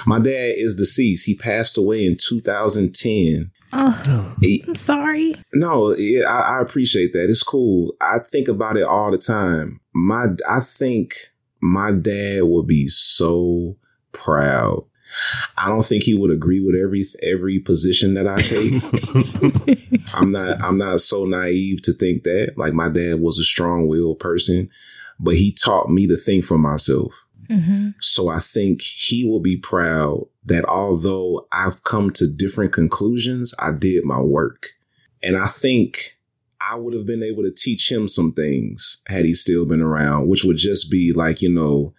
My 0.07 0.19
dad 0.19 0.55
is 0.57 0.75
deceased. 0.77 1.27
He 1.27 1.37
passed 1.37 1.77
away 1.77 2.07
in 2.07 2.17
2010. 2.19 3.51
Oh, 3.75 4.35
He- 4.41 4.65
I'm 4.69 4.75
sorry. 4.75 5.35
no, 5.55 5.95
yeah, 5.97 6.25
I, 6.29 6.59
I 6.59 6.63
appreciate 6.63 7.13
that. 7.15 7.29
It's 7.31 7.43
cool. 7.43 7.95
I 8.01 8.19
think 8.21 8.49
about 8.49 8.77
it 8.77 8.83
all 8.85 9.11
the 9.11 9.19
time. 9.19 9.81
My, 9.95 10.27
I 10.49 10.61
think 10.61 11.15
my 11.61 11.93
dad 11.93 12.43
would 12.45 12.67
be 12.67 12.89
so 12.89 13.77
proud. 14.13 14.85
I 15.59 15.69
don't 15.69 15.85
think 15.85 16.03
he 16.05 16.15
would 16.15 16.31
agree 16.31 16.61
with 16.61 16.75
every 16.75 17.05
every 17.23 17.59
position 17.61 18.15
that 18.15 18.27
I 18.27 18.41
take. 18.41 18.83
I'm 20.17 20.33
not 20.33 20.61
I'm 20.61 20.77
not 20.77 21.01
so 21.01 21.25
naive 21.25 21.83
to 21.83 21.93
think 21.93 22.25
that. 22.25 22.55
Like 22.57 22.73
my 22.73 22.89
dad 22.89 23.21
was 23.21 23.39
a 23.39 23.45
strong-willed 23.45 24.19
person, 24.19 24.71
but 25.19 25.35
he 25.35 25.53
taught 25.53 25.91
me 25.91 26.07
to 26.07 26.17
think 26.17 26.45
for 26.45 26.59
myself. 26.59 27.25
hmm 27.49 27.91
So 28.01 28.29
I 28.29 28.39
think 28.39 28.83
he 28.83 29.25
will 29.25 29.41
be 29.41 29.57
proud 29.57 30.27
that 30.45 30.65
although 30.65 31.47
I've 31.53 31.85
come 31.85 32.11
to 32.13 32.27
different 32.33 32.73
conclusions, 32.73 33.55
I 33.59 33.73
did 33.73 34.05
my 34.05 34.21
work. 34.21 34.71
And 35.23 35.37
I 35.37 35.47
think 35.47 36.17
I 36.61 36.77
would 36.77 36.95
have 36.95 37.07
been 37.07 37.23
able 37.23 37.43
to 37.43 37.53
teach 37.53 37.91
him 37.91 38.09
some 38.09 38.33
things 38.33 39.03
had 39.07 39.25
he 39.25 39.35
still 39.35 39.67
been 39.67 39.81
around, 39.81 40.29
which 40.29 40.45
would 40.45 40.57
just 40.57 40.91
be 40.91 41.13
like, 41.13 41.43
you 41.43 41.53
know, 41.53 41.95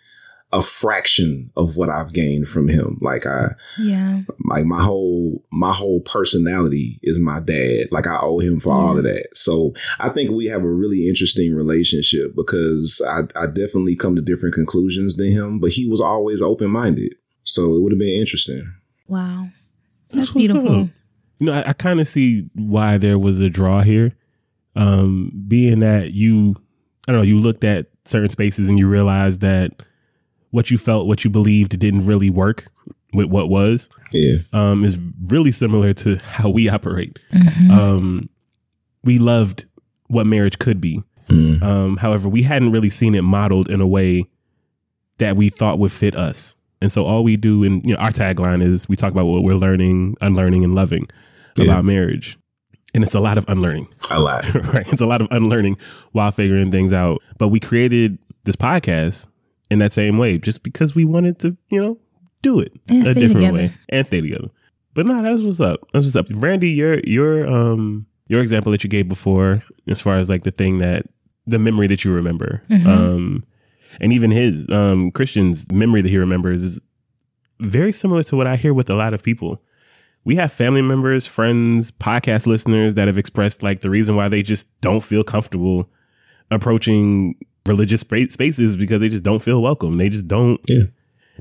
a 0.54 0.62
fraction 0.62 1.52
of 1.58 1.76
what 1.78 1.90
I've 1.90 2.14
gained 2.14 2.48
from 2.48 2.68
him. 2.70 2.98
Like 3.02 3.26
I 3.26 3.48
Yeah. 3.80 4.22
like 4.46 4.66
my 4.66 4.82
whole 4.84 5.44
my 5.52 5.74
whole 5.74 6.00
personality 6.02 7.00
is 7.04 7.20
my 7.20 7.40
dad. 7.40 7.88
Like 7.92 8.06
I 8.08 8.20
owe 8.22 8.38
him 8.40 8.60
for 8.60 8.72
all 8.72 8.98
of 8.98 9.04
that. 9.04 9.30
So 9.34 9.74
I 10.00 10.10
think 10.10 10.30
we 10.32 10.46
have 10.46 10.64
a 10.64 10.72
really 10.72 11.08
interesting 11.10 11.54
relationship 11.56 12.36
because 12.36 13.02
I, 13.08 13.22
I 13.36 13.48
definitely 13.48 13.96
come 13.96 14.16
to 14.16 14.22
different 14.22 14.54
conclusions 14.56 15.18
than 15.18 15.32
him, 15.32 15.60
but 15.60 15.72
he 15.72 15.90
was 15.90 16.00
always 16.00 16.42
open 16.42 16.70
minded. 16.70 17.16
So 17.44 17.76
it 17.76 17.82
would 17.82 17.92
have 17.92 18.00
been 18.00 18.20
interesting. 18.22 18.72
Wow. 19.08 19.50
That's 20.12 20.28
That's 20.28 20.34
beautiful. 20.36 20.82
up. 20.84 20.88
You 21.40 21.46
know, 21.48 21.54
I, 21.54 21.70
I 21.70 21.74
kind 21.74 22.00
of 22.00 22.08
see 22.08 22.48
why 22.54 22.98
there 23.00 23.18
was 23.18 23.40
a 23.40 23.50
draw 23.50 23.82
here. 23.82 24.14
Um, 24.76 25.32
being 25.48 25.80
that 25.80 26.14
you, 26.14 26.56
I 27.08 27.12
don't 27.12 27.22
know, 27.22 27.28
you 27.28 27.40
looked 27.40 27.64
at 27.64 27.88
certain 28.06 28.30
spaces 28.30 28.70
and 28.70 28.78
you 28.80 28.88
realized 28.88 29.42
that 29.42 29.82
what 30.54 30.70
you 30.70 30.78
felt, 30.78 31.08
what 31.08 31.24
you 31.24 31.32
believed 31.32 31.78
didn't 31.80 32.06
really 32.06 32.30
work 32.30 32.68
with 33.12 33.26
what 33.28 33.50
was, 33.50 33.90
Yeah. 34.12 34.36
um, 34.54 34.84
is 34.84 35.00
really 35.30 35.50
similar 35.52 35.94
to 35.94 36.18
how 36.24 36.50
we 36.50 36.70
operate. 36.70 37.18
Um, 37.72 38.30
we 39.04 39.18
loved 39.18 39.66
what 40.08 40.28
marriage 40.28 40.60
could 40.60 40.80
be. 40.80 41.02
Mm. 41.28 41.62
Um, 41.64 41.98
however, 41.98 42.30
we 42.30 42.44
hadn't 42.44 42.72
really 42.72 42.90
seen 42.90 43.16
it 43.16 43.24
modeled 43.24 43.68
in 43.70 43.82
a 43.82 43.88
way 43.88 44.26
that 45.18 45.36
we 45.36 45.50
thought 45.50 45.80
would 45.80 45.92
fit 45.92 46.16
us. 46.16 46.56
And 46.82 46.92
so 46.92 47.04
all 47.06 47.24
we 47.24 47.36
do, 47.36 47.64
and 47.64 47.84
you 47.86 47.96
know, 47.96 48.00
our 48.00 48.10
tagline 48.12 48.62
is 48.62 48.88
we 48.88 48.96
talk 48.96 49.12
about 49.12 49.26
what 49.26 49.44
we're 49.44 49.56
learning, 49.56 50.16
unlearning, 50.22 50.64
and 50.64 50.76
loving 50.76 51.08
Yeah. 51.58 51.66
about 51.66 51.86
marriage. 51.86 52.38
And 52.94 53.04
it's 53.04 53.16
a 53.16 53.20
lot 53.20 53.40
of 53.40 53.46
unlearning, 53.48 53.88
A 54.12 54.20
lot. 54.20 54.54
right? 54.74 54.88
It's 54.92 55.02
a 55.02 55.08
lot 55.08 55.20
of 55.22 55.28
unlearning 55.32 55.78
while 56.12 56.32
figuring 56.32 56.70
things 56.72 56.94
out. 56.94 57.22
But 57.40 57.48
we 57.48 57.60
created 57.60 58.20
this 58.44 58.56
podcast 58.56 59.26
in 59.70 59.80
that 59.80 59.92
same 59.92 60.18
way, 60.18 60.38
just 60.38 60.64
because 60.64 60.96
we 60.96 61.06
wanted 61.06 61.40
to, 61.40 61.58
you 61.70 61.82
know, 61.82 61.98
do 62.42 62.60
it 62.60 62.74
And 62.90 63.08
a 63.08 63.14
different 63.14 63.34
together. 63.34 63.54
way 63.54 63.74
and 63.90 64.06
stay 64.06 64.22
together. 64.22 64.50
But 64.94 65.06
no, 65.08 65.22
that's 65.22 65.42
what's 65.42 65.60
up. 65.60 65.80
That's 65.94 66.06
what's 66.06 66.16
up. 66.16 66.28
Randie, 66.32 66.70
your 66.70 67.00
your 67.06 67.48
um 67.48 68.06
your 68.28 68.42
example 68.42 68.72
that 68.72 68.84
you 68.84 68.90
gave 68.90 69.08
before, 69.08 69.62
as 69.88 70.02
far 70.02 70.16
as 70.18 70.30
like 70.30 70.44
the 70.44 70.52
thing 70.52 70.78
that 70.80 71.06
the 71.48 71.60
memory 71.60 71.88
that 71.88 72.04
you 72.06 72.14
remember, 72.14 72.62
Mm-hmm. 72.70 72.88
um, 72.88 73.44
and 74.02 74.12
even 74.14 74.32
his 74.32 74.68
um 74.70 75.12
Kristian's 75.12 75.72
memory 75.72 76.02
that 76.02 76.10
he 76.10 76.18
remembers 76.18 76.64
is 76.64 76.82
very 77.60 77.92
similar 77.92 78.24
to 78.24 78.36
what 78.36 78.48
I 78.48 78.56
hear 78.56 78.74
with 78.74 78.90
a 78.90 78.96
lot 78.96 79.14
of 79.14 79.24
people. 79.24 79.62
We 80.26 80.36
have 80.38 80.52
family 80.54 80.82
members, 80.82 81.28
friends, 81.28 81.92
podcast 81.92 82.48
listeners 82.48 82.94
that 82.96 83.08
have 83.08 83.18
expressed 83.18 83.62
like 83.64 83.82
the 83.82 83.90
reason 83.90 84.16
why 84.16 84.30
they 84.30 84.42
just 84.42 84.80
don't 84.82 85.02
feel 85.04 85.24
comfortable 85.24 85.90
approaching 86.52 87.36
religious 87.66 88.02
spaces 88.02 88.76
because 88.76 89.00
they 89.00 89.10
just 89.10 89.24
don't 89.24 89.42
feel 89.42 89.62
welcome. 89.62 89.98
They 89.98 90.10
just 90.10 90.28
don't 90.28 90.60
Yeah. 90.68 90.84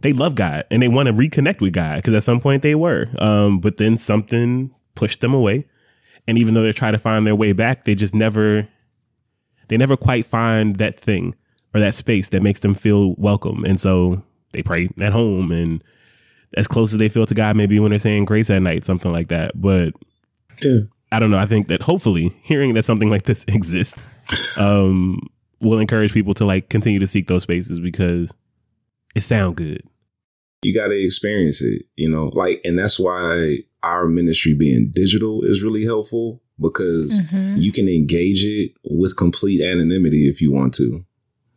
they 0.03 0.13
love 0.13 0.35
God 0.35 0.65
and 0.71 0.83
they 0.83 0.89
want 0.89 1.07
to 1.09 1.13
reconnect 1.13 1.61
with 1.61 1.73
God 1.73 1.97
because 1.97 2.15
at 2.15 2.23
some 2.23 2.41
point 2.41 2.63
they 2.63 2.75
were. 2.75 3.09
Um, 3.19 3.59
but 3.61 3.77
then 3.77 3.97
something 3.97 4.71
pushed 4.95 5.21
them 5.21 5.35
away. 5.35 5.67
And 6.29 6.39
even 6.39 6.55
though 6.55 6.63
they're 6.63 6.73
trying 6.73 6.93
to 6.93 6.99
find 7.01 7.27
their 7.27 7.35
way 7.35 7.53
back, 7.53 7.85
they 7.85 7.95
just 7.97 8.15
never, 8.15 8.65
they 9.69 9.77
never 9.77 9.97
quite 9.97 10.25
find 10.25 10.77
that 10.77 10.95
thing 10.99 11.35
or 11.75 11.81
that 11.81 11.95
space 11.95 12.29
that 12.29 12.43
makes 12.43 12.61
them 12.61 12.75
feel 12.75 13.15
welcome. 13.17 13.65
And 13.65 13.81
so 13.81 14.23
they 14.53 14.63
pray 14.63 14.89
at 15.01 15.13
home 15.13 15.51
and 15.51 15.83
as 16.57 16.69
close 16.69 16.93
as 16.93 16.99
they 16.99 17.09
feel 17.09 17.27
to 17.27 17.35
God, 17.35 17.57
maybe 17.57 17.81
when 17.81 17.91
they're 17.91 17.99
saying 17.99 18.27
grace 18.27 18.51
at 18.51 18.63
night, 18.63 18.85
something 18.85 19.11
like 19.13 19.29
that. 19.29 19.61
But 19.61 19.95
Yeah. 20.63 20.81
I 21.11 21.19
don't 21.19 21.31
know. 21.31 21.39
I 21.39 21.47
think 21.47 21.67
that 21.69 21.83
hopefully 21.83 22.31
hearing 22.43 22.75
that 22.75 22.85
something 22.85 23.11
like 23.11 23.25
this 23.25 23.45
exists 23.49 24.57
um, 24.61 25.19
will 25.63 25.79
encourage 25.79 26.13
people 26.13 26.35
to 26.35 26.45
like 26.45 26.69
continue 26.69 26.99
to 26.99 27.07
seek 27.07 27.27
those 27.29 27.43
spaces 27.45 27.81
because 27.81 28.35
it 29.15 29.23
sound 29.23 29.57
good. 29.57 29.83
You 30.63 30.75
got 30.75 30.89
to 30.89 31.05
experience 31.05 31.63
it, 31.63 31.87
you 31.97 32.09
know, 32.09 32.31
like, 32.35 32.61
and 32.65 32.79
that's 32.79 32.99
why 33.01 33.59
our 33.83 34.07
ministry 34.07 34.55
being 34.55 34.91
digital 34.95 35.43
is 35.43 35.63
really 35.63 35.85
helpful 35.85 36.41
because 36.61 37.21
Mhm. 37.33 37.61
you 37.61 37.73
can 37.73 37.89
engage 37.89 38.45
it 38.45 38.73
with 38.85 39.17
complete 39.17 39.61
anonymity 39.61 40.29
if 40.29 40.41
you 40.41 40.53
want 40.53 40.75
to. 40.75 41.05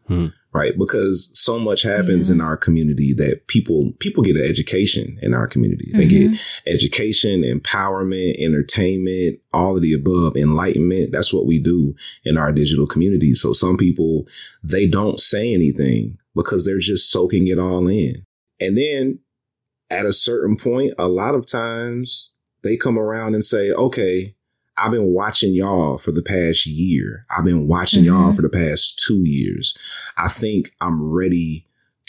Hmm. 0.08 0.28
Right. 0.56 0.78
Because 0.78 1.32
so 1.34 1.60
much 1.60 1.84
happens 1.84 2.30
Yeah. 2.30 2.36
in 2.36 2.42
our 2.42 2.56
community 2.56 3.14
that 3.14 3.48
people, 3.48 3.94
people 4.00 4.24
get 4.24 4.38
an 4.38 4.46
education 4.46 5.20
in 5.22 5.34
our 5.34 5.48
community. 5.48 5.92
They 5.94 6.08
get 6.08 6.32
mm-hmm. 6.32 6.70
education, 6.70 7.42
empowerment, 7.42 8.36
entertainment, 8.40 9.40
all 9.54 9.76
of 9.76 9.82
the 9.82 9.94
above, 9.94 10.38
enlightenment. 10.38 11.12
That's 11.12 11.34
what 11.34 11.46
we 11.46 11.60
do 11.60 11.96
in 12.24 12.38
our 12.38 12.52
digital 12.52 12.88
community. 12.88 13.34
So 13.34 13.54
some 13.54 13.76
people, 13.78 14.28
they 14.64 14.88
don't 14.88 15.20
say 15.20 15.54
anything 15.54 16.18
because 16.36 16.66
they're 16.66 16.80
just 16.80 17.12
soaking 17.12 17.48
it 17.48 17.60
all 17.60 17.88
in. 17.88 18.26
And 18.60 18.78
then 18.78 19.20
at 19.90 20.06
a 20.06 20.14
certain 20.14 20.56
point, 20.56 20.94
a 20.98 21.08
lot 21.08 21.36
of 21.36 21.46
times 21.48 22.38
they 22.64 22.78
come 22.78 22.98
around 22.98 23.34
and 23.34 23.44
say, 23.44 23.72
okay, 23.72 24.35
I've 24.78 24.92
been 24.92 25.14
watching 25.14 25.54
y'all 25.54 25.98
for 25.98 26.12
the 26.12 26.22
past 26.22 26.66
year. 26.66 27.26
I've 27.36 27.46
been 27.46 27.68
watching 27.68 28.04
y'all 28.04 28.32
Mhm. 28.32 28.36
for 28.36 28.42
the 28.42 28.50
past 28.50 29.00
two 29.06 29.24
years. 29.24 29.78
I 30.18 30.28
think 30.28 30.72
I'm 30.82 31.02
ready 31.02 31.66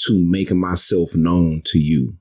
to 0.06 0.20
make 0.20 0.52
myself 0.52 1.14
known 1.14 1.62
to 1.66 1.78
you. 1.78 2.16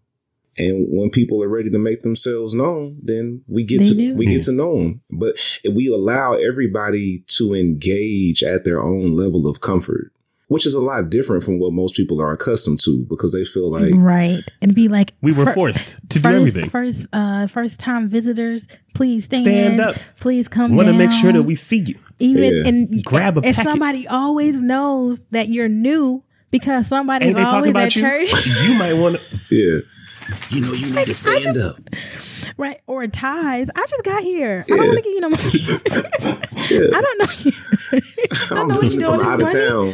And 0.57 0.87
when 0.89 1.09
people 1.09 1.43
are 1.43 1.49
ready 1.49 1.69
to 1.69 1.77
make 1.77 2.01
themselves 2.01 2.53
known, 2.53 2.99
then 3.03 3.41
we 3.47 3.63
get 3.63 3.79
They 3.79 3.89
to 3.89 3.95
do. 3.95 4.13
we 4.15 4.25
Yeah. 4.25 4.33
get 4.35 4.43
to 4.43 4.51
know 4.53 4.77
them. 4.77 5.01
But 5.11 5.35
if 5.63 5.73
we 5.73 5.87
allow 5.87 6.33
everybody 6.35 7.23
to 7.37 7.53
engage 7.53 8.41
at 8.41 8.63
their 8.63 8.81
own 8.81 9.11
level 9.13 9.47
of 9.47 9.59
comfort, 9.59 10.13
which 10.47 10.65
is 10.65 10.75
a 10.75 10.79
lot 10.79 11.09
different 11.09 11.43
from 11.43 11.59
what 11.59 11.73
most 11.73 11.95
people 11.95 12.21
are 12.21 12.31
accustomed 12.31 12.79
to, 12.81 13.05
because 13.09 13.31
they 13.31 13.43
feel 13.43 13.71
like 13.71 13.91
right. 13.95 14.41
And 14.61 14.73
be 14.75 14.87
like, 14.87 15.11
We 15.21 15.31
were 15.33 15.45
fir- 15.45 15.53
forced 15.53 15.97
to 16.09 16.19
do 16.19 16.19
first, 16.19 16.47
everything. 16.49 16.69
First, 16.69 17.07
uh, 17.13 17.47
first 17.47 17.79
time 17.79 18.07
visitors, 18.09 18.67
please 18.93 19.25
stand, 19.25 19.43
Stand 19.43 19.79
up. 19.79 19.95
Please 20.19 20.47
come. 20.47 20.75
Want 20.75 20.87
to 20.87 20.93
make 20.93 21.11
sure 21.11 21.31
that 21.31 21.43
we 21.43 21.55
see 21.55 21.83
you. 21.85 21.95
even 22.19 22.43
Yeah. 22.55 22.67
and 22.67 23.03
Grab 23.03 23.37
a 23.37 23.41
and 23.41 23.55
packet. 23.55 23.69
somebody 23.69 24.07
always 24.07 24.61
knows 24.61 25.21
that 25.31 25.49
you're 25.49 25.67
new 25.69 26.23
because 26.51 26.87
somebody's 26.87 27.29
Ain't 27.29 27.37
they 27.37 27.43
talking 27.43 27.55
always 27.57 27.71
about 27.71 27.85
at 27.87 27.95
you? 27.95 28.01
church, 28.01 28.31
You 28.67 28.79
might 28.79 28.93
want 29.01 29.17
to. 29.17 29.37
yeah, 29.51 29.79
you 30.51 30.61
know, 30.61 30.71
you 30.73 30.95
need 30.95 31.05
to 31.07 31.13
stand 31.13 31.57
up. 31.57 31.75
right? 32.57 32.79
Or 32.87 33.05
ties. 33.07 33.67
I 33.75 33.85
just 33.87 34.03
got 34.03 34.23
here. 34.23 34.63
I 34.71 34.75
don't 34.75 34.87
want 34.87 34.97
to 34.97 35.03
give 35.03 35.13
you 35.13 35.21
no 35.21 35.29
money. 35.29 35.43
Yeah. 36.71 36.79
I 36.95 37.01
don't 37.01 37.19
know 37.19 37.33
you. 37.39 37.51
I 37.91 37.99
don't 38.49 38.57
I'm 38.59 38.67
know 38.69 38.75
what 38.75 38.75
you 38.75 38.81
visiting 38.81 38.99
doing 39.01 39.19
from 39.19 39.27
out 39.27 39.41
of 39.41 39.51
town. 39.51 39.93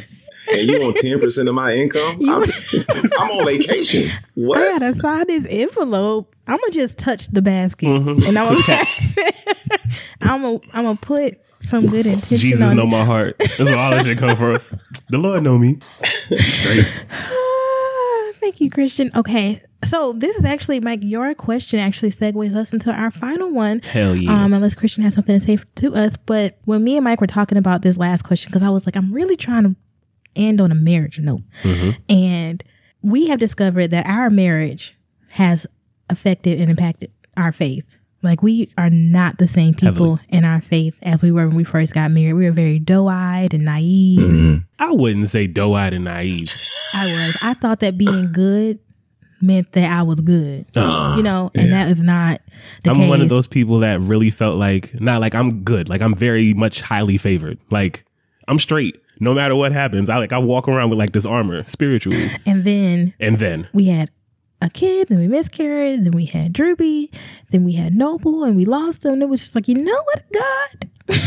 And 0.51 0.61
you 0.69 0.79
want 0.81 0.97
ten 0.97 1.19
percent 1.19 1.49
of 1.49 1.55
my 1.55 1.73
income? 1.73 2.17
I'm, 2.29 2.43
just, 2.45 2.73
I'm 3.19 3.29
on 3.31 3.45
vacation. 3.45 4.09
What? 4.35 4.59
I 4.59 4.65
gotta 4.77 4.85
sign 4.93 5.27
this 5.27 5.45
envelope. 5.49 6.35
I'm 6.47 6.57
gonna 6.57 6.71
just 6.71 6.97
touch 6.97 7.27
the 7.27 7.41
basket 7.41 7.87
Mhm. 7.87 8.27
and 8.27 8.37
I'm 8.37 8.47
gonna 8.51 8.63
pass 8.63 9.15
it. 9.17 9.35
I'm 10.21 10.41
gonna 10.41 10.59
I'm 10.73 10.83
gonna 10.85 10.97
put 10.99 11.41
some 11.41 11.85
good 11.87 12.05
intention 12.05 12.37
Jesus 12.37 12.69
on 12.69 12.75
know 12.75 12.83
it. 12.83 12.87
my 12.87 13.05
heart. 13.05 13.37
That's 13.39 13.59
where 13.59 13.77
all 13.77 13.91
that 13.91 14.05
shit 14.05 14.17
come 14.17 14.35
from. 14.35 14.57
The 15.09 15.17
Lord 15.17 15.43
know 15.43 15.57
me. 15.57 15.75
Thank 18.39 18.59
you, 18.59 18.71
Kristian. 18.71 19.13
Okay, 19.15 19.61
so 19.85 20.13
this 20.13 20.35
is 20.35 20.43
actually 20.45 20.79
Mike. 20.79 21.01
Your 21.03 21.33
question 21.35 21.79
actually 21.79 22.09
segues 22.09 22.55
us 22.55 22.73
into 22.73 22.91
our 22.91 23.11
final 23.11 23.51
one. 23.51 23.81
Hell 23.83 24.15
yeah. 24.15 24.31
Um, 24.43 24.51
unless 24.53 24.73
Kristian 24.73 25.03
has 25.03 25.13
something 25.13 25.35
to 25.39 25.45
say 25.45 25.59
to 25.75 25.93
us, 25.93 26.17
but 26.17 26.57
when 26.65 26.83
me 26.83 26.97
and 26.97 27.03
Mike 27.03 27.21
were 27.21 27.27
talking 27.27 27.57
about 27.59 27.83
this 27.83 27.97
last 27.97 28.23
question, 28.23 28.49
because 28.49 28.63
I 28.63 28.69
was 28.69 28.87
like, 28.87 28.95
I'm 28.95 29.13
really 29.13 29.35
trying 29.35 29.63
to 29.63 29.75
end 30.35 30.61
on 30.61 30.71
a 30.71 30.75
marriage 30.75 31.19
note, 31.19 31.41
and 32.09 32.63
we 33.01 33.27
have 33.27 33.39
discovered 33.39 33.87
that 33.91 34.05
our 34.05 34.29
marriage 34.29 34.95
has 35.31 35.65
affected 36.09 36.59
and 36.59 36.69
impacted 36.69 37.11
our 37.37 37.51
faith. 37.51 37.85
Like 38.23 38.43
we 38.43 38.71
are 38.77 38.89
not 38.91 39.39
the 39.39 39.47
same 39.47 39.73
people 39.73 40.19
in 40.29 40.45
our 40.45 40.61
faith 40.61 40.93
as 41.01 41.23
we 41.23 41.31
were 41.31 41.47
when 41.47 41.55
we 41.57 41.63
first 41.63 41.93
got 41.93 42.11
married. 42.11 42.33
We 42.33 42.45
were 42.45 42.51
very 42.51 42.77
doe-eyed 42.77 43.53
and 43.55 43.65
naive. 43.65 44.19
Mhm. 44.19 44.65
I 44.77 44.91
wouldn't 44.91 45.29
say 45.29 45.47
doe-eyed 45.47 45.93
and 45.93 46.05
naive. 46.05 46.51
I 46.93 47.05
was. 47.05 47.39
I 47.41 47.53
thought 47.55 47.79
that 47.79 47.97
being 47.97 48.31
good 48.31 48.77
meant 49.41 49.71
that 49.71 49.89
I 49.89 50.03
was 50.03 50.21
good. 50.21 50.65
Uh, 50.75 51.15
you 51.17 51.23
know, 51.23 51.49
and 51.55 51.71
that 51.71 51.89
is 51.91 52.03
not 52.03 52.41
the 52.83 52.89
case. 52.89 52.91
I'm 52.91 52.95
case. 52.97 53.09
one 53.09 53.21
of 53.21 53.29
those 53.29 53.47
people 53.47 53.79
that 53.79 53.99
really 54.01 54.29
felt 54.29 54.57
like, 54.57 54.99
not 55.01 55.19
like 55.19 55.33
I'm 55.33 55.63
good. 55.63 55.89
Like 55.89 56.01
I'm 56.03 56.13
very 56.13 56.53
much 56.53 56.81
highly 56.81 57.17
favored. 57.17 57.57
Like 57.71 58.03
I'm 58.47 58.59
straight. 58.59 58.97
No 59.21 59.33
matter 59.33 59.55
what 59.55 59.71
happens, 59.71 60.09
I 60.09 60.17
like 60.17 60.33
I 60.33 60.39
walk 60.39 60.67
around 60.67 60.89
with 60.89 60.99
like 60.99 61.13
this 61.13 61.25
armor 61.25 61.63
spiritually. 61.63 62.27
and 62.45 62.65
then 62.65 63.13
And 63.19 63.37
then 63.37 63.69
we 63.71 63.85
had 63.85 64.09
a 64.61 64.69
kid, 64.69 65.07
then 65.07 65.19
we 65.19 65.27
miscarried, 65.27 66.03
then 66.05 66.11
we 66.11 66.25
had 66.25 66.51
Droopy, 66.53 67.09
then 67.51 67.63
we 67.63 67.73
had 67.73 67.95
Noble, 67.95 68.43
and 68.43 68.55
we 68.55 68.65
lost 68.65 69.05
him. 69.05 69.13
And 69.13 69.23
it 69.23 69.29
was 69.29 69.39
just 69.41 69.55
like, 69.55 69.67
you 69.67 69.75
know 69.75 70.03
what, 70.13 70.23
God? 70.33 70.89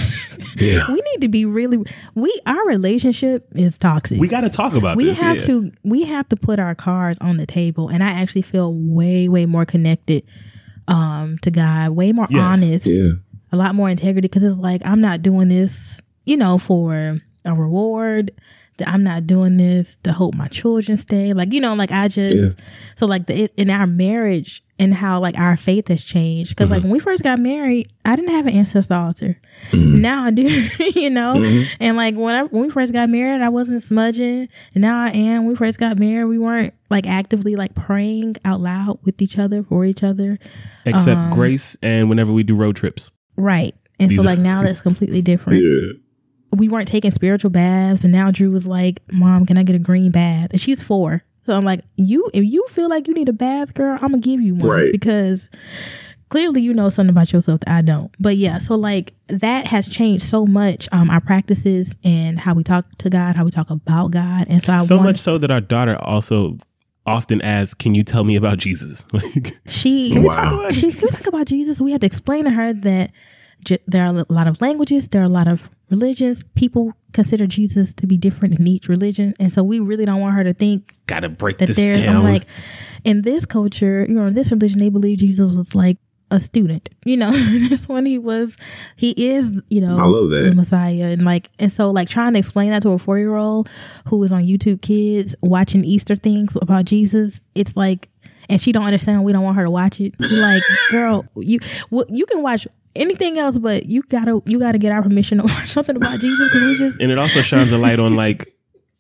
Yeah. 0.57 0.85
we 0.89 0.95
need 1.13 1.23
to 1.23 1.29
be 1.29 1.45
really 1.45 1.79
we 2.15 2.41
our 2.47 2.67
relationship 2.69 3.49
is 3.57 3.77
toxic. 3.77 4.21
we 4.21 4.29
got 4.29 4.43
to 4.43 4.49
talk 4.51 4.73
about 4.75 4.97
we 4.97 5.05
this. 5.07 5.21
have 5.21 5.37
yeah. 5.39 5.47
to 5.47 5.73
we 5.83 6.05
have 6.05 6.29
to 6.29 6.37
put 6.37 6.61
our 6.61 6.77
cards 6.77 7.19
on 7.21 7.39
the 7.39 7.47
table 7.47 7.89
and 7.89 8.03
i 8.05 8.09
actually 8.11 8.43
feel 8.43 8.73
way 8.73 9.29
way 9.29 9.47
more 9.47 9.65
connected 9.65 10.23
um 10.87 11.39
to 11.39 11.51
god 11.51 11.91
way 11.91 12.13
more 12.13 12.27
Yes. 12.31 12.41
honest 12.63 12.87
Yeah. 12.87 13.13
a 13.53 13.57
lot 13.57 13.75
more 13.75 13.91
integrity 13.91 14.29
because 14.29 14.45
it's 14.45 14.57
like 14.57 14.81
i'm 14.85 15.01
not 15.01 15.23
doing 15.23 15.49
this 15.49 16.01
you 16.25 16.37
know 16.37 16.57
for 16.59 17.19
a 17.45 17.55
reward 17.55 18.33
that 18.79 18.89
i'm 18.89 19.05
not 19.05 19.25
doing 19.25 19.57
this 19.57 19.97
to 20.03 20.13
hope 20.13 20.35
my 20.35 20.49
children 20.49 20.99
stay. 20.99 21.33
Like 21.33 21.53
you 21.53 21.61
know 21.61 21.75
like 21.75 21.93
i 21.93 22.09
just 22.09 22.35
Yeah. 22.37 22.65
so 22.97 23.07
like 23.07 23.27
the, 23.27 23.49
in 23.57 23.71
our 23.71 23.87
marriage 23.87 24.63
and 24.81 24.93
how 24.93 25.21
like 25.21 25.39
our 25.39 25.57
faith 25.57 25.87
has 25.87 26.03
changed. 26.03 26.51
Because 26.57 26.71
like 26.71 26.79
mm-hmm. 26.81 26.89
when 26.89 26.93
we 26.95 26.99
first 26.99 27.23
got 27.23 27.39
married 27.39 27.93
i 28.05 28.17
didn't 28.17 28.33
have 28.33 28.47
an 28.49 28.55
ancestor 28.55 28.95
altar. 28.95 29.41
Mm-hmm. 29.71 30.01
Now 30.01 30.25
i 30.25 30.31
do 30.33 30.43
you 30.97 31.09
know? 31.11 31.35
Mm-hmm. 31.37 31.77
And 31.85 31.97
like 31.97 32.17
when 32.17 32.35
I, 32.35 32.43
when 32.45 32.65
we 32.65 32.71
first 32.71 32.93
got 32.93 33.09
married 33.11 33.43
i 33.43 33.49
wasn't 33.49 33.81
smudging. 33.83 34.49
And 34.75 34.83
now 34.83 35.01
i 35.05 35.11
am. 35.11 35.43
When 35.45 35.51
we 35.51 35.55
first 35.57 35.79
got 35.79 35.97
married 35.99 36.25
we 36.25 36.39
weren't 36.41 36.75
like 36.91 37.07
actively 37.07 37.55
like 37.55 37.77
praying 37.77 38.37
out 38.45 38.61
loud 38.61 38.99
with 39.05 39.23
each 39.23 39.39
other 39.39 39.63
for 39.63 39.85
each 39.85 40.03
other. 40.03 40.41
Except 40.85 41.17
um, 41.21 41.33
grace 41.33 41.77
and 41.81 42.09
whenever 42.09 42.33
we 42.33 42.43
do 42.43 42.57
road 42.57 42.75
trips. 42.75 43.13
right. 43.37 43.75
And 44.01 44.11
These 44.11 44.19
so 44.19 44.25
are- 44.25 44.35
like 44.35 44.41
now 44.41 44.65
that's 44.65 44.81
completely 44.81 45.23
different. 45.23 45.63
Yeah. 45.63 45.93
We 46.55 46.69
weren't 46.69 46.89
taking 46.89 47.11
spiritual 47.11 47.51
baths, 47.51 48.05
and 48.05 48.13
now 48.13 48.31
Drew 48.31 48.51
was 48.51 48.67
like, 48.67 49.01
"Mom, 49.13 49.47
can 49.47 49.59
I 49.59 49.63
get 49.63 49.77
a 49.77 49.79
green 49.81 50.11
bath?" 50.11 50.49
And 50.53 50.61
she's 50.61 50.83
four, 50.83 51.23
so 51.47 51.57
I'm 51.57 51.65
like, 51.65 51.81
"You, 51.97 52.31
if 52.35 52.45
you 52.45 52.65
feel 52.69 52.89
like 52.89 53.07
you 53.09 53.15
need 53.15 53.29
a 53.29 53.33
bath, 53.33 53.75
girl, 53.75 53.95
I'm 53.95 54.11
gonna 54.13 54.19
give 54.19 54.41
you 54.41 54.55
one 54.55 54.69
Right. 54.69 54.93
because." 54.93 55.49
Clearly, 56.31 56.63
you 56.63 56.75
know 56.75 56.89
something 56.89 57.11
about 57.11 57.33
yourself 57.33 57.61
that 57.61 57.69
I 57.71 57.83
don't. 57.83 58.11
But 58.19 58.37
yeah, 58.37 58.59
so 58.59 58.75
like 58.75 59.13
that 59.29 59.69
has 59.69 59.87
changed 59.87 60.25
so 60.25 60.47
much. 60.47 60.89
Um, 60.91 61.09
our 61.09 61.21
practices 61.21 61.95
and 62.03 62.41
how 62.41 62.55
we 62.55 62.65
talk 62.65 62.87
to 62.99 63.11
God, 63.11 63.37
how 63.37 63.45
we 63.45 63.53
talk 63.53 63.71
about 63.71 64.11
God, 64.11 64.47
and 64.49 64.61
so 64.65 64.73
I 64.73 64.79
so 64.79 64.97
want, 64.97 65.11
much 65.11 65.19
so 65.19 65.39
that 65.39 65.53
our 65.53 65.61
daughter 65.61 65.97
also 66.03 66.57
often 67.07 67.41
asks, 67.43 67.75
"Can 67.75 67.95
you 67.95 68.03
tell 68.03 68.25
me 68.25 68.35
about 68.35 68.59
Jesus?" 68.59 69.07
Like, 69.13 69.61
She 69.69 70.19
Wow. 70.19 70.71
she's 70.73 70.97
can 70.97 71.03
we 71.05 71.11
talk 71.11 71.27
about 71.29 71.47
Jesus. 71.47 71.81
We 71.81 71.93
have 71.93 72.01
to 72.01 72.07
explain 72.07 72.45
to 72.47 72.51
her 72.51 72.73
that 72.73 73.11
j- 73.11 73.13
there 73.87 74.07
are 74.07 74.15
a 74.15 74.33
lot 74.33 74.47
of 74.47 74.61
languages, 74.61 75.09
there 75.09 75.23
are 75.23 75.27
a 75.27 75.29
lot 75.29 75.49
of 75.49 75.71
religions. 75.91 76.45
People 76.55 76.93
consider 77.12 77.47
Jesus 77.47 77.95
to 77.95 78.07
be 78.07 78.17
different 78.17 78.59
in 78.59 78.67
each 78.67 78.89
religion, 78.89 79.35
and 79.39 79.53
so 79.53 79.62
we 79.62 79.81
really 79.81 80.05
don't 80.05 80.21
want 80.21 80.35
her 80.35 80.45
to 80.45 80.55
think 80.55 80.97
gotta 81.07 81.29
break 81.29 81.59
that 81.59 81.67
this 81.67 81.77
there's 81.77 82.03
down. 82.03 82.17
I'm 82.17 82.25
like 82.25 82.45
in 83.05 83.23
this 83.23 83.45
culture, 83.45 84.05
you 84.09 84.15
know, 84.15 84.27
in 84.27 84.35
this 84.35 84.51
religion, 84.51 84.79
they 84.79 84.89
believe 84.89 85.19
Jesus 85.19 85.57
was 85.57 85.75
like 85.75 85.99
a 86.31 86.41
student. 86.41 86.89
You 87.05 87.17
know, 87.17 87.31
this 87.69 87.89
one 87.89 88.07
he 88.07 88.19
was, 88.19 88.57
he 88.97 89.11
is, 89.17 89.53
you 89.71 89.81
know, 89.81 89.99
I 89.99 90.05
love 90.05 90.31
that. 90.31 90.43
the 90.43 90.55
Messiah, 90.55 91.07
and 91.07 91.25
like, 91.25 91.51
and 91.59 91.73
so 91.73 91.91
like 91.91 92.09
trying 92.09 92.33
to 92.33 92.39
explain 92.39 92.71
that 92.71 92.83
to 92.83 92.91
a 92.91 92.99
four 92.99 93.19
year 93.19 93.37
old 93.37 93.71
who 94.09 94.23
is 94.23 94.33
on 94.33 94.43
YouTube 94.43 94.83
Kids 94.83 95.37
watching 95.43 95.85
Easter 95.85 96.17
things 96.17 96.57
about 96.61 96.85
Jesus, 96.85 97.43
it's 97.55 97.77
like, 97.77 98.09
and 98.49 98.61
she 98.61 98.73
don't 98.73 98.85
understand. 98.85 99.25
We 99.25 99.33
don't 99.33 99.45
want 99.45 99.57
her 99.57 99.65
to 99.65 99.71
watch 99.71 100.01
it. 100.01 100.15
We're 100.19 100.41
like, 100.43 100.63
girl, 100.91 101.25
you 101.37 101.59
well, 101.91 102.05
you 102.09 102.27
can 102.27 102.43
watch 102.43 102.67
anything 102.97 103.39
else, 103.39 103.59
but 103.59 103.87
you 103.87 104.03
gotta 104.03 104.43
you 104.47 104.59
gotta 104.59 104.79
get 104.79 104.93
our 104.93 105.03
permission 105.03 105.39
to 105.39 105.45
watch 105.53 105.69
something 105.69 105.97
about 105.97 106.13
Jesus 106.21 106.49
because 106.53 106.63
we 106.63 106.77
just 106.79 107.01
and 107.01 107.11
it 107.11 107.19
also 107.19 107.41
shines 107.43 107.73
a 107.73 107.79
light 107.79 107.99
on 107.99 108.15
like 108.25 108.47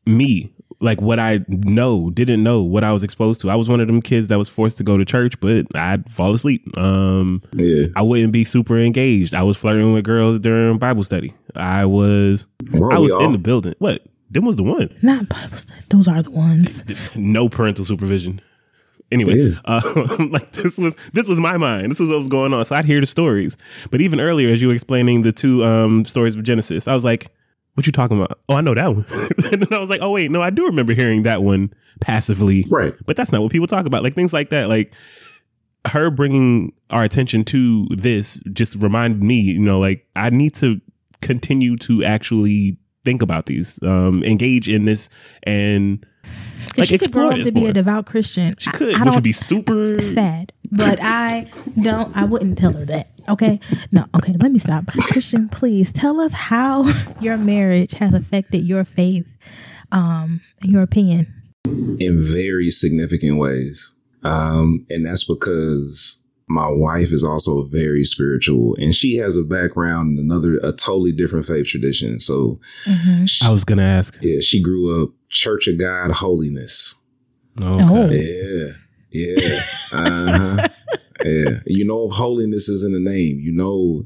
me 0.06 0.50
like 0.80 1.00
what 1.00 1.18
i 1.18 1.40
know 1.48 2.10
didn't 2.10 2.42
know 2.42 2.60
what 2.60 2.84
i 2.84 2.92
was 2.92 3.02
exposed 3.04 3.40
to 3.40 3.48
i 3.48 3.54
was 3.54 3.68
one 3.70 3.80
of 3.80 3.86
them 3.86 4.02
kids 4.02 4.28
that 4.28 4.36
was 4.36 4.48
forced 4.50 4.76
to 4.76 4.84
go 4.84 4.98
to 4.98 5.04
church 5.04 5.38
but 5.40 5.64
i'd 5.76 6.06
fall 6.10 6.34
asleep 6.34 6.76
um 6.76 7.40
Yeah. 7.52 7.86
i 7.96 8.02
wouldn't 8.02 8.32
be 8.32 8.44
super 8.44 8.76
engaged 8.76 9.34
i 9.34 9.42
was 9.42 9.56
flirting 9.56 9.94
with 9.94 10.04
girls 10.04 10.40
during 10.40 10.76
bible 10.78 11.04
study 11.04 11.32
i 11.54 11.86
was 11.86 12.48
Weren't 12.74 12.92
i 12.92 12.98
was 12.98 13.14
in 13.14 13.32
the 13.32 13.38
building 13.38 13.74
what 13.78 14.02
them 14.30 14.44
was 14.44 14.56
the 14.56 14.64
ones 14.64 14.92
not 15.00 15.28
Bible 15.28 15.56
study. 15.56 15.80
Those 15.88 16.08
are 16.08 16.20
the 16.20 16.32
ones. 16.32 16.82
no 17.16 17.48
parental 17.48 17.84
supervision 17.86 18.40
anyway 19.14 19.54
uh, 19.64 19.80
like 20.30 20.50
this 20.52 20.76
was 20.78 20.96
this 21.12 21.26
was 21.28 21.40
my 21.40 21.56
mind. 21.56 21.90
This 21.90 22.00
was 22.00 22.10
what 22.10 22.18
was 22.18 22.28
going 22.28 22.52
on. 22.52 22.64
So 22.64 22.76
i'd 22.76 22.84
hear 22.84 23.00
the 23.00 23.06
stories. 23.06 23.56
But 23.90 24.00
even 24.00 24.20
earlier 24.20 24.50
as 24.50 24.60
you 24.60 24.68
were 24.68 24.74
explaining 24.74 25.22
the 25.22 25.32
two 25.32 25.64
um 25.64 26.04
stories 26.04 26.36
of 26.36 26.42
genesis 26.42 26.86
i 26.86 26.94
was 26.94 27.04
like 27.04 27.32
what 27.74 27.86
you 27.86 27.92
talking 27.92 28.16
about? 28.20 28.38
Oh 28.48 28.54
i 28.56 28.60
know 28.60 28.74
that 28.74 28.94
one. 28.94 29.06
And 29.52 29.62
then 29.62 29.72
i 29.72 29.78
was 29.78 29.90
like 29.90 30.00
oh 30.02 30.10
wait 30.10 30.30
no 30.30 30.42
i 30.42 30.50
do 30.50 30.66
remember 30.66 30.92
hearing 30.92 31.22
that 31.22 31.42
one 31.42 31.72
passively. 32.00 32.64
Right. 32.70 32.94
but 33.06 33.16
that's 33.16 33.32
not 33.32 33.40
what 33.40 33.52
people 33.52 33.66
talk 33.68 33.86
about. 33.86 34.02
Like 34.02 34.14
things 34.14 34.32
like 34.32 34.50
that 34.50 34.68
like 34.68 34.92
her 35.86 36.10
bringing 36.10 36.72
our 36.90 37.04
attention 37.04 37.44
to 37.44 37.86
this 37.90 38.40
just 38.52 38.82
reminded 38.82 39.22
me 39.22 39.38
you 39.40 39.60
know 39.60 39.78
like 39.78 40.06
i 40.16 40.30
need 40.30 40.54
to 40.54 40.80
continue 41.20 41.76
to 41.76 42.02
actually 42.04 42.78
think 43.04 43.20
about 43.22 43.46
these 43.46 43.78
um 43.82 44.22
engage 44.24 44.68
in 44.68 44.86
this 44.86 45.10
and 45.42 46.06
If 46.74 46.78
like 46.78 46.88
she 46.88 46.98
could 46.98 47.12
grow 47.12 47.30
up 47.30 47.38
to 47.44 47.52
be 47.52 47.60
more. 47.60 47.70
a 47.70 47.72
devout 47.72 48.06
Christian, 48.06 48.54
She 48.58 48.70
could, 48.70 48.94
I, 48.94 48.98
which 48.98 49.04
don't 49.04 49.14
would 49.14 49.24
be 49.24 49.32
super. 49.32 50.00
sad, 50.00 50.52
but 50.70 50.98
I 51.00 51.50
don't. 51.80 52.16
I 52.16 52.24
wouldn't 52.24 52.58
tell 52.58 52.72
her 52.72 52.84
that. 52.86 53.08
Okay, 53.28 53.58
no. 53.92 54.04
Okay, 54.16 54.34
let 54.40 54.50
me 54.52 54.58
stop. 54.58 54.84
Kristian, 54.86 55.50
please 55.50 55.92
tell 55.92 56.20
us 56.20 56.32
how 56.32 56.84
your 57.20 57.36
marriage 57.36 57.92
has 57.92 58.12
affected 58.12 58.64
your 58.64 58.84
faith, 58.84 59.26
um, 59.92 60.40
in 60.62 60.70
your 60.70 60.82
opinion. 60.82 61.32
in 61.64 62.18
very 62.20 62.70
significant 62.70 63.38
ways. 63.38 63.94
Um, 64.24 64.84
and 64.90 65.06
that's 65.06 65.24
because 65.24 66.23
my 66.46 66.68
wife 66.68 67.10
is 67.10 67.24
also 67.24 67.64
very 67.64 68.04
spiritual 68.04 68.76
and 68.78 68.94
she 68.94 69.16
has 69.16 69.36
a 69.36 69.42
background 69.44 70.18
in 70.18 70.24
another, 70.24 70.58
a 70.58 70.72
totally 70.72 71.12
different 71.12 71.46
faith 71.46 71.66
tradition. 71.66 72.20
So, 72.20 72.60
she, 73.26 73.46
I 73.46 73.50
was 73.52 73.64
gonna 73.64 73.82
ask. 73.82 74.16
yeah, 74.20 74.40
she 74.40 74.62
grew 74.62 75.02
up 75.02 75.10
Church 75.30 75.66
of 75.68 75.78
God 75.78 76.10
holiness. 76.10 77.02
Okay. 77.62 77.84
Oh. 77.88 78.10
Yeah. 78.10 78.72
Yeah. 79.10 79.60
Uh-huh. 79.92 80.68
yeah. 81.24 81.50
You 81.66 81.84
know, 81.86 82.08
if 82.08 82.12
holiness 82.16 82.68
is 82.68 82.82
in 82.84 82.92
the 82.92 83.00
name, 83.00 83.38
you 83.38 83.52
know, 83.52 84.04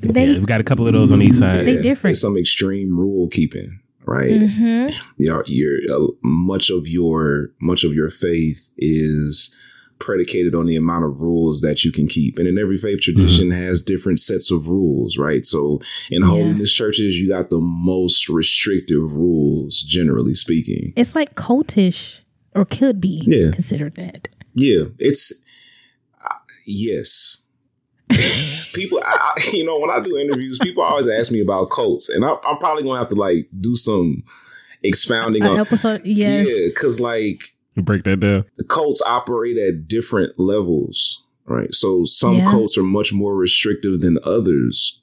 They, 0.00 0.26
Yeah, 0.32 0.38
we 0.38 0.44
got 0.46 0.60
a 0.60 0.64
couple 0.64 0.86
of 0.86 0.92
those 0.92 1.10
on 1.12 1.18
the 1.18 1.26
east 1.26 1.40
side. 1.40 1.66
They 1.66 1.82
different. 1.82 2.12
It's 2.12 2.20
some 2.20 2.36
extreme 2.36 2.96
rule 2.98 3.28
keeping, 3.28 3.80
right? 4.06 4.30
Mhm. 4.30 4.94
your 5.18 5.44
your 5.46 5.78
uh, 5.92 6.06
much 6.22 6.70
of 6.70 6.86
your 6.88 7.50
much 7.60 7.84
of 7.84 7.92
your 7.94 8.10
faith 8.10 8.70
is 8.78 9.56
predicated 9.98 10.54
on 10.54 10.66
the 10.66 10.76
amount 10.76 11.04
of 11.04 11.20
rules 11.20 11.60
that 11.60 11.84
you 11.84 11.92
can 11.92 12.06
keep 12.06 12.38
and 12.38 12.46
in 12.48 12.58
every 12.58 12.76
faith 12.78 13.00
tradition 13.00 13.50
has 13.50 13.82
different 13.82 14.18
sets 14.20 14.50
of 14.50 14.68
rules 14.68 15.16
right 15.16 15.46
so 15.46 15.80
in 16.10 16.22
Yeah. 16.22 16.28
holiness 16.28 16.72
churches 16.72 17.18
you 17.18 17.28
got 17.28 17.50
the 17.50 17.60
most 17.60 18.28
restrictive 18.28 19.12
rules 19.14 19.82
generally 19.82 20.34
speaking 20.34 20.92
It's 20.96 21.14
like 21.14 21.34
cultish, 21.34 22.20
or 22.54 22.64
could 22.64 23.00
be 23.00 23.22
Yeah. 23.26 23.50
considered 23.52 23.94
that. 23.96 24.28
yeah 24.54 24.84
it's 24.98 25.44
uh, 26.22 26.34
yes 26.66 27.48
people 28.74 29.00
I, 29.04 29.34
you 29.52 29.64
know 29.64 29.78
when 29.80 29.90
i 29.90 30.00
do 30.00 30.16
interviews 30.18 30.58
people 30.62 30.82
always 30.82 31.08
ask 31.08 31.32
me 31.32 31.40
about 31.40 31.70
cults 31.70 32.08
and 32.10 32.24
I, 32.24 32.34
i'm 32.44 32.58
probably 32.58 32.82
gonna 32.84 32.98
have 32.98 33.08
to 33.08 33.14
like 33.14 33.48
do 33.58 33.74
some 33.76 34.22
expounding 34.82 35.42
An 35.42 35.50
on 35.50 35.60
episode, 35.60 36.02
yes. 36.04 36.46
yeah 36.46 36.68
because 36.68 37.00
like 37.00 37.53
break 37.82 38.04
that 38.04 38.20
down. 38.20 38.42
the 38.56 38.64
cults 38.64 39.02
operate 39.06 39.56
at 39.58 39.88
different 39.88 40.38
levels, 40.38 41.24
right? 41.46 41.74
So 41.74 42.04
some 42.04 42.36
Yeah. 42.36 42.50
cults 42.50 42.78
are 42.78 42.82
much 42.82 43.12
more 43.12 43.34
restrictive 43.36 44.00
than 44.00 44.18
others. 44.24 45.00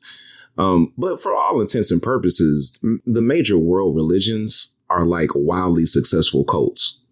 Um, 0.58 0.94
but 0.98 1.22
for 1.22 1.34
all 1.36 1.60
intents 1.62 1.92
and 1.92 2.02
purposes, 2.02 2.80
the 3.06 3.22
major 3.22 3.58
world 3.58 3.96
religions 3.96 4.78
are 4.90 5.06
like 5.06 5.30
wildly 5.34 5.86
successful 5.86 6.44
cults. 6.44 7.04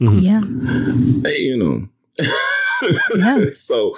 Yeah, 0.00 0.42
You 0.44 1.56
know, 1.56 1.88
Yeah. 3.16 3.46
so 3.54 3.94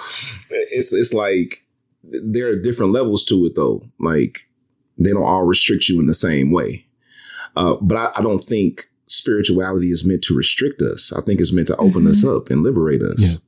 it's 0.49 0.93
it's 0.93 1.13
like 1.13 1.65
there 2.03 2.47
are 2.49 2.55
different 2.55 2.93
levels 2.93 3.25
to 3.25 3.45
it, 3.45 3.55
though. 3.55 3.83
Like 3.99 4.39
they 4.97 5.11
don't 5.11 5.23
all 5.23 5.43
restrict 5.43 5.89
you 5.89 5.99
in 5.99 6.05
the 6.07 6.13
same 6.13 6.51
way. 6.51 6.85
Uh, 7.55 7.75
but 7.81 7.97
I, 7.97 8.19
I 8.19 8.21
don't 8.21 8.43
think 8.43 8.85
spirituality 9.07 9.87
is 9.87 10.05
meant 10.05 10.21
to 10.23 10.35
restrict 10.35 10.81
us. 10.81 11.13
I 11.13 11.21
think 11.21 11.39
it's 11.39 11.53
meant 11.53 11.67
to 11.69 11.77
open 11.77 12.07
us 12.07 12.25
mm-hmm. 12.25 12.37
up 12.37 12.49
and 12.49 12.61
liberate 12.61 13.01
us. 13.01 13.45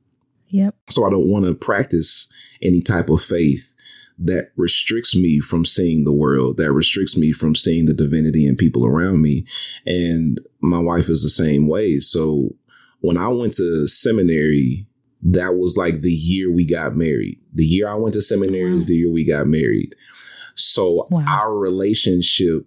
yep. 0.48 0.74
So 0.88 1.04
I 1.04 1.10
don't 1.10 1.30
want 1.30 1.44
to 1.46 1.54
practice 1.54 2.32
any 2.62 2.82
type 2.82 3.08
of 3.08 3.20
faith 3.20 3.76
that 4.18 4.50
restricts 4.56 5.16
me 5.16 5.40
from 5.40 5.64
seeing 5.64 6.04
the 6.04 6.12
world, 6.12 6.58
that 6.58 6.72
restricts 6.72 7.16
me 7.16 7.32
from 7.32 7.54
seeing 7.54 7.86
the 7.86 7.94
divinity 7.94 8.46
in 8.46 8.56
people 8.56 8.84
around 8.84 9.22
me. 9.22 9.46
And 9.86 10.38
my 10.60 10.78
wife 10.78 11.08
is 11.08 11.22
the 11.22 11.30
same 11.30 11.68
way. 11.68 12.00
So 12.00 12.50
when 13.00 13.16
I 13.16 13.28
went 13.28 13.54
to 13.54 13.86
seminary, 13.88 14.86
that 15.22 15.54
was 15.56 15.76
like 15.76 16.00
the 16.00 16.12
year 16.12 16.50
we 16.50 16.66
got 16.66 16.96
married. 16.96 17.40
The 17.54 17.64
year 17.64 17.88
I 17.88 17.94
went 17.94 18.14
to 18.14 18.22
seminary 18.22 18.74
is 18.74 18.86
the 18.86 18.94
year 18.94 19.10
we 19.10 19.26
got 19.26 19.46
married. 19.46 19.94
So 20.54 21.06
Wow. 21.10 21.24
our 21.26 21.56
relationship, 21.56 22.66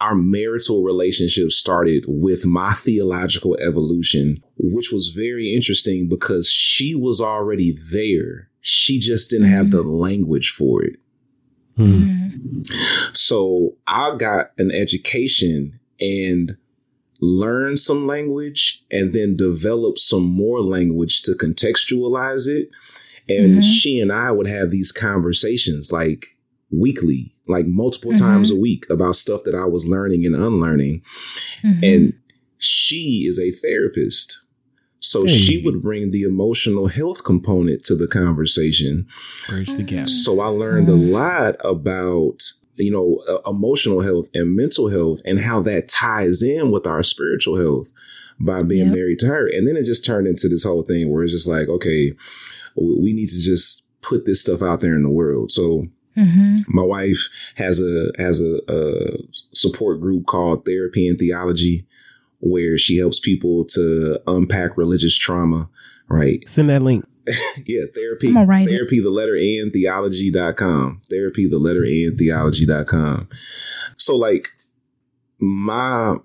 our 0.00 0.14
marital 0.14 0.82
relationship 0.82 1.50
started 1.50 2.04
with 2.08 2.46
my 2.46 2.72
theological 2.72 3.56
evolution, 3.60 4.38
which 4.56 4.90
was 4.92 5.10
very 5.10 5.54
interesting 5.54 6.08
because 6.08 6.48
she 6.48 6.94
was 6.94 7.20
already 7.20 7.74
there. 7.92 8.48
She 8.60 8.98
just 8.98 9.30
didn't 9.30 9.48
have 9.48 9.70
the 9.70 9.82
language 9.82 10.50
for 10.50 10.82
it. 10.82 10.96
Hmm. 11.76 12.28
So 13.12 13.76
I 13.86 14.16
got 14.16 14.52
an 14.58 14.70
education 14.70 15.80
and 16.00 16.56
learned 17.20 17.78
some 17.78 18.06
language 18.06 18.82
and 18.90 19.12
then 19.12 19.36
developed 19.36 19.98
some 19.98 20.24
more 20.24 20.62
language 20.62 21.22
to 21.22 21.32
contextualize 21.32 22.48
it. 22.48 22.70
And 23.28 23.58
Mhm. 23.58 23.62
she 23.62 24.00
and 24.00 24.10
I 24.10 24.32
would 24.32 24.46
have 24.46 24.70
these 24.70 24.92
conversations 24.92 25.92
like 25.92 26.36
weekly, 26.70 27.34
like 27.50 27.66
multiple 27.66 28.12
times 28.12 28.50
a 28.50 28.56
week 28.56 28.84
about 28.90 29.16
stuff 29.16 29.42
that 29.44 29.54
I 29.54 29.64
was 29.64 29.86
learning 29.88 30.24
and 30.26 30.34
unlearning. 30.34 31.02
Mhm. 31.64 31.82
And 31.82 32.12
she 32.58 33.24
is 33.28 33.38
a 33.38 33.50
therapist. 33.50 34.46
So 35.00 35.22
Hey. 35.22 35.28
she 35.32 35.62
would 35.64 35.80
bring 35.82 36.10
the 36.10 36.22
emotional 36.22 36.88
health 36.88 37.24
component 37.24 37.82
to 37.84 37.96
the 37.96 38.06
conversation. 38.06 39.06
Bridge 39.48 39.74
the 39.76 39.82
gap. 39.82 40.08
So 40.08 40.40
I 40.40 40.48
learned 40.48 40.88
a 40.90 40.92
Mm. 40.92 41.10
lot 41.10 41.56
about, 41.64 42.42
you 42.76 42.90
know, 42.90 43.22
uh, 43.28 43.50
emotional 43.50 44.00
health 44.00 44.28
and 44.34 44.54
mental 44.54 44.88
health 44.88 45.22
and 45.24 45.40
how 45.40 45.62
that 45.62 45.88
ties 45.88 46.42
in 46.42 46.70
with 46.70 46.86
our 46.86 47.02
spiritual 47.02 47.56
health 47.56 47.92
by 48.38 48.62
being 48.62 48.86
Yep. 48.88 48.94
married 48.94 49.18
to 49.20 49.26
her. 49.26 49.46
And 49.46 49.66
then 49.66 49.76
it 49.76 49.84
just 49.84 50.04
turned 50.04 50.26
into 50.26 50.48
this 50.48 50.64
whole 50.64 50.82
thing 50.82 51.08
where 51.10 51.22
it's 51.24 51.32
just 51.32 51.48
like, 51.48 51.68
okay, 51.68 52.12
we 52.76 52.94
we 53.04 53.12
need 53.14 53.30
to 53.30 53.40
just 53.42 54.00
put 54.02 54.24
this 54.26 54.40
stuff 54.42 54.62
out 54.62 54.80
there 54.80 54.94
in 54.94 55.02
the 55.02 55.10
world. 55.10 55.50
So 55.50 55.88
Mm-hmm. 56.20 56.56
My 56.68 56.84
wife 56.84 57.52
has 57.56 57.80
a 57.80 58.10
has 58.20 58.40
a, 58.40 58.60
a 58.68 59.18
support 59.30 60.00
group 60.00 60.26
called 60.26 60.64
Therapy 60.64 61.08
and 61.08 61.18
Theology, 61.18 61.86
where 62.40 62.78
she 62.78 62.98
helps 62.98 63.20
people 63.20 63.64
to 63.66 64.20
unpack 64.26 64.76
religious 64.76 65.16
trauma. 65.16 65.70
Right. 66.08 66.46
Send 66.48 66.68
that 66.70 66.82
link. 66.82 67.04
Yeah, 67.64 67.84
therapy. 67.94 68.28
I'm 68.28 68.34
gonna 68.34 68.46
it. 68.64 68.70
therapy, 68.70 68.98
the 68.98 69.10
letter 69.10 69.36
N, 69.36 69.70
theology.com. 69.70 71.00
Therapy, 71.08 71.48
the 71.48 71.58
letter 71.58 71.84
N, 71.84 72.16
theology.com. 72.18 73.28
So, 73.96 74.16
like, 74.16 74.48
my 75.38 76.16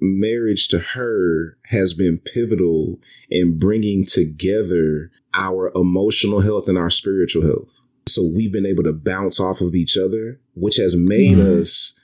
marriage 0.00 0.68
to 0.68 0.78
her 0.78 1.56
has 1.66 1.94
been 1.94 2.18
pivotal 2.18 2.98
in 3.30 3.58
bringing 3.58 4.04
together 4.04 5.10
our 5.34 5.70
emotional 5.74 6.40
health 6.40 6.68
and 6.68 6.78
our 6.78 6.90
spiritual 6.90 7.42
health. 7.42 7.79
So, 8.10 8.28
we've 8.34 8.52
been 8.52 8.66
able 8.66 8.82
to 8.84 8.92
bounce 8.92 9.40
off 9.40 9.60
of 9.60 9.74
each 9.74 9.96
other, 9.96 10.40
which 10.54 10.76
has 10.76 10.96
made 10.96 11.38
mm-hmm. 11.38 11.60
us, 11.60 11.98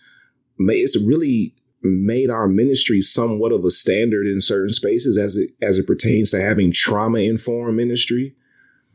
made, 0.58 0.78
it's 0.78 1.02
really 1.06 1.54
made 1.82 2.30
our 2.30 2.48
ministry 2.48 3.00
somewhat 3.00 3.52
of 3.52 3.64
a 3.64 3.70
standard 3.70 4.26
in 4.26 4.40
certain 4.40 4.72
spaces 4.72 5.16
as 5.16 5.36
it 5.36 5.50
as 5.62 5.78
it 5.78 5.86
pertains 5.86 6.30
to 6.30 6.40
having 6.40 6.72
trauma 6.72 7.20
informed 7.20 7.76
ministry 7.76 8.34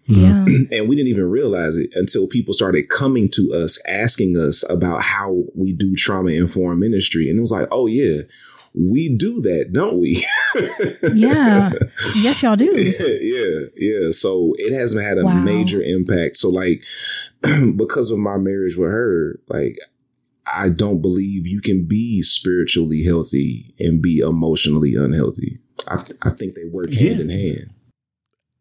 mm-hmm. 0.09 0.21
Yeah. 0.21 0.45
and 0.77 0.89
we 0.89 0.95
didn't 0.95 1.09
even 1.09 1.29
realize 1.29 1.77
it 1.77 1.89
until 1.93 2.27
people 2.27 2.53
started 2.53 2.89
coming 2.89 3.29
to 3.33 3.51
us 3.53 3.81
asking 3.87 4.35
us 4.37 4.69
about 4.69 5.03
how 5.03 5.43
we 5.55 5.73
do 5.73 5.95
trauma 5.95 6.31
informed 6.31 6.79
ministry. 6.79 7.29
And 7.29 7.37
it 7.37 7.41
was 7.41 7.51
like 7.51 7.67
oh 7.71 7.87
yeah 7.87 8.21
we 8.73 9.15
do 9.17 9.41
that 9.41 9.69
don't 9.73 9.99
we 9.99 10.25
Yeah. 11.13 11.71
Yes, 12.15 12.41
y'all 12.41 12.55
do. 12.55 12.65
yeah 13.21 13.67
yeah 13.75 14.11
so 14.11 14.53
it 14.57 14.73
hasn't 14.73 15.03
had 15.03 15.17
a 15.17 15.25
Wow. 15.25 15.33
major 15.43 15.81
impact 15.81 16.37
so 16.37 16.49
like 16.49 16.83
because 17.75 18.11
of 18.11 18.19
my 18.19 18.37
marriage 18.37 18.77
with 18.77 18.89
her 18.91 19.39
like 19.49 19.77
i 20.47 20.69
don't 20.69 21.01
believe 21.01 21.45
you 21.47 21.59
can 21.61 21.85
be 21.85 22.21
spiritually 22.21 23.03
healthy 23.03 23.73
and 23.79 24.01
be 24.01 24.19
emotionally 24.19 24.95
unhealthy 24.95 25.59
i, 25.87 26.03
I 26.23 26.29
think 26.29 26.55
they 26.55 26.65
work 26.65 26.93
hand 26.93 27.19
in 27.19 27.29
hand 27.29 27.69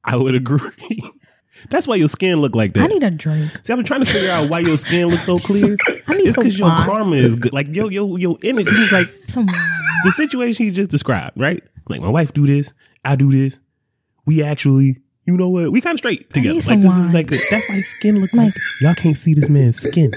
I 0.03 0.17
would 0.17 0.35
agree. 0.35 0.99
That's 1.69 1.87
why 1.87 1.97
your 1.97 2.09
skin 2.09 2.39
look 2.41 2.55
like 2.55 2.73
that. 2.73 2.85
I 2.85 2.87
need 2.87 3.03
a 3.03 3.11
drink. 3.11 3.51
See, 3.63 3.71
I've 3.71 3.77
been 3.77 3.85
trying 3.85 4.03
to 4.03 4.11
figure 4.11 4.31
out 4.31 4.49
why 4.49 4.61
your 4.61 4.79
skin 4.79 5.09
looks 5.09 5.25
so 5.27 5.39
clear. 5.39 5.77
I 6.09 6.15
need 6.15 6.29
It's 6.29 6.35
some 6.37 6.45
because 6.45 6.59
your 6.59 6.71
karma 6.71 7.17
is 7.17 7.35
good. 7.37 7.53
Like 7.53 7.67
yo, 7.69 7.91
yo, 7.91 8.17
your 8.17 8.39
energy 8.43 8.71
is 8.71 8.93
like 8.93 9.05
Some 9.29 9.45
wine. 9.45 9.80
the 10.05 10.12
situation 10.12 10.66
you 10.66 10.72
just 10.72 10.90
described, 10.90 11.38
right? 11.40 11.61
Like 11.88 12.01
my 12.01 12.09
wife 12.11 12.32
do 12.32 12.46
this, 12.46 12.72
I 13.05 13.16
do 13.16 13.30
this. 13.30 13.61
We 14.26 14.42
actually, 14.42 14.98
you 15.24 15.36
know 15.36 15.48
what? 15.48 15.72
We 15.72 15.80
kind 15.80 15.94
of 15.94 15.98
straight 15.98 16.30
together. 16.32 16.55
Like 16.55 16.62
some 16.62 16.80
this 16.80 16.90
wine. 16.92 17.01
is 17.07 17.14
like 17.14 17.26
a, 17.26 17.30
that's 17.30 17.68
why 17.68 17.74
his 17.76 17.88
skin 17.98 18.14
look 18.20 18.32
like, 18.34 18.44
Like- 18.46 18.55
y'all 18.82 18.94
can't 18.94 19.16
see 19.16 19.34
this 19.34 19.48
man's 19.51 19.76
skin, 19.78 20.11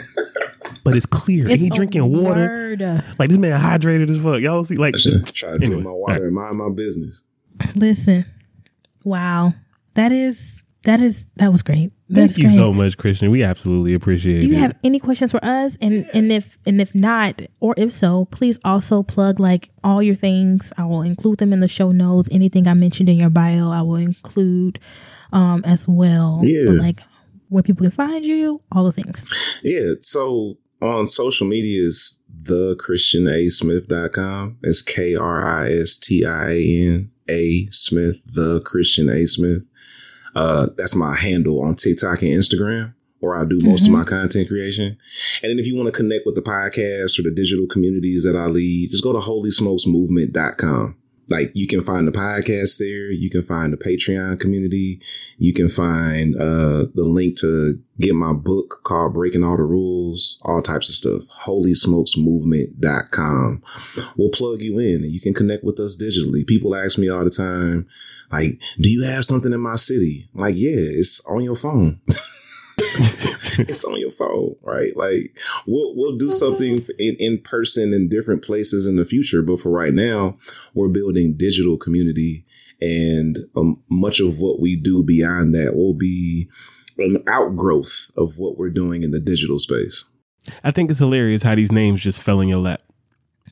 but 0.83 0.95
it's 0.95 1.05
clear. 1.05 1.45
It's 1.45 1.53
and 1.53 1.61
he 1.61 1.67
a 1.67 1.71
drinking 1.71 2.11
water. 2.11 2.75
word. 2.79 2.81
Like 3.19 3.29
this 3.29 3.37
man 3.39 3.59
hydrated 3.59 4.09
as 4.09 4.21
fuck. 4.21 4.39
Y'all 4.41 4.63
see 4.65 4.75
like 4.77 4.95
I 4.95 4.97
should 4.99 5.25
try 5.27 5.51
to 5.51 5.57
drink 5.57 5.83
my 5.83 5.91
water 5.91 6.25
and 6.25 6.35
mind 6.35 6.57
my 6.57 6.69
business 6.69 7.25
Listen. 7.75 8.25
Wow. 9.03 9.53
That 9.95 10.11
is 10.11 10.61
that 10.83 10.99
is 10.99 11.25
that 11.37 11.51
was 11.51 11.61
great. 11.61 11.91
Thank 12.13 12.27
That's 12.27 12.37
you 12.37 12.45
great. 12.45 12.55
so 12.55 12.71
much, 12.71 12.97
Kristian. 12.97 13.31
We 13.31 13.41
absolutely 13.41 13.95
appreciate 13.95 14.37
it. 14.37 14.41
Do 14.41 14.47
you 14.47 14.55
it. 14.55 14.59
have 14.59 14.75
any 14.83 14.99
questions 14.99 15.31
for 15.31 15.43
us? 15.43 15.77
And 15.81 16.07
and 16.13 16.31
if 16.31 16.57
and 16.65 16.79
if 16.79 16.93
not, 16.93 17.41
or 17.59 17.73
if 17.75 17.91
so, 17.91 18.25
please 18.25 18.59
also 18.63 19.01
plug 19.01 19.39
like 19.39 19.69
all 19.83 20.03
your 20.03 20.13
things. 20.15 20.71
I 20.77 20.85
will 20.85 21.01
include 21.01 21.39
them 21.39 21.51
in 21.53 21.59
the 21.59 21.67
show 21.67 21.91
notes. 21.91 22.29
Anything 22.31 22.67
I 22.67 22.75
mentioned 22.75 23.09
in 23.09 23.17
your 23.17 23.31
bio, 23.31 23.71
I 23.71 23.81
will 23.81 23.95
include 23.95 24.79
um 25.31 25.63
as 25.65 25.87
well. 25.87 26.41
Yeah. 26.43 26.65
But 26.67 26.75
like 26.75 26.99
where 27.49 27.63
people 27.63 27.83
can 27.83 27.91
find 27.91 28.23
you, 28.23 28.61
all 28.71 28.83
the 28.83 28.91
things. 28.91 29.59
Yeah. 29.63 29.93
So 30.01 30.57
on 30.81 31.07
social 31.07 31.47
media 31.47 31.81
is 31.81 32.23
the 32.29 32.75
kristianasmith.com. 32.75 34.57
It's 34.61 34.81
K 34.81 35.15
R 35.15 35.45
I 35.45 35.71
S 35.71 35.97
T 35.97 36.25
I 36.25 36.49
A 36.49 36.87
N 36.87 37.11
A 37.29 37.67
Smith, 37.71 38.23
the 38.33 38.59
Kristian 38.61 39.11
A 39.11 39.25
Smith. 39.27 39.63
Uh, 40.35 40.67
that's 40.77 40.95
my 40.95 41.15
handle 41.15 41.61
on 41.61 41.75
TikTok 41.75 42.21
and 42.21 42.31
Instagram, 42.31 42.93
where 43.19 43.35
I 43.35 43.45
do 43.45 43.59
most 43.61 43.87
of 43.87 43.93
my 43.93 44.03
content 44.03 44.47
creation. 44.47 44.97
And 45.41 45.51
then 45.51 45.59
if 45.59 45.67
you 45.67 45.75
want 45.75 45.87
to 45.87 45.95
connect 45.95 46.25
with 46.25 46.35
the 46.35 46.41
podcast 46.41 47.19
or 47.19 47.23
the 47.23 47.33
digital 47.35 47.67
communities 47.67 48.23
that 48.23 48.35
I 48.35 48.45
lead, 48.45 48.91
just 48.91 49.03
go 49.03 49.13
to 49.13 49.19
holysmokesmovement.com. 49.19 50.97
Like 51.29 51.51
you 51.53 51.67
can 51.67 51.81
find 51.81 52.07
the 52.07 52.11
podcast 52.11 52.79
there. 52.79 53.09
You 53.09 53.29
can 53.29 53.43
find 53.43 53.71
the 53.71 53.77
Patreon 53.77 54.39
community. 54.39 54.99
You 55.37 55.53
can 55.53 55.69
find 55.69 56.35
uh, 56.35 56.87
the 56.93 57.05
link 57.05 57.37
to 57.39 57.79
get 57.99 58.13
my 58.13 58.33
book 58.33 58.81
called 58.83 59.13
Breaking 59.13 59.43
All 59.43 59.55
the 59.55 59.63
Rules, 59.63 60.41
all 60.43 60.61
types 60.61 60.89
of 60.89 60.95
stuff. 60.95 61.21
HolySmokesMovement.com. 61.45 63.63
We'll 64.17 64.31
plug 64.31 64.61
you 64.61 64.79
in 64.79 65.03
and 65.03 65.11
you 65.11 65.21
can 65.21 65.33
connect 65.33 65.63
with 65.63 65.79
us 65.79 66.01
digitally. 66.01 66.45
People 66.45 66.75
ask 66.75 66.99
me 66.99 67.07
all 67.09 67.23
the 67.23 67.29
time, 67.29 67.87
like, 68.33 68.61
do 68.79 68.89
you 68.89 69.03
have 69.03 69.25
something 69.25 69.53
in 69.53 69.61
my 69.61 69.75
city? 69.75 70.29
I'm 70.33 70.41
like, 70.41 70.55
yeah, 70.55 70.71
it's 70.73 71.25
on 71.27 71.43
your 71.43 71.55
phone. 71.55 72.01
it's 72.77 73.85
on 73.85 73.99
your 73.99 74.11
phone, 74.11 74.55
right? 74.63 74.95
Like 74.95 75.37
we'll 75.67 75.95
we'll 75.95 76.17
do 76.17 76.31
something 76.31 76.85
in, 76.99 77.15
in 77.19 77.41
person 77.41 77.93
in 77.93 78.09
different 78.09 78.43
places 78.43 78.87
in 78.87 78.95
the 78.95 79.05
future, 79.05 79.41
but 79.41 79.59
for 79.59 79.69
right 79.69 79.93
now, 79.93 80.33
we're 80.73 80.89
building 80.89 81.35
digital 81.37 81.77
community, 81.77 82.45
and 82.81 83.37
um, 83.55 83.83
much 83.89 84.19
of 84.19 84.39
what 84.39 84.59
we 84.59 84.79
do 84.79 85.03
beyond 85.03 85.53
that 85.55 85.75
will 85.75 85.93
be 85.93 86.49
an 86.97 87.23
outgrowth 87.27 88.11
of 88.17 88.37
what 88.37 88.57
we're 88.57 88.69
doing 88.69 89.03
in 89.03 89.11
the 89.11 89.19
digital 89.19 89.59
space. 89.59 90.11
I 90.63 90.71
think 90.71 90.89
it's 90.89 90.99
hilarious 90.99 91.43
how 91.43 91.55
these 91.55 91.71
names 91.71 92.01
just 92.01 92.21
fell 92.21 92.41
in 92.41 92.49
your 92.49 92.59
lap. 92.59 92.81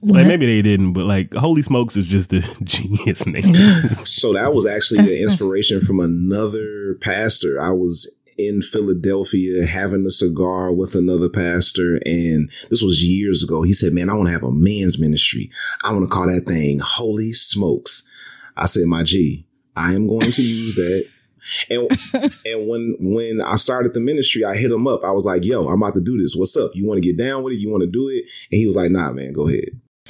Like 0.04 0.28
maybe 0.28 0.47
they 0.47 0.62
didn't, 0.62 0.93
but 0.93 1.06
like 1.06 1.34
Holy 1.34 1.62
Smokes 1.62 1.95
is 1.95 2.08
just 2.08 2.34
a 2.34 2.41
genius 2.64 3.26
name. 3.26 3.43
So 4.04 4.34
that 4.34 4.54
was 4.54 4.66
actually 4.66 5.06
the 5.06 5.22
inspiration 5.22 5.82
from 5.82 5.99
another 5.99 6.95
pastor. 7.02 7.62
I 7.62 7.72
was 7.72 8.22
in 8.38 8.62
Philadelphia 8.62 9.66
having 9.66 10.06
a 10.06 10.12
cigar 10.12 10.72
with 10.74 10.95
another 10.95 11.30
pastor, 11.30 11.99
and 12.06 12.49
this 12.70 12.82
was 12.82 13.04
years 13.04 13.43
ago. 13.43 13.62
He 13.62 13.74
said, 13.74 13.93
Man, 13.93 14.10
I 14.10 14.16
want 14.16 14.28
to 14.28 14.34
have 14.34 14.43
a 14.43 14.52
man's 14.52 14.99
ministry. 14.99 15.49
I 15.84 15.93
want 15.93 16.04
to 16.06 16.10
call 16.10 16.28
that 16.28 16.41
thing 16.41 16.80
Holy 16.84 17.32
Smokes. 17.34 18.08
I 18.58 18.66
said, 18.66 18.86
My 18.88 19.04
G, 19.04 19.45
I 19.76 19.93
am 19.93 20.08
going 20.08 20.32
to 20.32 20.43
use 20.43 20.76
that. 20.76 21.06
And 21.70 21.89
and 22.45 22.68
when 22.68 22.95
when 22.99 23.41
I 23.41 23.56
started 23.56 23.93
the 23.93 23.99
ministry, 23.99 24.43
I 24.45 24.56
hit 24.56 24.72
him 24.72 24.88
up. 24.88 25.04
I 25.04 25.12
was 25.12 25.26
like, 25.26 25.43
"Yo, 25.43 25.68
I'm 25.68 25.82
about 25.82 25.95
to 25.95 26.02
do 26.02 26.18
this. 26.18 26.36
What's 26.36 26.56
up? 26.56 26.72
You 26.76 26.88
want 26.88 27.02
to 27.02 27.08
get 27.08 27.18
down 27.18 27.43
with 27.43 27.54
it? 27.54 27.60
You 27.60 27.72
want 27.72 27.82
to 27.82 27.89
do 27.89 28.10
it?" 28.10 28.26
And 28.52 28.60
he 28.60 28.68
was 28.68 28.76
like, 28.76 28.91
"Nah, 28.91 29.12
man, 29.12 29.34
go 29.34 29.47
ahead." 29.47 29.70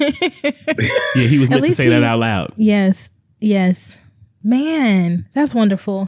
Yeah, 1.14 1.26
he 1.26 1.38
was 1.38 1.50
meant 1.50 1.64
to 1.64 1.72
say 1.74 1.88
that 1.88 2.02
out 2.02 2.18
loud. 2.18 2.52
Yes. 2.56 3.10
Yes. 3.40 3.98
Man, 4.42 5.28
that's 5.34 5.54
wonderful. 5.54 6.06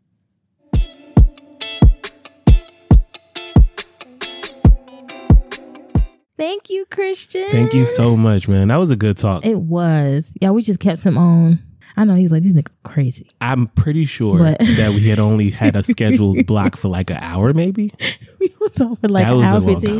Thank 6.37 6.69
you, 6.69 6.85
Kristian. 6.87 7.49
Thank 7.51 7.75
you 7.75 7.85
so 7.85 8.17
much, 8.17 8.49
man. 8.49 8.69
That 8.69 8.77
was 8.77 8.91
a 8.91 8.97
good 8.97 9.17
talk. 9.17 9.47
It 9.47 9.59
was. 9.61 10.35
Yeah, 10.41 10.51
we 10.51 10.63
just 10.63 10.81
kept 10.81 11.05
him 11.05 11.17
on. 11.17 11.61
I 11.97 12.05
know 12.05 12.15
he's 12.15 12.33
like, 12.33 12.43
these 12.43 12.55
niggas 12.55 12.77
crazy. 12.83 13.31
I'm 13.41 13.69
pretty 13.69 14.05
sure 14.05 14.39
What? 14.41 14.59
that 14.59 14.91
we 14.95 15.09
had 15.09 15.19
only 15.29 15.51
had 15.51 15.77
a 15.77 15.83
scheduled 15.83 16.45
block 16.47 16.77
for 16.77 16.89
like 16.89 17.11
an 17.11 17.19
hour, 17.21 17.53
maybe. 17.55 17.93
we 18.41 18.53
was 18.61 18.81
on 18.81 18.97
for 18.97 19.09
like 19.09 19.27
that 19.27 19.33
an 19.33 19.45
hour 19.45 19.59
a 19.59 19.61
long 19.61 19.81
15. 19.81 19.95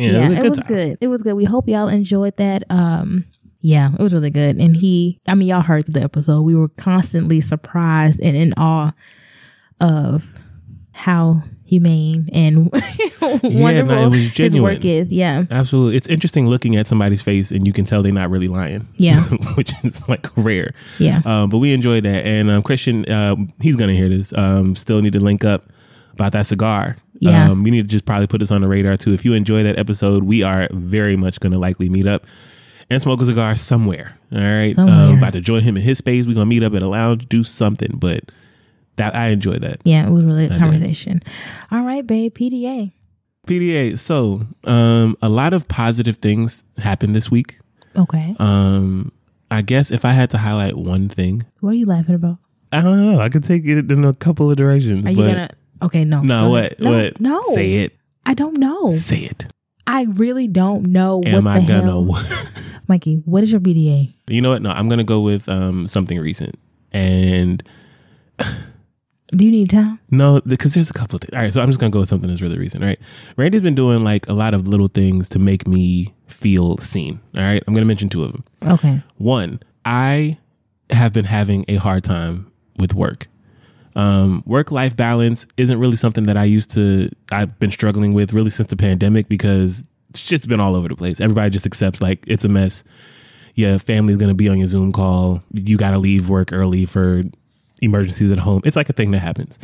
Yeah, 0.00 0.10
Yeah, 0.10 0.26
it 0.26 0.28
was 0.28 0.38
it 0.38 0.40
good 0.42 0.50
was 0.50 0.60
good. 0.62 0.98
It 1.00 1.08
was 1.08 1.22
good. 1.22 1.34
We 1.34 1.44
hope 1.44 1.68
y'all 1.68 1.88
enjoyed 1.88 2.36
that. 2.36 2.62
Um, 2.70 3.24
yeah, 3.62 3.90
it 3.92 4.00
was 4.00 4.14
really 4.14 4.30
good. 4.30 4.56
And 4.56 4.76
he, 4.76 5.20
I 5.26 5.34
mean, 5.34 5.48
y'all 5.48 5.60
heard 5.60 5.86
the 5.86 6.02
episode. 6.02 6.42
We 6.42 6.54
were 6.54 6.68
constantly 6.68 7.40
surprised 7.40 8.20
and 8.22 8.36
in 8.36 8.54
awe 8.56 8.92
of 9.80 10.34
how 10.92 11.42
humane 11.70 12.28
and 12.32 12.64
wonderful 13.22 13.94
no, 13.94 14.02
it 14.02 14.08
was 14.10 14.36
his 14.36 14.60
work 14.60 14.84
is. 14.84 15.12
Yeah, 15.12 15.44
Absolutely. 15.52 15.96
It's 15.96 16.08
interesting 16.08 16.46
looking 16.46 16.74
at 16.74 16.88
somebody's 16.88 17.22
face 17.22 17.52
and 17.52 17.64
you 17.64 17.72
can 17.72 17.84
tell 17.84 18.02
they're 18.02 18.12
not 18.12 18.28
really 18.28 18.48
lying. 18.48 18.88
Yeah. 18.94 19.20
Which 19.54 19.72
is 19.84 20.06
like 20.08 20.26
rare. 20.36 20.74
yeah. 20.98 21.22
Um, 21.24 21.48
but 21.48 21.58
we 21.58 21.72
enjoyed 21.72 22.02
that. 22.04 22.26
And 22.26 22.50
um, 22.50 22.62
Kristian, 22.64 23.08
uh, 23.08 23.36
he's 23.62 23.76
going 23.76 23.88
to 23.88 23.96
hear 23.96 24.08
this. 24.08 24.36
Um, 24.36 24.74
still 24.74 25.00
need 25.00 25.12
to 25.12 25.20
link 25.20 25.44
up 25.44 25.72
about 26.12 26.32
that 26.32 26.46
cigar. 26.46 26.96
Yeah. 27.20 27.50
Um, 27.50 27.62
we 27.62 27.70
need 27.70 27.82
to 27.82 27.88
just 27.88 28.04
probably 28.04 28.26
put 28.26 28.40
this 28.40 28.50
on 28.50 28.62
the 28.62 28.68
radar 28.68 28.96
too. 28.96 29.12
If 29.14 29.24
you 29.24 29.34
enjoy 29.34 29.62
that 29.62 29.78
episode, 29.78 30.24
we 30.24 30.42
are 30.42 30.68
very 30.72 31.16
much 31.16 31.38
going 31.38 31.52
to 31.52 31.58
likely 31.58 31.88
meet 31.88 32.08
up 32.08 32.26
and 32.90 33.00
smoke 33.00 33.20
a 33.20 33.26
cigar 33.26 33.54
somewhere. 33.54 34.18
All 34.32 34.40
right. 34.40 34.74
Somewhere. 34.74 34.94
Um, 35.12 35.18
about 35.18 35.34
to 35.34 35.40
join 35.40 35.62
him 35.62 35.76
in 35.76 35.84
his 35.84 35.98
space. 35.98 36.26
We're 36.26 36.34
going 36.34 36.46
to 36.46 36.50
meet 36.50 36.64
up 36.64 36.74
at 36.74 36.82
a 36.82 36.88
lounge, 36.88 37.28
do 37.28 37.44
something. 37.44 37.96
But 37.96 38.32
that 39.00 39.14
I 39.14 39.28
enjoy 39.28 39.56
that. 39.58 39.80
yeah, 39.84 40.06
it 40.06 40.10
was 40.10 40.22
a 40.22 40.26
really 40.26 40.46
good 40.46 40.52
did. 40.54 40.62
conversation. 40.62 41.22
All 41.72 41.80
right, 41.82 42.06
babe. 42.06 42.34
PDA. 42.34 42.92
PDA. 43.46 43.98
So, 43.98 44.42
um, 44.64 45.16
a 45.22 45.28
lot 45.30 45.54
of 45.54 45.66
positive 45.68 46.16
things 46.18 46.62
happened 46.78 47.14
this 47.14 47.30
week. 47.30 47.58
Okay. 47.96 48.36
Um, 48.38 49.10
I 49.50 49.62
guess 49.62 49.90
if 49.90 50.04
I 50.04 50.12
had 50.12 50.28
to 50.30 50.38
highlight 50.38 50.76
one 50.76 51.08
thing, 51.08 51.42
what 51.60 51.70
are 51.70 51.74
you 51.74 51.86
laughing 51.86 52.14
about? 52.14 52.38
I 52.72 52.82
don't 52.82 53.00
know. 53.10 53.18
I 53.20 53.28
could 53.30 53.42
take 53.42 53.64
it 53.64 53.90
in 53.90 54.04
a 54.04 54.12
couple 54.12 54.50
of 54.50 54.56
directions. 54.56 55.06
Are 55.06 55.10
you 55.10 55.16
but 55.16 55.26
gonna? 55.28 55.48
Okay, 55.82 56.04
no. 56.04 56.20
no, 56.22 56.44
Go 56.44 56.50
what? 56.50 56.58
ahead. 56.64 56.80
No, 56.80 56.90
what? 56.92 57.20
No. 57.20 57.40
Say 57.54 57.72
it. 57.76 57.96
I 58.26 58.34
don't 58.34 58.58
know. 58.58 58.90
Say 58.90 59.20
it. 59.20 59.46
I 59.86 60.02
really 60.04 60.46
don't 60.46 60.84
know 60.92 61.22
Am 61.26 61.44
what 61.44 61.56
I 61.56 61.64
gonna? 61.66 62.06
Mikey, 62.86 63.22
what 63.24 63.42
is 63.42 63.50
your 63.50 63.60
PDA? 63.62 64.14
you 64.28 64.42
know 64.42 64.50
what? 64.50 64.62
No, 64.62 64.70
I'm 64.70 64.88
gonna 64.88 65.04
go 65.04 65.20
with 65.20 65.48
um 65.48 65.86
something 65.86 66.20
recent. 66.20 66.56
And 66.92 67.62
Do 69.32 69.44
you 69.44 69.52
need 69.52 69.70
time? 69.70 69.98
no, 70.10 70.40
because 70.46 70.74
there's 70.74 70.90
a 70.90 70.92
couple 70.92 71.16
of 71.16 71.22
things. 71.22 71.34
All 71.34 71.40
right, 71.40 71.52
so 71.52 71.62
I'm 71.62 71.68
just 71.68 71.78
gonna 71.80 71.90
go 71.90 72.00
with 72.00 72.08
something 72.08 72.28
that's 72.28 72.42
really 72.42 72.58
recent. 72.58 72.82
All 72.82 72.88
right, 72.88 72.98
Randie's 73.36 73.62
been 73.62 73.74
doing 73.74 74.02
like 74.02 74.28
a 74.28 74.32
lot 74.32 74.54
of 74.54 74.66
little 74.66 74.88
things 74.88 75.28
to 75.30 75.38
make 75.38 75.68
me 75.68 76.12
feel 76.26 76.76
seen. 76.78 77.20
All 77.36 77.44
right, 77.44 77.62
I'm 77.66 77.74
gonna 77.74 77.86
mention 77.86 78.08
two 78.08 78.24
of 78.24 78.32
them. 78.32 78.44
Okay. 78.66 79.02
One, 79.18 79.60
I 79.84 80.38
have 80.90 81.12
been 81.12 81.24
having 81.24 81.64
a 81.68 81.76
hard 81.76 82.02
time 82.04 82.50
with 82.78 82.94
work. 82.94 83.28
Um, 83.96 84.42
work 84.46 84.70
life 84.70 84.96
balance 84.96 85.46
isn't 85.56 85.78
really 85.78 85.96
something 85.96 86.24
that 86.24 86.36
I 86.36 86.44
used 86.44 86.70
to, 86.72 87.10
I've 87.32 87.58
been 87.58 87.70
struggling 87.70 88.12
with 88.12 88.32
really 88.32 88.50
since 88.50 88.68
the 88.68 88.76
pandemic 88.76 89.28
because 89.28 89.84
shit's 90.14 90.46
been 90.46 90.60
all 90.60 90.76
over 90.76 90.88
the 90.88 90.96
place. 90.96 91.20
Everybody 91.20 91.50
just 91.50 91.66
accepts 91.66 92.00
like 92.00 92.24
it's 92.26 92.44
a 92.44 92.48
mess. 92.48 92.84
Yeah, 93.54 93.78
family's 93.78 94.16
gonna 94.16 94.34
be 94.34 94.48
on 94.48 94.58
your 94.58 94.68
Zoom 94.68 94.92
call. 94.92 95.42
You 95.52 95.76
gotta 95.76 95.98
leave 95.98 96.28
work 96.30 96.52
early 96.52 96.84
for 96.86 97.20
emergencies 97.82 98.30
at 98.30 98.38
home. 98.38 98.62
It's 98.64 98.76
like 98.76 98.88
a 98.88 98.92
thing 98.92 99.10
that 99.12 99.20
happens. 99.20 99.58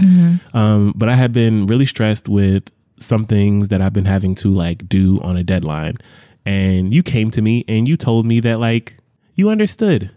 Um, 0.54 0.92
but 0.96 1.08
I 1.08 1.14
have 1.14 1.32
been 1.32 1.66
really 1.66 1.86
stressed 1.86 2.28
with 2.28 2.70
some 2.98 3.26
things 3.26 3.68
that 3.68 3.82
I've 3.82 3.92
been 3.92 4.06
having 4.06 4.34
to 4.36 4.48
like 4.48 4.88
do 4.88 5.20
on 5.22 5.36
a 5.36 5.44
deadline. 5.44 5.96
And 6.44 6.92
you 6.92 7.02
came 7.02 7.30
to 7.32 7.42
me 7.42 7.64
and 7.68 7.86
you 7.88 7.96
told 7.96 8.24
me 8.26 8.40
that 8.40 8.58
like 8.60 8.96
you 9.34 9.50
understood. 9.50 10.10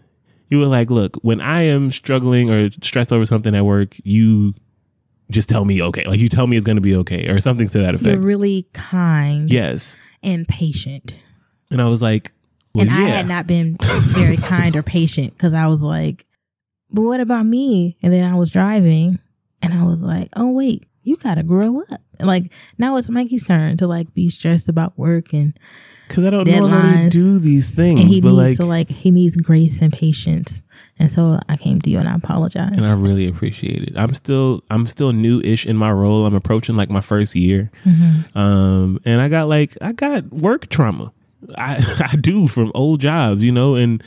You 0.48 0.58
were 0.58 0.66
like, 0.66 0.90
look, 0.90 1.16
when 1.22 1.40
I 1.40 1.62
am 1.62 1.90
struggling 1.90 2.50
or 2.50 2.70
stressed 2.82 3.12
over 3.12 3.24
something 3.24 3.54
at 3.54 3.64
work, 3.64 3.94
you 4.02 4.54
just 5.30 5.48
tell 5.48 5.64
me 5.64 5.80
okay. 5.82 6.04
Like 6.04 6.18
you 6.18 6.28
tell 6.28 6.46
me 6.46 6.56
it's 6.56 6.66
gonna 6.66 6.80
be 6.80 6.96
okay 6.96 7.28
or 7.28 7.38
something 7.38 7.68
to 7.68 7.78
that 7.78 8.00
You're 8.00 8.12
effect. 8.14 8.24
really 8.24 8.66
kind 8.72 9.50
yes. 9.50 9.96
and 10.22 10.46
patient. 10.48 11.16
And 11.70 11.80
I 11.80 11.86
was 11.86 12.02
like, 12.02 12.32
well, 12.74 12.82
and 12.82 12.90
I 12.90 13.02
had 13.02 13.28
not 13.28 13.46
been 13.46 13.76
very 14.08 14.36
kind 14.36 14.74
or 14.76 14.82
patient 14.82 15.34
because 15.34 15.54
I 15.54 15.66
was 15.66 15.82
like, 15.82 16.24
but 16.92 17.02
what 17.02 17.20
about 17.20 17.46
me? 17.46 17.96
And 18.02 18.12
then 18.12 18.24
I 18.24 18.34
was 18.36 18.50
driving 18.50 19.18
and 19.62 19.74
I 19.74 19.82
was 19.84 20.02
like, 20.02 20.28
oh, 20.36 20.50
wait, 20.50 20.86
you 21.02 21.16
got 21.16 21.36
to 21.36 21.42
grow 21.42 21.80
up. 21.80 22.00
Like 22.20 22.52
now 22.78 22.96
it's 22.96 23.08
Mikey's 23.08 23.46
turn 23.46 23.76
to 23.78 23.86
like 23.86 24.12
be 24.14 24.28
stressed 24.30 24.68
about 24.68 24.98
work 24.98 25.32
and, 25.32 25.58
Because 26.08 26.24
I 26.26 26.30
don't 26.30 26.46
normally 26.48 26.70
deadlines. 26.82 27.10
do 27.10 27.38
these 27.38 27.70
things. 27.70 28.00
and 28.00 28.08
he 28.08 28.20
but 28.20 28.28
needs 28.32 28.38
like 28.38 28.56
to 28.58 28.64
like, 28.66 28.88
he 28.88 29.10
needs 29.10 29.36
grace 29.36 29.80
and 29.80 29.92
patience. 29.92 30.60
And 30.98 31.10
so 31.10 31.40
I 31.48 31.56
came 31.56 31.80
to 31.80 31.88
you 31.90 31.98
and 31.98 32.06
I 32.08 32.14
apologize. 32.14 32.72
and 32.76 32.84
I 32.86 32.94
really 32.94 33.26
appreciate 33.26 33.82
it. 33.84 33.94
I'm 33.96 34.12
still 34.12 34.62
I'm 34.70 34.86
still 34.86 35.12
new-ish 35.14 35.64
in 35.64 35.76
my 35.78 35.90
role. 35.90 36.26
I'm 36.26 36.34
approaching 36.34 36.76
like 36.76 36.90
my 36.90 37.00
first 37.00 37.34
year, 37.34 37.70
Mm-hmm. 37.86 38.36
um, 38.36 38.98
and 39.06 39.20
I 39.22 39.28
got 39.30 39.48
like 39.48 39.78
I 39.80 39.92
got 39.92 40.30
work 40.30 40.68
trauma. 40.68 41.10
I 41.56 41.78
I 42.12 42.16
do 42.16 42.46
from 42.46 42.70
old 42.74 43.00
jobs, 43.00 43.42
you 43.42 43.50
know, 43.52 43.76
and 43.76 44.02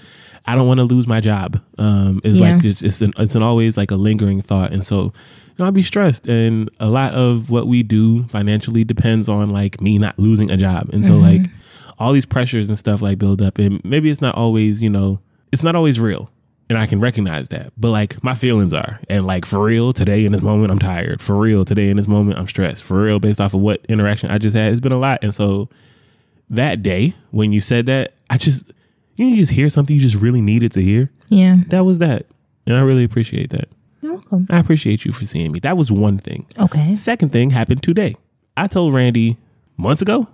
I 0.45 0.55
don't 0.55 0.67
want 0.67 0.79
to 0.79 0.83
lose 0.83 1.07
my 1.07 1.19
job. 1.21 1.61
Um, 1.77 2.19
it's 2.23 2.39
Yeah. 2.39 2.55
like 2.55 2.65
it's 2.65 2.81
it's 2.81 3.01
an, 3.01 3.13
it's 3.17 3.35
an 3.35 3.43
always 3.43 3.77
like 3.77 3.91
a 3.91 3.95
lingering 3.95 4.41
thought, 4.41 4.71
and 4.71 4.83
so 4.83 5.03
you 5.05 5.11
know, 5.59 5.65
I'll 5.65 5.71
be 5.71 5.83
stressed. 5.83 6.27
And 6.27 6.69
a 6.79 6.87
lot 6.89 7.13
of 7.13 7.49
what 7.49 7.67
we 7.67 7.83
do 7.83 8.23
financially 8.23 8.83
depends 8.83 9.29
on 9.29 9.49
like 9.51 9.79
me 9.81 9.97
not 9.97 10.17
losing 10.19 10.51
a 10.51 10.57
job, 10.57 10.89
and 10.91 11.05
so 11.05 11.15
like 11.17 11.41
all 11.99 12.11
these 12.11 12.25
pressures 12.25 12.67
and 12.69 12.77
stuff 12.77 13.01
like 13.01 13.17
build 13.19 13.41
up, 13.41 13.57
and 13.59 13.83
maybe 13.85 14.09
it's 14.09 14.21
not 14.21 14.35
always 14.35 14.81
you 14.81 14.89
know 14.89 15.19
it's 15.51 15.63
not 15.63 15.75
always 15.75 15.99
real 15.99 16.29
and 16.69 16.79
I 16.79 16.87
can 16.87 16.99
recognize 17.01 17.49
that. 17.49 17.71
But 17.77 17.89
like 17.89 18.23
my 18.23 18.33
feelings 18.33 18.73
are, 18.73 18.99
and 19.09 19.27
like 19.27 19.45
for 19.45 19.61
real, 19.63 19.91
today 19.93 20.25
in 20.25 20.31
this 20.31 20.41
moment, 20.41 20.71
I'm 20.71 20.79
tired. 20.79 21.21
For 21.21 21.35
real, 21.35 21.65
today 21.65 21.89
in 21.89 21.97
this 21.97 22.07
moment, 22.07 22.39
I'm 22.39 22.47
stressed. 22.47 22.83
For 22.83 23.01
real, 23.03 23.19
based 23.19 23.39
off 23.41 23.53
of 23.53 23.59
what 23.59 23.85
interaction 23.89 24.31
I 24.31 24.37
just 24.39 24.55
had, 24.55 24.71
it's 24.71 24.81
been 24.81 24.93
a 24.93 24.97
lot. 24.97 25.23
And 25.23 25.33
so 25.33 25.69
that 26.49 26.81
day 26.81 27.13
when 27.31 27.51
you 27.51 27.61
said 27.61 27.85
that, 27.87 28.13
I 28.29 28.37
just 28.37 28.71
you, 29.15 29.35
just 29.35 29.51
hear 29.51 29.69
something 29.69 29.95
you 29.95 30.01
just 30.01 30.21
really 30.21 30.41
needed 30.41 30.71
to 30.73 30.81
hear. 30.81 31.11
yeah. 31.29 31.57
That 31.67 31.85
was 31.85 31.99
that, 31.99 32.25
and 32.65 32.75
I 32.75 32.81
really 32.81 33.03
appreciate 33.03 33.49
that. 33.51 33.69
You're 34.01 34.13
welcome. 34.13 34.47
I 34.49 34.59
appreciate 34.59 35.05
you 35.05 35.11
for 35.11 35.25
seeing 35.25 35.51
me. 35.51 35.59
That 35.59 35.77
was 35.77 35.91
one 35.91 36.17
thing. 36.17 36.45
Okay. 36.59 36.93
Second 36.93 37.31
thing 37.31 37.51
happened 37.51 37.81
today. 37.83 38.15
I 38.57 38.67
told 38.67 38.93
Randie 38.93 39.37
months 39.77 40.01
ago 40.01 40.27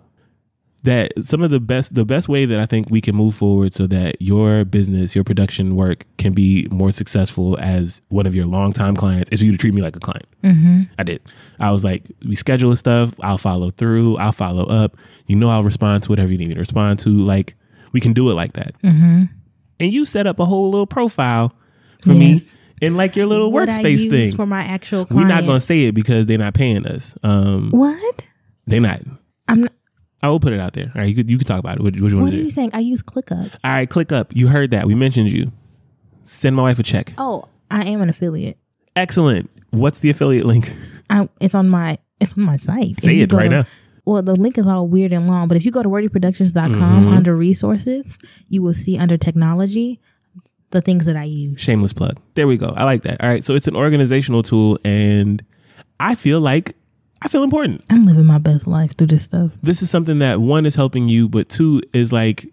that 0.84 1.12
some 1.24 1.42
of 1.44 1.52
the 1.52 1.60
best 1.60 1.94
the 1.94 2.06
best 2.06 2.30
way 2.30 2.46
that 2.46 2.60
I 2.60 2.66
think 2.66 2.90
we 2.90 3.02
can 3.02 3.14
move 3.16 3.36
forward 3.36 3.74
so 3.74 3.86
that 3.88 4.22
your 4.22 4.64
business, 4.66 5.14
your 5.14 5.24
production 5.24 5.76
work 5.76 6.06
can 6.18 6.34
be 6.34 6.68
more 6.72 6.92
successful 6.92 7.58
as 7.60 8.02
one 8.10 8.26
of 8.26 8.34
your 8.36 8.46
longtime 8.46 8.96
clients 8.96 9.30
is 9.32 9.42
for 9.42 9.46
you 9.46 9.52
to 9.52 9.58
treat 9.58 9.74
me 9.74 9.82
like 9.82 9.96
a 9.96 10.00
client. 10.00 10.26
Mm-hmm. 10.44 10.84
I 10.98 11.04
did. 11.04 11.22
I 11.60 11.72
was 11.72 11.84
like, 11.84 12.10
we 12.26 12.36
schedule 12.36 12.76
stuff. 12.76 13.14
I'll 13.20 13.38
follow 13.38 13.70
through. 13.72 14.18
I'll 14.18 14.32
follow 14.32 14.64
up. 14.66 14.96
You 15.28 15.36
know, 15.36 15.50
I'll 15.50 15.64
respond 15.64 16.04
to 16.04 16.10
whatever 16.10 16.32
you 16.32 16.38
need 16.38 16.48
me 16.48 16.54
to 16.54 16.60
respond 16.60 17.00
to. 17.00 17.10
Like, 17.10 17.56
we 17.92 18.00
can 18.00 18.14
do 18.14 18.30
it 18.30 18.34
like 18.34 18.54
that. 18.54 18.80
Mm-hmm. 18.82 19.24
And 19.80 19.94
you 19.94 20.06
set 20.06 20.28
up 20.28 20.40
a 20.40 20.46
whole 20.46 20.70
little 20.70 20.88
profile 20.88 21.54
for 22.02 22.14
Yes. 22.14 22.52
me 22.52 22.88
in 22.88 22.96
like 22.98 23.16
your 23.16 23.26
little 23.26 23.52
What 23.52 23.70
I 23.70 23.78
workspace 23.78 23.92
use 24.04 24.06
thing. 24.10 24.36
for 24.36 24.46
my 24.46 24.62
actual 24.62 25.08
We're 25.12 25.28
not 25.28 25.46
gonna 25.46 25.60
say 25.60 25.86
it 25.86 25.94
because 25.96 26.26
they're 26.26 26.38
not 26.38 26.54
paying 26.54 26.86
us. 26.86 27.16
Um, 27.24 27.72
What? 27.72 28.24
They're 28.68 28.82
not. 28.82 29.02
I'm 29.48 29.62
not. 29.62 29.74
I 30.22 30.30
will 30.30 30.40
put 30.42 30.52
it 30.54 30.60
out 30.60 30.74
there. 30.74 30.92
All 30.94 31.02
right, 31.02 31.08
you 31.10 31.16
could 31.16 31.30
you 31.30 31.38
could 31.38 31.48
talk 31.48 31.60
about 31.60 31.78
it. 31.78 31.82
What, 31.84 31.94
what 32.00 32.12
you 32.12 32.20
What 32.20 32.34
are 32.34 32.38
you 32.38 32.52
saying? 32.52 32.72
I 32.74 32.80
use 32.80 33.02
ClickUp. 33.02 33.54
All 33.64 33.72
right, 33.72 33.90
ClickUp. 33.90 34.36
You 34.36 34.48
heard 34.48 34.72
that. 34.72 34.86
We 34.86 34.94
mentioned 34.96 35.32
you. 35.32 35.52
Send 36.26 36.56
my 36.56 36.64
wife 36.64 36.78
a 36.80 36.84
check. 36.84 37.14
Oh, 37.18 37.46
I 37.72 37.88
am 37.88 38.02
an 38.02 38.10
affiliate. 38.10 38.58
Excellent. 38.96 39.50
What's 39.72 40.00
the 40.02 40.10
affiliate 40.10 40.46
link? 40.46 40.72
I, 41.10 41.30
it's 41.40 41.56
on 41.56 41.70
my 41.70 41.98
it's 42.20 42.34
on 42.38 42.44
my 42.44 42.58
site. 42.58 42.98
Say 42.98 43.22
it 43.22 43.32
right 43.32 43.44
to- 43.44 43.50
now. 43.50 43.66
Well, 44.06 44.22
the 44.22 44.36
link 44.36 44.58
is 44.58 44.66
all 44.68 44.88
weird 44.88 45.14
and 45.14 45.28
long, 45.28 45.48
but 45.48 45.58
if 45.58 45.66
you 45.66 45.72
go 45.72 45.84
to 45.84 45.90
wordyproductions.com 45.90 46.74
Mm-hmm. 46.74 47.08
under 47.14 47.36
resources, 47.36 48.18
you 48.48 48.62
will 48.62 48.74
see 48.74 48.98
under 48.98 49.18
technology 49.18 50.00
the 50.72 50.82
things 50.82 51.06
that 51.06 51.16
I 51.18 51.24
use. 51.24 51.60
Shameless 51.60 51.94
plug. 51.94 52.20
There 52.36 52.48
we 52.48 52.58
go. 52.58 52.74
I 52.76 52.84
like 52.84 53.02
that. 53.04 53.22
All 53.24 53.30
right. 53.30 53.44
So 53.44 53.56
it's 53.56 53.68
an 53.68 53.76
organizational 53.76 54.44
tool, 54.44 54.78
and 54.86 55.44
I 56.00 56.16
feel 56.16 56.40
like 56.40 56.76
I 57.22 57.28
feel 57.28 57.44
important. 57.44 57.84
I'm 57.90 58.06
living 58.06 58.26
my 58.26 58.38
best 58.38 58.68
life 58.68 58.96
through 58.96 59.08
this 59.08 59.24
stuff. 59.24 59.52
This 59.62 59.82
is 59.82 59.90
something 59.90 60.20
that 60.20 60.40
one 60.42 60.66
is 60.66 60.76
helping 60.76 61.10
you, 61.10 61.28
but 61.28 61.50
two 61.50 61.82
is 61.94 62.14
like 62.14 62.46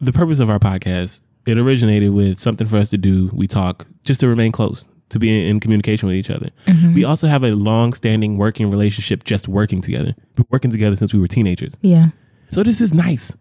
the 0.00 0.12
purpose 0.12 0.38
of 0.38 0.50
our 0.50 0.58
podcast. 0.58 1.22
It 1.46 1.58
originated 1.58 2.12
with 2.12 2.38
something 2.38 2.66
for 2.68 2.76
us 2.76 2.90
to 2.90 2.98
do. 2.98 3.30
We 3.32 3.46
talk 3.48 3.86
just 4.04 4.20
to 4.20 4.28
remain 4.28 4.52
close, 4.52 4.86
to 5.12 5.18
be 5.18 5.28
in, 5.28 5.46
in 5.46 5.60
communication 5.60 6.08
with 6.08 6.16
each 6.16 6.30
other. 6.30 6.50
Mm-hmm. 6.66 6.94
We 6.94 7.04
also 7.04 7.28
have 7.28 7.44
a 7.44 7.52
long 7.52 7.92
standing 7.92 8.36
working 8.36 8.70
relationship, 8.70 9.24
just 9.24 9.48
working 9.48 9.80
together. 9.80 10.14
We're 10.36 10.44
working 10.50 10.70
together 10.70 10.96
since 10.96 11.14
we 11.14 11.20
were 11.20 11.28
teenagers. 11.28 11.78
Yeah. 11.82 12.08
So 12.50 12.62
this 12.62 12.80
is 12.80 12.92
nice. 12.92 13.36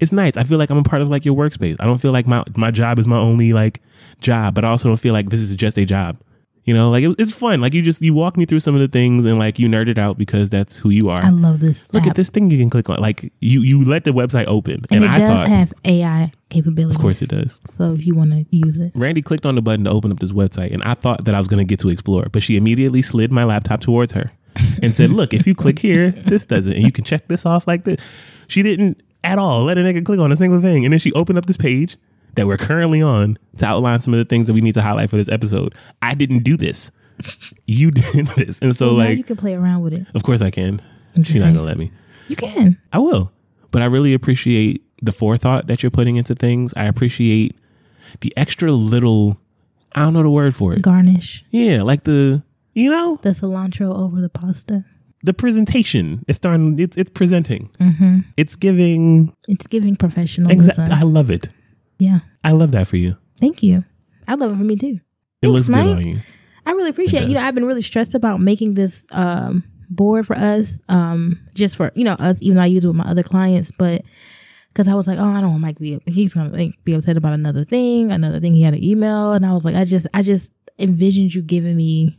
It's 0.00 0.12
nice. 0.12 0.36
I 0.36 0.42
feel 0.42 0.58
like 0.58 0.70
I'm 0.70 0.78
a 0.78 0.82
part 0.82 1.02
of 1.02 1.08
like 1.08 1.24
your 1.24 1.36
workspace. 1.36 1.76
I 1.80 1.86
don't 1.86 1.98
feel 1.98 2.12
like 2.12 2.26
my 2.26 2.44
my 2.56 2.70
job 2.70 2.98
is 2.98 3.08
my 3.08 3.16
only 3.16 3.52
like 3.52 3.80
job, 4.20 4.54
but 4.54 4.64
I 4.64 4.68
also 4.68 4.88
don't 4.88 4.98
feel 4.98 5.12
like 5.12 5.30
this 5.30 5.40
is 5.40 5.54
just 5.54 5.78
a 5.78 5.84
job. 5.84 6.18
You 6.66 6.74
know, 6.74 6.90
like 6.90 7.04
it, 7.04 7.14
it's 7.20 7.32
fun. 7.32 7.60
Like 7.60 7.74
you 7.74 7.80
just 7.80 8.02
you 8.02 8.12
walk 8.12 8.36
me 8.36 8.44
through 8.44 8.58
some 8.58 8.74
of 8.74 8.80
the 8.80 8.88
things 8.88 9.24
and 9.24 9.38
like 9.38 9.60
you 9.60 9.68
nerd 9.68 9.88
it 9.88 9.98
out 9.98 10.18
because 10.18 10.50
that's 10.50 10.76
who 10.76 10.90
you 10.90 11.08
are. 11.08 11.22
I 11.22 11.30
love 11.30 11.60
this. 11.60 11.92
Look 11.94 12.02
app. 12.02 12.10
at 12.10 12.16
this 12.16 12.28
thing 12.28 12.50
you 12.50 12.58
can 12.58 12.68
click 12.70 12.90
on. 12.90 12.98
Like 12.98 13.32
you 13.40 13.60
you 13.60 13.84
let 13.84 14.02
the 14.02 14.10
website 14.10 14.46
open, 14.48 14.82
And, 14.90 15.02
and, 15.02 15.04
it 15.04 15.10
I 15.10 15.18
does 15.18 15.30
thought, 15.30 15.48
have 15.48 15.72
AI 15.84 16.32
capabilities. 16.48 16.96
of 16.96 17.00
course 17.02 17.22
it 17.22 17.28
does. 17.30 17.60
So 17.70 17.92
if 17.92 18.04
you 18.04 18.16
want 18.16 18.32
to 18.32 18.44
use 18.50 18.80
it. 18.80 18.90
Randie 18.96 19.22
clicked 19.22 19.46
on 19.46 19.54
the 19.54 19.62
button 19.62 19.84
to 19.84 19.90
open 19.90 20.10
up 20.10 20.18
this 20.18 20.32
website, 20.32 20.74
and 20.74 20.82
I 20.82 20.94
thought 20.94 21.24
that 21.26 21.36
I 21.36 21.38
was 21.38 21.46
going 21.46 21.58
to 21.58 21.64
get 21.64 21.78
to 21.80 21.88
explore, 21.88 22.26
but 22.32 22.42
she 22.42 22.56
immediately 22.56 23.00
slid 23.00 23.30
my 23.30 23.44
laptop 23.44 23.80
towards 23.80 24.12
her 24.14 24.32
and 24.82 24.92
said, 24.92 25.10
"Look, 25.10 25.32
if 25.32 25.46
you 25.46 25.54
click 25.54 25.78
here, 25.78 26.10
this 26.10 26.44
does 26.44 26.66
it, 26.66 26.74
and 26.76 26.84
you 26.84 26.90
can 26.90 27.04
check 27.04 27.28
this 27.28 27.46
off 27.46 27.68
like 27.68 27.84
this." 27.84 28.00
She 28.48 28.62
didn't 28.64 29.02
at 29.22 29.38
all 29.38 29.62
let 29.64 29.78
a 29.78 29.82
nigga 29.82 30.04
click 30.04 30.18
on 30.18 30.32
a 30.32 30.36
single 30.36 30.60
thing, 30.60 30.84
and 30.84 30.92
then 30.92 30.98
she 30.98 31.12
opened 31.12 31.38
up 31.38 31.46
this 31.46 31.56
page 31.56 31.96
that 32.36 32.46
we're 32.46 32.56
currently 32.56 33.02
on 33.02 33.38
to 33.56 33.66
outline 33.66 34.00
some 34.00 34.14
of 34.14 34.18
the 34.18 34.24
things 34.24 34.46
that 34.46 34.52
we 34.52 34.60
need 34.60 34.74
to 34.74 34.82
highlight 34.82 35.10
for 35.10 35.16
this 35.16 35.28
episode. 35.28 35.74
I 36.02 36.14
didn't 36.14 36.44
do 36.44 36.56
this. 36.56 36.90
You 37.66 37.90
did 37.92 38.26
this, 38.28 38.58
and 38.60 38.74
so 38.76 38.88
Well, 38.88 38.96
like, 38.96 39.18
you 39.18 39.24
can 39.24 39.36
play 39.36 39.54
around 39.54 39.82
with 39.82 39.94
it. 39.94 40.06
of 40.14 40.22
course 40.22 40.42
I 40.42 40.50
can. 40.50 40.80
She's 41.22 41.40
not 41.42 41.54
gonna 41.54 41.66
let 41.66 41.78
me. 41.78 41.90
You 42.28 42.36
can. 42.36 42.78
I 42.92 42.98
will. 42.98 43.32
But 43.70 43.82
I 43.82 43.86
really 43.86 44.12
appreciate 44.14 44.82
the 45.02 45.12
forethought 45.12 45.66
that 45.66 45.82
you're 45.82 45.90
putting 45.90 46.16
into 46.16 46.34
things. 46.34 46.72
I 46.76 46.84
appreciate 46.84 47.56
the 48.20 48.32
extra 48.36 48.70
little 48.72 49.38
I 49.94 50.00
don't 50.00 50.12
know 50.14 50.22
the 50.22 50.30
word 50.30 50.54
for 50.54 50.74
it. 50.74 50.82
Garnish 50.82 51.44
Yeah, 51.50 51.82
like 51.82 52.04
the 52.04 52.42
you 52.74 52.90
know, 52.90 53.18
the 53.22 53.30
cilantro 53.30 53.94
over 53.96 54.20
the 54.20 54.28
pasta. 54.28 54.84
the 55.22 55.32
presentation. 55.32 56.22
It's 56.28 56.36
starting 56.36 56.78
it's 56.78 56.98
it's 56.98 57.10
presenting. 57.10 57.70
Mm-hmm. 57.80 58.18
It's 58.36 58.56
giving 58.56 59.32
It's 59.48 59.66
giving 59.66 59.96
professionalism. 59.96 60.58
exact 60.58 60.92
I 60.92 61.00
love 61.02 61.30
it. 61.30 61.48
Yeah. 61.98 62.20
I 62.44 62.52
love 62.52 62.72
that 62.72 62.86
for 62.86 62.96
you. 62.96 63.16
Thank 63.40 63.62
you. 63.62 63.84
I 64.28 64.34
love 64.34 64.52
it 64.52 64.56
for 64.56 64.64
me 64.64 64.76
too. 64.76 65.00
It 65.42 65.48
looks 65.48 65.68
Mike. 65.68 65.84
good 65.84 65.96
on 65.98 66.06
you. 66.06 66.18
I 66.64 66.72
really 66.72 66.90
appreciate 66.90 67.24
it. 67.24 67.28
You 67.28 67.36
know, 67.36 67.42
I've 67.42 67.54
been 67.54 67.66
really 67.66 67.82
stressed 67.82 68.14
about 68.14 68.40
making 68.40 68.74
this 68.74 69.06
um, 69.12 69.62
board 69.88 70.26
for 70.26 70.36
us, 70.36 70.80
um, 70.88 71.40
just 71.54 71.76
for, 71.76 71.92
you 71.94 72.04
know, 72.04 72.14
us, 72.14 72.42
even 72.42 72.56
though 72.56 72.62
I 72.62 72.66
use 72.66 72.84
it 72.84 72.88
with 72.88 72.96
my 72.96 73.04
other 73.04 73.22
clients, 73.22 73.70
but 73.70 74.02
because 74.68 74.88
I 74.88 74.94
was 74.94 75.06
like, 75.06 75.18
oh, 75.18 75.24
I 75.24 75.40
don't 75.40 75.50
want 75.50 75.62
Mike 75.62 75.76
to 75.76 75.82
be, 75.82 76.00
he's 76.06 76.34
going 76.34 76.50
to 76.50 76.56
like, 76.56 76.74
be 76.84 76.94
upset 76.94 77.16
about 77.16 77.34
another 77.34 77.64
thing, 77.64 78.10
another 78.10 78.40
thing 78.40 78.54
he 78.54 78.62
had 78.62 78.74
an 78.74 78.82
email. 78.82 79.32
And 79.32 79.46
I 79.46 79.52
was 79.52 79.64
like, 79.64 79.76
I 79.76 79.84
just, 79.84 80.06
I 80.12 80.22
just 80.22 80.52
envisioned 80.78 81.34
you 81.34 81.42
giving 81.42 81.76
me 81.76 82.18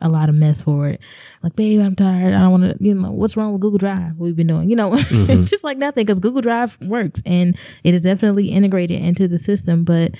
a 0.00 0.08
lot 0.08 0.28
of 0.28 0.34
mess 0.34 0.62
for 0.62 0.88
it. 0.88 1.00
Like, 1.42 1.56
babe, 1.56 1.80
I'm 1.80 1.94
tired. 1.96 2.34
I 2.34 2.40
don't 2.40 2.50
want 2.50 2.62
to, 2.64 2.76
you 2.84 2.94
know, 2.94 3.10
what's 3.10 3.36
wrong 3.36 3.52
with 3.52 3.60
Google 3.62 3.78
Drive? 3.78 4.16
We've 4.16 4.36
been 4.36 4.46
doing, 4.46 4.70
you 4.70 4.76
know, 4.76 4.90
Mm-hmm. 5.10 5.44
just 5.44 5.64
like 5.64 5.78
nothing 5.78 6.04
because 6.06 6.20
Google 6.20 6.40
Drive 6.42 6.78
works 6.82 7.22
and 7.26 7.58
it 7.84 7.94
is 7.94 8.00
definitely 8.02 8.48
integrated 8.48 9.00
into 9.00 9.28
the 9.28 9.38
system. 9.38 9.84
But, 9.84 10.12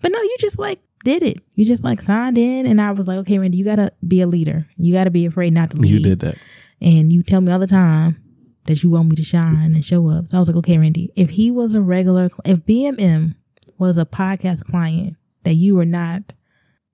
but 0.00 0.12
no, 0.12 0.20
you 0.20 0.36
just 0.38 0.58
like 0.58 0.80
did 1.04 1.22
it. 1.22 1.38
You 1.54 1.64
just 1.64 1.84
like 1.84 2.00
signed 2.02 2.38
in 2.38 2.66
and 2.66 2.80
I 2.80 2.90
was 2.92 3.08
like, 3.08 3.18
okay, 3.18 3.38
Randie, 3.38 3.56
you 3.58 3.64
got 3.64 3.76
to 3.76 3.92
be 4.06 4.20
a 4.20 4.26
leader. 4.26 4.66
You 4.76 4.92
got 4.92 5.04
to 5.04 5.10
be 5.10 5.26
afraid 5.26 5.52
not 5.52 5.70
to 5.70 5.76
lead. 5.78 5.90
You 5.90 6.02
did 6.02 6.20
that. 6.20 6.36
And 6.80 7.12
you 7.12 7.22
tell 7.22 7.40
me 7.40 7.50
all 7.52 7.58
the 7.58 7.66
time 7.66 8.20
that 8.64 8.82
you 8.82 8.90
want 8.90 9.08
me 9.08 9.16
to 9.16 9.24
shine 9.24 9.74
and 9.74 9.84
show 9.84 10.08
up. 10.10 10.26
So 10.28 10.36
I 10.36 10.40
was 10.40 10.48
like, 10.48 10.56
okay, 10.58 10.76
Randie, 10.78 11.10
if 11.16 11.30
he 11.30 11.50
was 11.50 11.74
a 11.74 11.80
regular, 11.80 12.28
if 12.44 12.58
BMM 12.58 13.34
was 13.78 13.96
a 13.98 14.04
podcast 14.04 14.64
client 14.64 15.16
that 15.44 15.54
you 15.54 15.76
were 15.76 15.84
not 15.84 16.32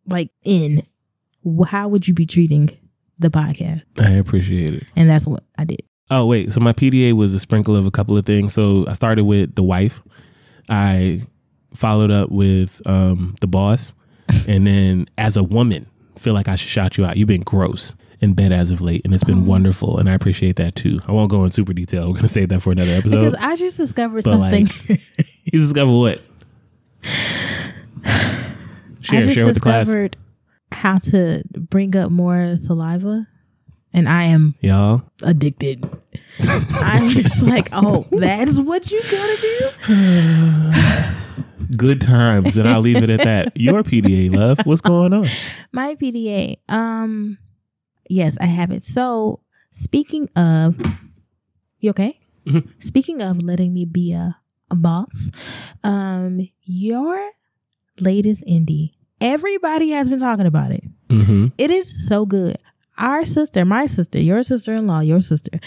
like 0.06 0.30
in, 0.44 0.82
how 1.68 1.88
would 1.88 2.06
you 2.08 2.14
be 2.14 2.26
treating 2.26 2.70
the 3.18 3.28
podcast? 3.28 3.82
I 4.00 4.10
appreciate 4.12 4.74
it. 4.74 4.84
And 4.96 5.08
that's 5.08 5.26
what 5.26 5.44
I 5.58 5.64
did. 5.64 5.82
Oh 6.10 6.26
wait, 6.26 6.52
so 6.52 6.60
my 6.60 6.72
PDA 6.72 7.14
was 7.14 7.32
a 7.32 7.40
sprinkle 7.40 7.74
of 7.74 7.86
a 7.86 7.90
couple 7.90 8.16
of 8.18 8.26
things. 8.26 8.52
So 8.52 8.84
I 8.88 8.92
started 8.92 9.24
with 9.24 9.54
the 9.54 9.62
wife. 9.62 10.02
I 10.68 11.22
followed 11.74 12.10
up 12.10 12.30
with 12.30 12.82
um, 12.86 13.34
the 13.40 13.46
boss, 13.46 13.94
and 14.46 14.66
then 14.66 15.06
as 15.16 15.36
a 15.36 15.42
woman, 15.42 15.86
feel 16.16 16.34
like 16.34 16.48
I 16.48 16.56
should 16.56 16.68
shout 16.68 16.98
you 16.98 17.04
out. 17.06 17.16
You've 17.16 17.28
been 17.28 17.40
gross 17.42 17.96
in 18.20 18.34
bed 18.34 18.52
as 18.52 18.70
of 18.70 18.80
late, 18.82 19.02
and 19.04 19.14
it's 19.14 19.24
been 19.24 19.46
wonderful, 19.46 19.98
and 19.98 20.08
I 20.08 20.12
appreciate 20.14 20.56
that 20.56 20.74
too. 20.74 20.98
I 21.08 21.12
won't 21.12 21.30
go 21.30 21.44
in 21.44 21.50
super 21.50 21.72
detail. 21.72 22.08
We're 22.08 22.16
gonna 22.16 22.28
save 22.28 22.50
that 22.50 22.60
for 22.60 22.72
another 22.72 22.92
episode. 22.92 23.16
Because 23.18 23.34
I 23.34 23.56
just 23.56 23.78
discovered 23.78 24.22
But, 24.24 24.30
something. 24.30 24.66
like, 24.66 24.88
you 25.44 25.58
discovered 25.60 25.96
what? 25.98 26.22
I 28.04 28.18
Share, 29.00 29.20
just 29.22 29.32
share 29.34 29.46
with 29.46 29.54
the 29.54 29.60
class, 29.60 29.86
discovered 29.86 30.16
how 30.82 30.98
to 30.98 31.44
bring 31.46 31.94
up 31.96 32.10
more 32.10 32.56
saliva. 32.60 33.28
And 33.94 34.08
I 34.08 34.24
am 34.24 34.56
y'all. 34.60 35.02
addicted. 35.22 35.84
I'm 36.80 37.08
just 37.10 37.44
like, 37.44 37.68
oh, 37.72 38.04
that's 38.10 38.58
what 38.58 38.90
you 38.90 39.00
gotta 39.02 39.70
do. 39.86 40.72
Good 41.76 42.00
times, 42.00 42.56
and 42.56 42.68
I'll 42.68 42.80
leave 42.80 43.00
it 43.02 43.10
at 43.10 43.22
that. 43.22 43.52
Your 43.56 43.84
PDA, 43.84 44.34
love. 44.34 44.58
What's 44.64 44.80
going 44.80 45.12
on? 45.12 45.26
My 45.70 45.94
PDA. 45.94 46.56
Um, 46.68 47.38
yes, 48.10 48.36
I 48.40 48.46
have 48.46 48.72
it. 48.72 48.82
So 48.82 49.40
speaking 49.70 50.28
of, 50.34 50.80
you 51.78 51.90
okay? 51.90 52.18
Speaking 52.80 53.22
of 53.22 53.40
letting 53.40 53.72
me 53.72 53.84
be 53.84 54.12
a, 54.12 54.36
a 54.68 54.74
boss, 54.74 55.30
um, 55.84 56.48
your 56.64 57.30
latest 58.00 58.44
indie. 58.46 58.94
Everybody 59.22 59.90
has 59.90 60.10
been 60.10 60.18
talking 60.20 60.46
about 60.46 60.72
it. 60.72 60.84
hmm 61.10 61.48
It 61.58 61.70
is 61.70 62.08
so 62.08 62.26
good. 62.26 62.56
Our 62.98 63.24
sister, 63.24 63.64
my 63.64 63.86
sister, 63.86 64.20
your 64.20 64.42
sister 64.42 64.74
in 64.74 64.86
law, 64.86 65.00
your 65.00 65.20
sister, 65.20 65.58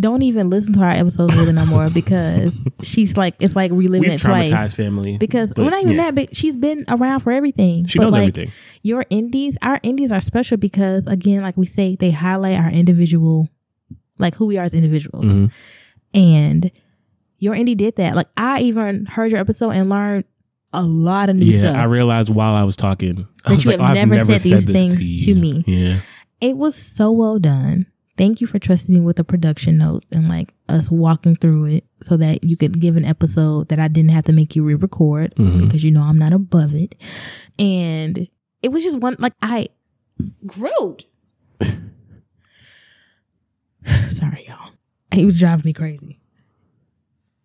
don't 0.00 0.22
even 0.22 0.48
listen 0.48 0.72
to 0.74 0.80
our 0.80 0.90
episodes 0.90 1.34
really 1.36 1.52
no 1.52 1.66
more 1.66 1.88
because 1.94 2.64
she's 2.82 3.16
like, 3.16 3.34
it's 3.40 3.54
like 3.56 3.70
reliving 3.72 4.10
We've 4.10 4.14
it 4.18 4.22
twice. 4.22 4.74
family 4.74 5.18
Because 5.18 5.52
well, 5.56 5.70
not 5.70 5.82
even 5.82 5.96
yeah. 5.96 6.10
that, 6.10 6.14
but 6.14 6.36
she's 6.36 6.56
been 6.56 6.84
around 6.88 7.20
for 7.20 7.32
everything. 7.32 7.86
She 7.86 7.98
but 7.98 8.04
knows 8.06 8.12
like, 8.12 8.28
everything. 8.28 8.52
Your 8.82 9.04
indies, 9.10 9.58
our 9.62 9.80
indies 9.82 10.12
are 10.12 10.20
special 10.20 10.56
because 10.56 11.06
again, 11.06 11.42
like 11.42 11.56
we 11.56 11.66
say, 11.66 11.96
they 11.96 12.10
highlight 12.12 12.58
our 12.58 12.70
individual, 12.70 13.48
like 14.18 14.34
who 14.36 14.46
we 14.46 14.56
are 14.56 14.64
as 14.64 14.74
individuals. 14.74 15.30
Mhm. 15.32 15.52
And 16.14 16.70
your 17.38 17.54
indie 17.54 17.76
did 17.76 17.96
that. 17.96 18.14
Like 18.16 18.28
I 18.36 18.60
even 18.60 19.06
heard 19.06 19.30
your 19.30 19.40
episode 19.40 19.70
and 19.70 19.88
learned 19.90 20.24
a 20.72 20.82
lot 20.82 21.28
of 21.30 21.36
new 21.36 21.46
yeah, 21.46 21.58
stuff. 21.60 21.76
I 21.76 21.84
realized 21.84 22.34
while 22.34 22.54
I 22.54 22.62
was 22.64 22.76
talking 22.76 23.26
I 23.46 23.50
That 23.50 23.50
was 23.50 23.64
you 23.64 23.70
like, 23.72 23.80
have 23.80 23.88
oh, 23.96 24.00
I've 24.00 24.08
never 24.08 24.18
said 24.18 24.40
these 24.40 24.66
things 24.66 25.24
to 25.24 25.30
you. 25.30 25.36
me. 25.36 25.64
Yeah, 25.66 25.98
it 26.40 26.56
was 26.56 26.74
so 26.74 27.10
well 27.12 27.38
done. 27.38 27.86
Thank 28.16 28.40
you 28.40 28.46
for 28.48 28.58
trusting 28.58 28.92
me 28.92 29.00
with 29.00 29.16
the 29.16 29.22
production 29.24 29.78
notes 29.78 30.04
and 30.12 30.28
like 30.28 30.52
us 30.68 30.90
walking 30.90 31.36
through 31.36 31.66
it 31.66 31.84
so 32.02 32.16
that 32.16 32.42
you 32.42 32.56
could 32.56 32.80
give 32.80 32.96
an 32.96 33.04
episode 33.04 33.68
that 33.68 33.78
I 33.78 33.86
didn't 33.88 34.10
have 34.10 34.24
to 34.24 34.32
make 34.32 34.56
you 34.56 34.64
re-record 34.64 35.34
Mhm. 35.36 35.60
because 35.60 35.84
you 35.84 35.92
know 35.92 36.02
I'm 36.02 36.18
not 36.18 36.32
above 36.32 36.74
it. 36.74 36.96
And 37.60 38.26
it 38.60 38.68
was 38.72 38.82
just 38.82 38.98
one 38.98 39.14
like 39.20 39.34
I 39.40 39.68
grew. 40.46 40.96
Sorry, 44.10 44.46
y'all. 44.48 44.72
It 45.16 45.24
was 45.24 45.38
driving 45.38 45.62
me 45.66 45.72
crazy. 45.72 46.18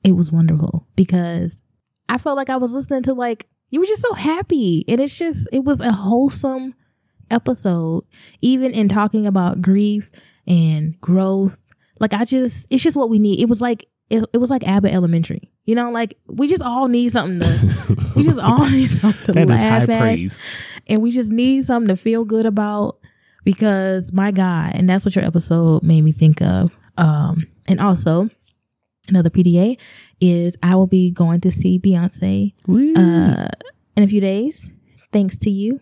It 0.03 0.13
was 0.13 0.31
wonderful 0.31 0.85
because 0.95 1.61
I 2.09 2.17
felt 2.17 2.37
like 2.37 2.49
I 2.49 2.57
was 2.57 2.73
listening 2.73 3.03
to 3.03 3.13
like 3.13 3.47
you 3.73 3.79
were 3.79 3.87
just 3.87 4.03
so 4.03 4.13
happy. 4.13 4.85
And 4.87 5.01
it's 5.01 5.17
just 5.17 5.47
it 5.51 5.63
was 5.63 5.79
a 5.79 5.91
wholesome 5.91 6.75
episode, 7.31 8.03
even 8.39 8.71
in 8.71 8.87
talking 8.87 9.25
about 9.25 9.63
grief 9.63 10.11
and 10.45 10.99
growth. 11.01 11.57
Like 11.99 12.13
I 12.13 12.23
just, 12.23 12.67
it's 12.69 12.83
just 12.83 12.95
what 12.95 13.09
we 13.09 13.17
need. 13.17 13.41
It 13.41 13.49
was 13.49 13.61
like 13.61 13.87
it, 14.11 14.37
was 14.37 14.51
like 14.51 14.67
Abbott 14.67 14.93
Elementary. 14.93 15.51
You 15.65 15.73
know, 15.73 15.89
like 15.89 16.19
we 16.27 16.47
just 16.47 16.61
all 16.61 16.87
need 16.87 17.13
something 17.13 17.39
to, 17.39 18.13
we 18.15 18.21
just 18.21 18.39
all 18.43 18.69
need 18.69 18.91
something 18.91 19.25
to 19.25 19.31
that 19.33 19.49
is 19.49 19.59
high 19.59 19.79
laugh 19.79 19.89
at, 19.89 20.01
praise. 20.01 20.79
and 20.87 21.01
we 21.01 21.09
just 21.09 21.31
need 21.31 21.65
something 21.65 21.87
to 21.87 21.97
feel 21.97 22.25
good 22.25 22.45
about. 22.45 22.99
Because 23.43 24.13
my 24.13 24.31
God, 24.31 24.73
and 24.75 24.87
that's 24.87 25.03
what 25.03 25.15
your 25.15 25.25
episode 25.25 25.81
made 25.81 26.03
me 26.03 26.11
think 26.11 26.41
of. 26.41 26.71
Um, 26.95 27.47
and 27.67 27.79
also 27.79 28.29
another 29.09 29.29
PDA 29.29 29.81
is 30.19 30.57
I 30.63 30.75
will 30.75 30.87
be 30.87 31.11
going 31.11 31.41
to 31.41 31.51
see 31.51 31.79
Beyonce 31.79 32.53
uh 32.97 33.47
in 33.95 34.03
a 34.03 34.07
few 34.07 34.21
days, 34.21 34.69
thanks 35.11 35.37
to 35.39 35.49
you 35.49 35.79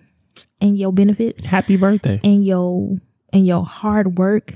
and 0.59 0.77
your 0.77 0.91
benefits 0.93 1.45
Happy 1.45 1.77
birthday! 1.77 2.19
and 2.23 2.45
your 2.45 2.97
and 3.33 3.45
your 3.45 3.65
hard 3.65 4.17
work. 4.17 4.55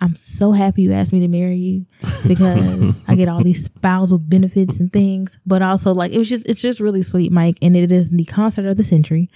I'm 0.00 0.16
so 0.16 0.50
happy 0.50 0.82
you 0.82 0.92
asked 0.92 1.12
me 1.12 1.20
to 1.20 1.28
marry 1.28 1.56
you 1.56 1.86
because 2.26 3.08
I 3.08 3.14
get 3.14 3.28
all 3.28 3.42
these 3.44 3.64
spousal 3.64 4.18
benefits 4.18 4.80
and 4.80 4.92
things. 4.92 5.38
But 5.46 5.62
also 5.62 5.94
like 5.94 6.12
it 6.12 6.18
was 6.18 6.28
just 6.28 6.48
it's 6.48 6.60
just 6.60 6.80
really 6.80 7.02
sweet, 7.02 7.30
Mike. 7.30 7.56
And 7.62 7.76
it 7.76 7.92
is 7.92 8.10
the 8.10 8.24
concert 8.24 8.66
of 8.66 8.76
the 8.76 8.82
century. 8.84 9.30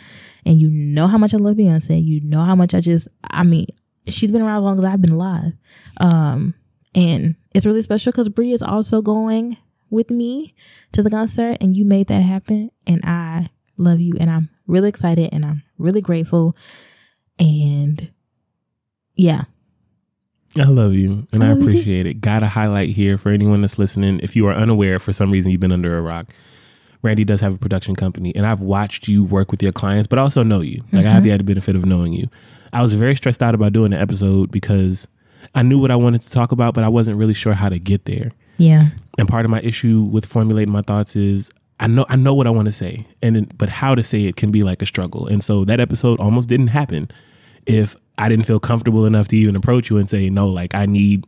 And 0.45 0.61
you 0.61 0.69
know 0.69 1.07
how 1.07 1.19
much 1.19 1.35
I 1.35 1.37
love 1.37 1.57
Beyonce. 1.57 2.05
You 2.05 2.21
know 2.23 2.43
how 2.43 2.57
much 2.57 2.75
I 2.75 2.81
just 2.81 3.07
I 3.31 3.45
mean, 3.45 3.67
she's 4.09 4.33
been 4.33 4.43
around 4.43 4.59
as 4.59 4.65
long 4.65 4.79
as 4.79 4.85
I've 4.85 5.01
been 5.01 5.13
alive. 5.13 5.53
Um 5.99 6.55
and 6.97 7.37
it's 7.55 7.67
really 7.67 7.83
special 7.83 8.11
because 8.11 8.29
Brie 8.29 8.53
is 8.53 8.63
also 8.63 9.03
going 9.03 9.57
with 9.91 10.11
me 10.11 10.55
to 10.93 11.03
the 11.03 11.11
concert 11.11 11.59
and 11.61 11.77
you 11.77 11.85
made 11.85 12.09
that 12.09 12.23
happen. 12.23 12.71
And 12.87 13.01
I 13.05 13.51
love 13.77 14.01
you 14.01 14.15
and 14.21 14.31
I'm 14.31 14.49
really 14.67 14.89
excited 14.89 15.31
and 15.33 15.45
I'm 15.45 15.63
really 15.79 16.01
grateful. 16.01 16.57
And 17.39 18.13
yeah, 19.15 19.45
I 20.59 20.65
love 20.65 20.95
you 20.95 21.27
and 21.33 21.43
I 21.43 21.47
I, 21.47 21.49
love 21.51 21.59
you 21.59 21.69
too. 21.69 21.69
appreciate 21.69 22.07
it. 22.07 22.21
Got 22.21 22.41
to 22.41 22.47
highlight 22.47 22.91
here 22.91 23.19
for 23.19 23.31
anyone 23.31 23.61
that's 23.61 23.79
listening. 23.79 24.21
If 24.23 24.37
you 24.37 24.47
are 24.47 24.55
unaware, 24.55 24.99
for 24.99 25.13
some 25.13 25.31
reason 25.31 25.53
you've 25.53 25.61
been 25.61 25.73
under 25.73 25.97
a 25.97 26.03
rock. 26.03 26.29
Randie 27.03 27.25
does 27.25 27.41
have 27.43 27.55
a 27.55 27.59
production 27.59 27.95
company, 27.95 28.35
and 28.35 28.47
I've 28.47 28.63
watched 28.63 29.07
you 29.07 29.23
work 29.23 29.53
with 29.53 29.63
your 29.63 29.71
clients, 29.71 30.09
but 30.09 30.19
I 30.19 30.23
also 30.23 30.43
know 30.43 30.61
you. 30.61 30.83
Like 30.93 31.05
I 31.05 31.11
have 31.11 31.19
mm-hmm. 31.19 31.25
the 31.25 31.33
added 31.33 31.47
benefit 31.47 31.77
of 31.77 31.85
knowing 31.85 32.13
you. 32.13 32.29
I 32.73 32.83
was 32.83 32.95
very 32.95 33.15
stressed 33.15 33.43
out 33.43 33.55
about 33.55 33.73
doing 33.73 33.93
the 33.93 34.01
episode 34.01 34.51
because 34.51 35.07
I 35.55 35.63
knew 35.63 35.79
what 35.79 35.91
I 35.91 35.97
wanted 35.97 36.23
to 36.23 36.31
talk 36.31 36.53
about, 36.53 36.75
but 36.75 36.85
I 36.85 36.89
wasn't 36.89 37.19
really 37.19 37.35
sure 37.35 37.53
how 37.53 37.69
to 37.69 37.79
get 37.79 38.07
there. 38.07 38.33
Yeah, 38.59 38.91
And 39.19 39.29
part 39.29 39.45
of 39.45 39.51
my 39.51 39.61
issue 39.61 40.03
with 40.03 40.27
formulating 40.27 40.73
my 40.73 40.83
thoughts 40.83 41.17
is 41.17 41.51
I 41.79 41.89
know 41.89 42.07
I 42.09 42.17
know 42.17 42.35
what 42.35 42.47
I 42.47 42.51
want 42.51 42.67
to 42.67 42.73
say, 42.73 43.07
and 43.23 43.57
but 43.59 43.69
how 43.69 43.95
to 43.95 44.03
say 44.03 44.25
it 44.25 44.37
can 44.37 44.51
be 44.51 44.63
like 44.63 44.83
a 44.83 44.87
struggle. 44.87 45.27
And 45.27 45.43
so 45.43 45.65
that 45.65 45.81
episode 45.81 46.21
almost 46.21 46.49
didn't 46.49 46.69
happen 46.69 47.09
if 47.67 47.97
I 48.19 48.29
didn't 48.29 48.47
feel 48.47 48.61
comfortable 48.61 49.05
enough 49.05 49.29
to 49.29 49.37
even 49.37 49.57
approach 49.57 49.91
you 49.91 49.99
and 49.99 50.09
say 50.09 50.31
no. 50.31 50.49
Like 50.49 50.75
I 50.75 50.87
need, 50.87 51.27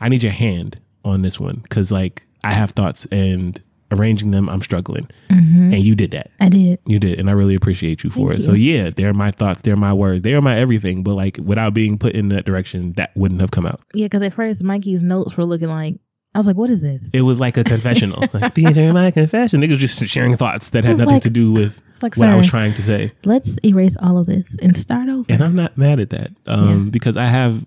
I 0.00 0.08
need 0.08 0.22
your 0.22 0.32
hand 0.32 0.80
on 1.04 1.22
this 1.22 1.40
one 1.40 1.56
because 1.56 1.90
like 1.90 2.22
I 2.44 2.52
have 2.52 2.70
thoughts 2.72 3.06
and 3.06 3.60
arranging 3.92 4.30
them, 4.30 4.48
I'm 4.48 4.60
struggling, 4.60 5.08
mm-hmm. 5.30 5.72
and 5.72 5.80
you 5.80 5.96
did 5.96 6.12
that. 6.12 6.30
I 6.40 6.48
did. 6.48 6.78
You 6.86 7.00
did, 7.00 7.18
and 7.18 7.28
I 7.28 7.32
really 7.32 7.54
appreciate 7.56 8.04
you 8.04 8.10
for 8.10 8.30
Thank 8.30 8.40
it. 8.40 8.42
So 8.42 8.52
yeah, 8.52 8.90
they're 8.90 9.14
my 9.14 9.32
thoughts, 9.32 9.62
they're 9.62 9.76
my 9.76 9.92
words, 9.92 10.22
they're 10.22 10.42
my 10.42 10.56
everything. 10.58 11.02
But 11.02 11.14
like 11.14 11.38
without 11.42 11.74
being 11.74 11.98
put 11.98 12.14
in 12.14 12.28
that 12.28 12.44
direction, 12.44 12.92
that 12.92 13.10
wouldn't 13.16 13.40
have 13.40 13.50
come 13.50 13.66
out. 13.66 13.80
Yeah, 13.94 14.06
because 14.06 14.22
at 14.22 14.32
first 14.32 14.62
Mikey's 14.62 15.02
notes 15.02 15.36
were 15.36 15.44
looking 15.44 15.68
like 15.70 15.98
I 16.36 16.38
was 16.38 16.46
like, 16.46 16.56
"What 16.56 16.70
is 16.70 16.82
this?" 16.82 17.08
It 17.12 17.22
was 17.22 17.40
like 17.40 17.56
a 17.56 17.64
confessional. 17.64 18.22
like, 18.32 18.54
these 18.54 18.76
are 18.78 18.92
my 18.92 19.10
confession. 19.10 19.60
Niggas 19.62 19.78
just 19.78 20.06
sharing 20.06 20.36
thoughts 20.36 20.70
that 20.70 20.84
had 20.84 20.92
It's 20.92 21.00
nothing 21.00 21.14
like- 21.14 21.22
to 21.22 21.30
do 21.30 21.50
with 21.52 21.80
It's 21.94 22.02
like, 22.02 22.16
what 22.16 22.28
I 22.28 22.34
was 22.36 22.46
trying 22.48 22.72
to 22.74 22.82
say. 22.82 23.12
let's 23.24 23.58
erase 23.64 23.96
all 24.02 24.18
of 24.18 24.26
this 24.26 24.56
and 24.62 24.76
start 24.76 25.08
over. 25.08 25.26
And 25.32 25.42
I'm 25.42 25.56
not 25.56 25.76
mad 25.78 25.98
at 25.98 26.10
that. 26.10 26.30
Um, 26.46 26.84
Yeah. 26.84 26.90
because 26.90 27.16
I 27.16 27.24
have 27.26 27.64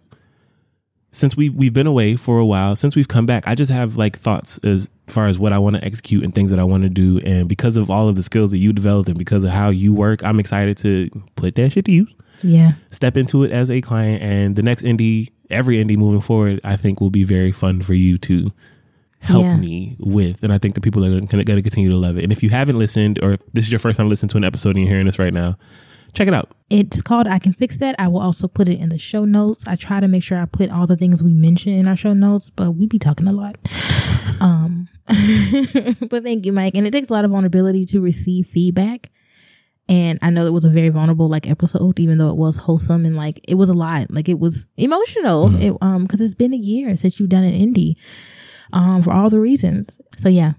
since 1.12 1.36
we've, 1.36 1.54
we've 1.56 1.74
been 1.74 1.88
away 1.88 2.16
for 2.16 2.38
a 2.38 2.46
while, 2.46 2.76
since 2.76 2.96
we've 2.96 3.08
come 3.08 3.26
back, 3.26 3.48
I 3.48 3.56
just 3.56 3.72
have 3.72 3.98
like 3.98 4.16
thoughts 4.16 4.60
as 4.64 4.92
far 5.08 5.26
as 5.26 5.40
what 5.40 5.52
I 5.54 5.58
want 5.58 5.76
to 5.76 5.84
execute 5.84 6.24
and 6.24 6.36
things 6.36 6.52
that 6.52 6.60
I 6.60 6.64
want 6.64 6.84
to 6.84 6.90
do. 6.90 7.20
And 7.26 7.50
because 7.50 7.78
of 7.78 7.90
all 7.90 8.08
of 8.08 8.16
the 8.16 8.22
skills 8.22 8.52
that 8.52 8.60
you 8.60 8.72
developed 8.74 9.10
and 9.10 9.18
because 9.18 9.44
of 9.44 9.50
how 9.50 9.70
you 9.70 9.92
work, 9.92 10.24
I'm 10.24 10.40
excited 10.40 10.78
to 10.78 11.10
put 11.36 11.56
that 11.56 11.72
shit 11.74 11.86
to 11.86 11.92
use. 11.92 12.14
yeah, 12.44 12.74
Step 12.92 13.18
into 13.18 13.44
it 13.44 13.52
as 13.52 13.72
a 13.72 13.82
client 13.82 14.22
and 14.22 14.56
the 14.56 14.62
next 14.62 14.84
indie, 14.84 15.30
every 15.50 15.84
indie 15.84 15.98
moving 15.98 16.22
forward, 16.22 16.60
I 16.64 16.76
think 16.78 17.02
will 17.02 17.10
be 17.10 17.24
very 17.24 17.52
fun 17.52 17.82
for 17.82 17.94
you 17.94 18.18
to 18.20 18.52
help 19.22 19.44
Yeah. 19.44 19.58
me 19.58 19.96
with. 20.00 20.44
And 20.44 20.54
I 20.54 20.58
think 20.58 20.76
the 20.76 20.82
people 20.82 21.04
are 21.04 21.10
going 21.10 21.28
to 21.46 21.62
continue 21.62 21.90
to 21.90 21.98
love 21.98 22.18
it. 22.18 22.24
And 22.24 22.32
if 22.32 22.42
you 22.44 22.50
haven't 22.50 22.78
listened 22.78 23.20
or 23.22 23.34
if 23.34 23.46
this 23.54 23.66
is 23.66 23.72
your 23.72 23.80
first 23.80 23.98
time 23.98 24.08
listening 24.10 24.30
to 24.30 24.38
an 24.38 24.44
episode 24.46 24.76
and 24.76 24.80
you're 24.80 24.90
hearing 24.90 25.06
this 25.08 25.20
right 25.20 25.34
now, 25.34 25.58
check 26.14 26.28
it 26.28 26.34
out. 26.34 26.52
It's 26.70 27.02
called 27.02 27.28
I 27.28 27.38
Can 27.40 27.52
Fix 27.54 27.78
That. 27.78 27.96
I 28.00 28.08
will 28.08 28.22
also 28.22 28.48
put 28.48 28.70
it 28.70 28.80
in 28.80 28.90
the 28.90 28.98
show 28.98 29.26
notes. 29.26 29.68
I 29.68 29.76
try 29.76 30.00
to 30.00 30.08
make 30.08 30.24
sure 30.24 30.40
I 30.40 30.46
put 30.46 30.70
all 30.72 30.88
the 30.88 30.96
things 30.96 31.22
we 31.22 31.34
mention 31.34 31.74
in 31.74 31.88
our 31.88 31.96
show 31.96 32.14
notes, 32.14 32.50
but 32.50 32.72
we 32.72 32.88
be 32.88 32.98
talking 33.00 33.28
a 33.28 33.34
lot. 33.34 33.58
Um, 34.40 34.88
but 36.10 36.24
thank 36.24 36.46
you, 36.46 36.54
Mike. 36.54 36.76
And 36.76 36.88
it 36.88 36.92
takes 36.92 37.10
a 37.10 37.14
lot 37.14 37.26
of 37.26 37.32
vulnerability 37.32 37.86
to 37.86 38.00
receive 38.00 38.48
feedback. 38.48 39.12
And 39.90 40.20
I 40.22 40.30
know 40.30 40.46
it 40.46 40.54
was 40.54 40.66
a 40.66 40.70
very 40.70 40.90
vulnerable 40.90 41.28
like 41.28 41.50
episode, 41.50 42.00
even 42.00 42.20
though 42.20 42.30
it 42.30 42.38
was 42.38 42.58
wholesome 42.58 43.06
and 43.06 43.18
like 43.18 43.40
it 43.48 43.56
was 43.56 43.70
a 43.70 43.74
lot. 43.74 44.12
Like 44.12 44.30
it 44.30 44.40
was 44.40 44.70
emotional. 44.78 45.54
It 45.60 45.76
um 45.82 46.04
because 46.04 46.22
it's 46.22 46.36
been 46.36 46.54
a 46.54 46.58
year 46.58 46.96
since 46.96 47.20
you've 47.20 47.30
done 47.30 47.44
an 47.44 47.54
indie. 47.54 47.96
Um, 48.72 49.02
for 49.02 49.12
all 49.12 49.32
the 49.32 49.40
reasons. 49.40 50.00
So 50.16 50.30
yeah. 50.30 50.54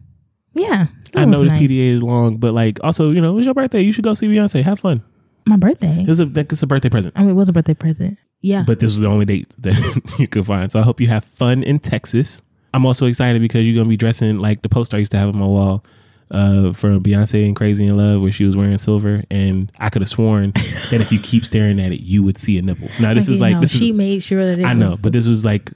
Yeah. 0.55 0.87
I 1.15 1.27
know 1.27 1.43
was 1.43 1.53
the. 1.53 1.55
PDA 1.55 1.95
is 1.95 2.03
long, 2.03 2.39
but 2.39 2.55
like 2.55 2.81
also, 2.83 3.13
you 3.13 3.21
know, 3.21 3.31
it 3.31 3.35
was 3.35 3.45
your 3.45 3.55
birthday. 3.55 3.81
You 3.83 3.93
should 3.93 4.03
go 4.03 4.15
see 4.15 4.27
Beyonce. 4.27 4.65
Have 4.65 4.81
fun. 4.81 5.01
My 5.47 5.57
birthday. 5.57 6.01
It 6.01 6.09
was 6.09 6.19
a 6.19 6.29
it's 6.37 6.63
a 6.65 6.67
birthday 6.67 6.89
present. 6.89 7.15
I 7.17 7.21
mean 7.21 7.31
it 7.31 7.35
was 7.35 7.49
a 7.49 7.53
birthday 7.53 7.75
present. 7.75 8.19
Yeah. 8.41 8.65
But 8.67 8.81
this 8.81 8.91
was 8.91 8.99
the 8.99 9.07
only 9.07 9.27
date 9.27 9.55
that 9.61 10.17
you 10.19 10.27
could 10.27 10.45
find. 10.45 10.73
So 10.73 10.81
I 10.81 10.83
hope 10.83 11.01
you 11.01 11.07
have 11.07 11.25
fun 11.25 11.63
in 11.63 11.79
Texas. 11.79 12.43
I'm 12.75 12.85
also 12.85 13.07
excited 13.07 13.41
because 13.41 13.65
you're 13.65 13.81
gonna 13.81 13.89
be 13.89 13.97
dressing 13.97 14.41
like 14.41 14.63
the 14.63 14.69
poster 14.69 14.97
I 14.97 15.01
used 15.01 15.13
to 15.13 15.19
have 15.19 15.29
on 15.29 15.39
my 15.39 15.47
wall 15.47 15.85
uh, 16.31 16.73
for 16.73 16.99
Beyonce 16.99 17.47
and 17.47 17.57
Crazy 17.57 17.87
in 17.87 17.97
Love, 17.97 18.23
where 18.23 18.33
she 18.33 18.45
was 18.45 18.57
wearing 18.57 18.79
silver, 18.79 19.25
and 19.31 19.71
I 19.79 19.91
could 19.91 20.03
have 20.03 20.09
sworn 20.09 20.53
that 20.53 20.99
if 21.01 21.11
you 21.13 21.19
keep 21.21 21.45
staring 21.45 21.81
at 21.81 21.93
it, 21.93 22.01
you 22.01 22.23
would 22.23 22.39
see 22.39 22.59
a 22.59 22.63
nipple. 22.63 22.89
Now 23.01 23.15
this 23.15 23.29
Like, 23.29 23.35
is 23.35 23.41
like 23.41 23.55
know, 23.55 23.61
this 23.61 23.79
she 23.79 23.91
is 23.91 23.97
made 23.97 24.23
sure 24.23 24.45
that 24.45 24.59
it 24.59 24.65
I 24.65 24.73
know, 24.75 24.91
was, 24.91 25.03
but 25.03 25.13
this 25.13 25.27
was 25.27 25.45
like 25.45 25.71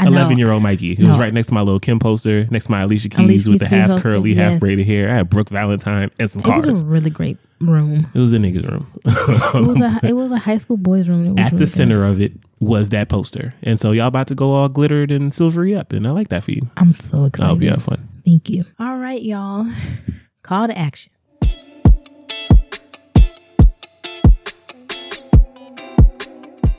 11 0.00 0.38
year 0.38 0.50
old 0.50 0.62
Mikey. 0.62 0.92
It 0.92 1.00
was 1.04 1.18
right 1.18 1.32
next 1.34 1.48
to 1.48 1.54
my 1.54 1.60
little 1.62 1.80
Kim 1.80 1.98
poster, 1.98 2.46
next 2.50 2.66
to 2.66 2.70
my 2.70 2.82
Alicia 2.82 3.08
Keys 3.08 3.46
Alicia 3.46 3.50
with 3.50 3.60
the 3.60 3.66
half 3.68 4.00
curly, 4.02 4.32
yes. 4.32 4.52
half 4.52 4.60
braided 4.60 4.86
hair. 4.86 5.10
I 5.10 5.16
had 5.16 5.30
Brooke 5.30 5.48
Valentine 5.48 6.10
and 6.20 6.30
some 6.30 6.42
it 6.44 6.66
was 6.66 6.82
a 6.82 6.86
really 6.86 7.10
great 7.10 7.38
room. 7.60 8.06
It 8.14 8.18
was 8.20 8.32
a 8.32 8.38
nigga's 8.38 8.64
room. 8.64 8.86
It 9.04 9.66
was 9.66 9.80
a 9.80 10.00
it 10.06 10.12
was 10.12 10.30
a 10.30 10.38
high 10.38 10.58
school 10.58 10.76
boys 10.76 11.08
room. 11.08 11.24
It 11.26 11.30
was 11.30 11.38
At 11.40 11.44
really 11.46 11.50
the 11.50 11.64
good. 11.64 11.68
center 11.70 12.04
of 12.04 12.20
it 12.20 12.32
was 12.60 12.88
that 12.90 13.08
poster. 13.08 13.54
And 13.62 13.78
so 13.78 13.92
y'all 13.92 14.06
about 14.08 14.26
to 14.28 14.34
go 14.34 14.52
all 14.52 14.68
glittered 14.68 15.10
and 15.10 15.32
silvery 15.32 15.74
up. 15.74 15.92
And 15.92 16.06
I 16.06 16.10
like 16.10 16.28
that 16.28 16.44
for 16.44 16.52
you. 16.52 16.62
I'm 16.76 16.92
so 16.94 17.24
excited. 17.24 17.46
I 17.46 17.48
hope 17.50 17.62
you 17.62 17.70
have 17.70 17.82
fun. 17.82 18.08
Thank 18.24 18.50
you. 18.50 18.64
All 18.78 18.96
right, 18.96 19.22
y'all. 19.22 19.66
Call 20.42 20.68
to 20.68 20.78
action. 20.78 21.12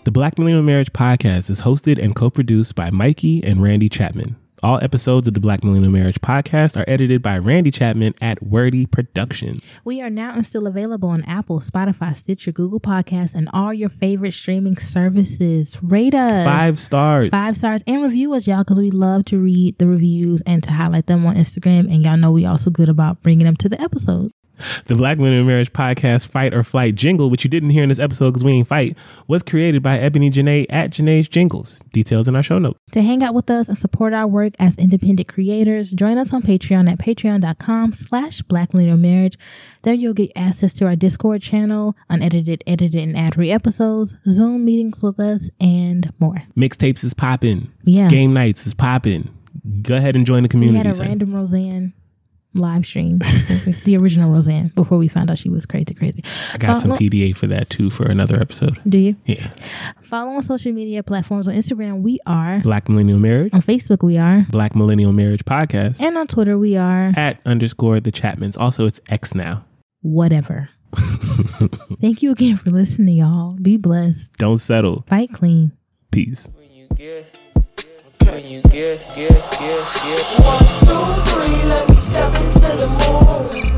The 0.06 0.12
Black 0.12 0.40
Millennial 0.40 0.64
Marriage 0.64 0.92
Podcast 0.92 1.52
is 1.52 1.62
hosted 1.62 2.02
and 2.02 2.16
co 2.16 2.30
produced 2.32 2.74
by 2.74 2.90
Mikey 2.90 3.44
and 3.44 3.62
Randie 3.62 3.90
Chapman. 3.90 4.36
All 4.62 4.80
episodes 4.84 5.28
of 5.28 5.34
the 5.34 5.40
Black 5.40 5.64
Millennial 5.64 5.92
Marriage 5.92 6.20
Podcast 6.20 6.80
are 6.80 6.84
edited 6.88 7.22
by 7.22 7.38
Randie 7.38 7.72
Chapman 7.72 8.14
at 8.20 8.42
Wordy 8.44 8.86
Productions. 8.86 9.80
We 9.86 10.02
are 10.02 10.10
now 10.10 10.34
and 10.34 10.46
still 10.46 10.68
available 10.68 11.10
on 11.10 11.24
Apple, 11.24 11.62
Spotify, 11.62 12.14
Stitcher, 12.16 12.52
Google 12.52 12.80
Podcasts, 12.82 13.36
and 13.36 13.50
all 13.54 13.74
your 13.74 13.88
favorite 13.90 14.34
streaming 14.34 14.76
services. 14.76 15.78
Rate 15.82 16.14
us 16.14 16.46
Five 16.46 16.78
stars. 16.78 17.30
five 17.32 17.56
stars 17.56 17.84
and 17.88 18.04
review 18.04 18.34
us, 18.34 18.48
y'all, 18.48 18.60
because 18.60 18.80
we 18.80 18.92
love 18.92 19.24
to 19.26 19.40
read 19.40 19.78
the 19.78 19.88
reviews 19.88 20.42
and 20.46 20.62
to 20.64 20.72
highlight 20.72 21.08
them 21.08 21.26
on 21.26 21.36
Instagram. 21.36 21.92
And 21.94 22.04
y'all 22.04 22.18
know 22.18 22.32
we 22.32 22.46
also 22.46 22.70
good 22.70 22.90
about 22.90 23.24
bringing 23.24 23.46
them 23.46 23.56
to 23.58 23.70
the 23.70 23.82
episode. 23.82 24.32
The 24.86 24.96
Black 24.96 25.18
Millennial 25.18 25.46
Marriage 25.46 25.74
Podcast 25.74 26.28
Fight 26.28 26.54
or 26.54 26.64
Flight 26.64 26.96
jingle, 26.96 27.30
which 27.30 27.44
you 27.44 27.50
didn't 27.50 27.70
hear 27.70 27.84
in 27.84 27.90
this 27.90 28.00
episode 28.00 28.32
because 28.32 28.44
we 28.44 28.54
ain't 28.54 28.68
fight, 28.68 28.98
was 29.28 29.44
created 29.44 29.82
by 29.82 29.98
Ebony 29.98 30.30
Janae 30.30 30.66
at 30.70 30.92
Janae's 30.92 31.28
Jingles. 31.28 31.82
Details 31.92 32.28
in 32.28 32.36
our 32.36 32.44
show 32.44 32.60
notes. 32.60 32.80
To 32.92 33.02
hang 33.02 33.24
out 33.24 33.34
with 33.34 33.50
us 33.50 33.68
and 33.68 33.78
support 33.78 34.14
our 34.14 34.28
work 34.28 34.54
as 34.60 34.78
independent 34.78 35.28
creators, 35.28 35.92
join 35.92 36.18
us 36.18 36.34
on 36.34 36.42
Patreon 36.42 36.90
at 36.92 37.00
patreon.com 37.00 37.94
slash 37.94 38.42
black 38.44 38.74
marriage. 38.74 39.38
There 39.84 39.94
you'll 39.94 40.14
get 40.14 40.32
access 40.36 40.74
to 40.76 40.86
our 40.86 40.96
Discord 40.96 41.42
channel, 41.42 41.96
unedited, 42.10 42.64
edited, 42.68 43.02
and 43.02 43.18
ad-free 43.18 43.52
episodes, 43.52 44.16
Zoom 44.28 44.66
meetings 44.66 45.02
with 45.02 45.20
us, 45.20 45.50
and 45.60 46.12
more. 46.20 46.44
Mixtapes 46.58 47.04
is 47.04 47.14
popping. 47.14 47.72
Yeah. 47.84 48.10
Game 48.10 48.34
nights 48.34 48.68
is 48.68 48.74
popping. 48.74 49.30
Go 49.82 49.98
ahead 49.98 50.16
and 50.16 50.26
join 50.26 50.44
the 50.44 50.50
community. 50.50 50.80
We 50.82 50.88
had 50.88 51.00
a 51.00 51.04
random 51.04 51.36
Roseanne 51.36 51.94
live 52.54 52.86
stream, 52.86 53.20
the 53.86 53.96
original 53.98 54.30
Roseanne, 54.32 54.70
before 54.70 54.98
we 54.98 55.08
found 55.08 55.30
out 55.30 55.38
she 55.38 55.50
was 55.50 55.66
crazy, 55.66 55.94
crazy. 55.94 56.24
I 56.54 56.58
got 56.58 56.76
some 56.78 56.92
PDA 56.92 57.36
for 57.36 57.48
that 57.48 57.70
too 57.70 57.90
for 57.90 58.10
another 58.10 58.38
episode. 58.42 58.80
Do 58.88 58.98
you? 58.98 59.16
Yeah. 59.26 59.48
Follow 60.10 60.32
on 60.32 60.42
social 60.42 60.72
media 60.72 61.04
platforms. 61.04 61.48
On 61.48 61.54
Instagram, 61.54 62.02
we 62.02 62.20
are. 62.26 62.60
Black 62.62 62.90
Millennial 62.90 63.20
Marriage, 63.20 63.54
On 63.54 63.62
Facebook, 63.62 64.04
we 64.04 64.18
are. 64.18 64.46
Black 64.50 64.76
Millennial 64.76 65.14
Marriage 65.14 65.46
Podcast. 65.46 66.02
And 66.02 66.18
on 66.18 66.28
Twitter, 66.28 66.58
we 66.58 66.76
are. 66.78 67.12
at 67.16 67.40
underscore 67.46 68.00
the 68.00 68.12
Chapmans. 68.12 68.58
Also, 68.58 68.86
it's 68.88 69.00
X 69.10 69.36
now. 69.36 69.64
Whatever. 70.02 70.70
Thank 72.02 72.24
you 72.24 72.32
again 72.32 72.58
for 72.58 72.72
listening, 72.72 73.18
y'all. 73.18 73.58
Be 73.62 73.78
blessed. 73.78 74.34
Don't 74.38 74.58
settle. 74.60 75.04
Fight 75.08 75.32
clean. 75.32 75.72
Peace. 76.12 76.50
When 78.32 78.46
you 78.46 78.62
get, 78.62 79.00
get, 79.16 79.32
get, 79.32 79.60
get. 79.60 80.26
One, 80.46 80.66
two, 80.86 81.32
three, 81.32 81.64
let 81.68 81.90
me 81.90 81.96
step 81.96 82.34
into 82.36 82.60
the 82.60 82.88
mood. 82.88 83.69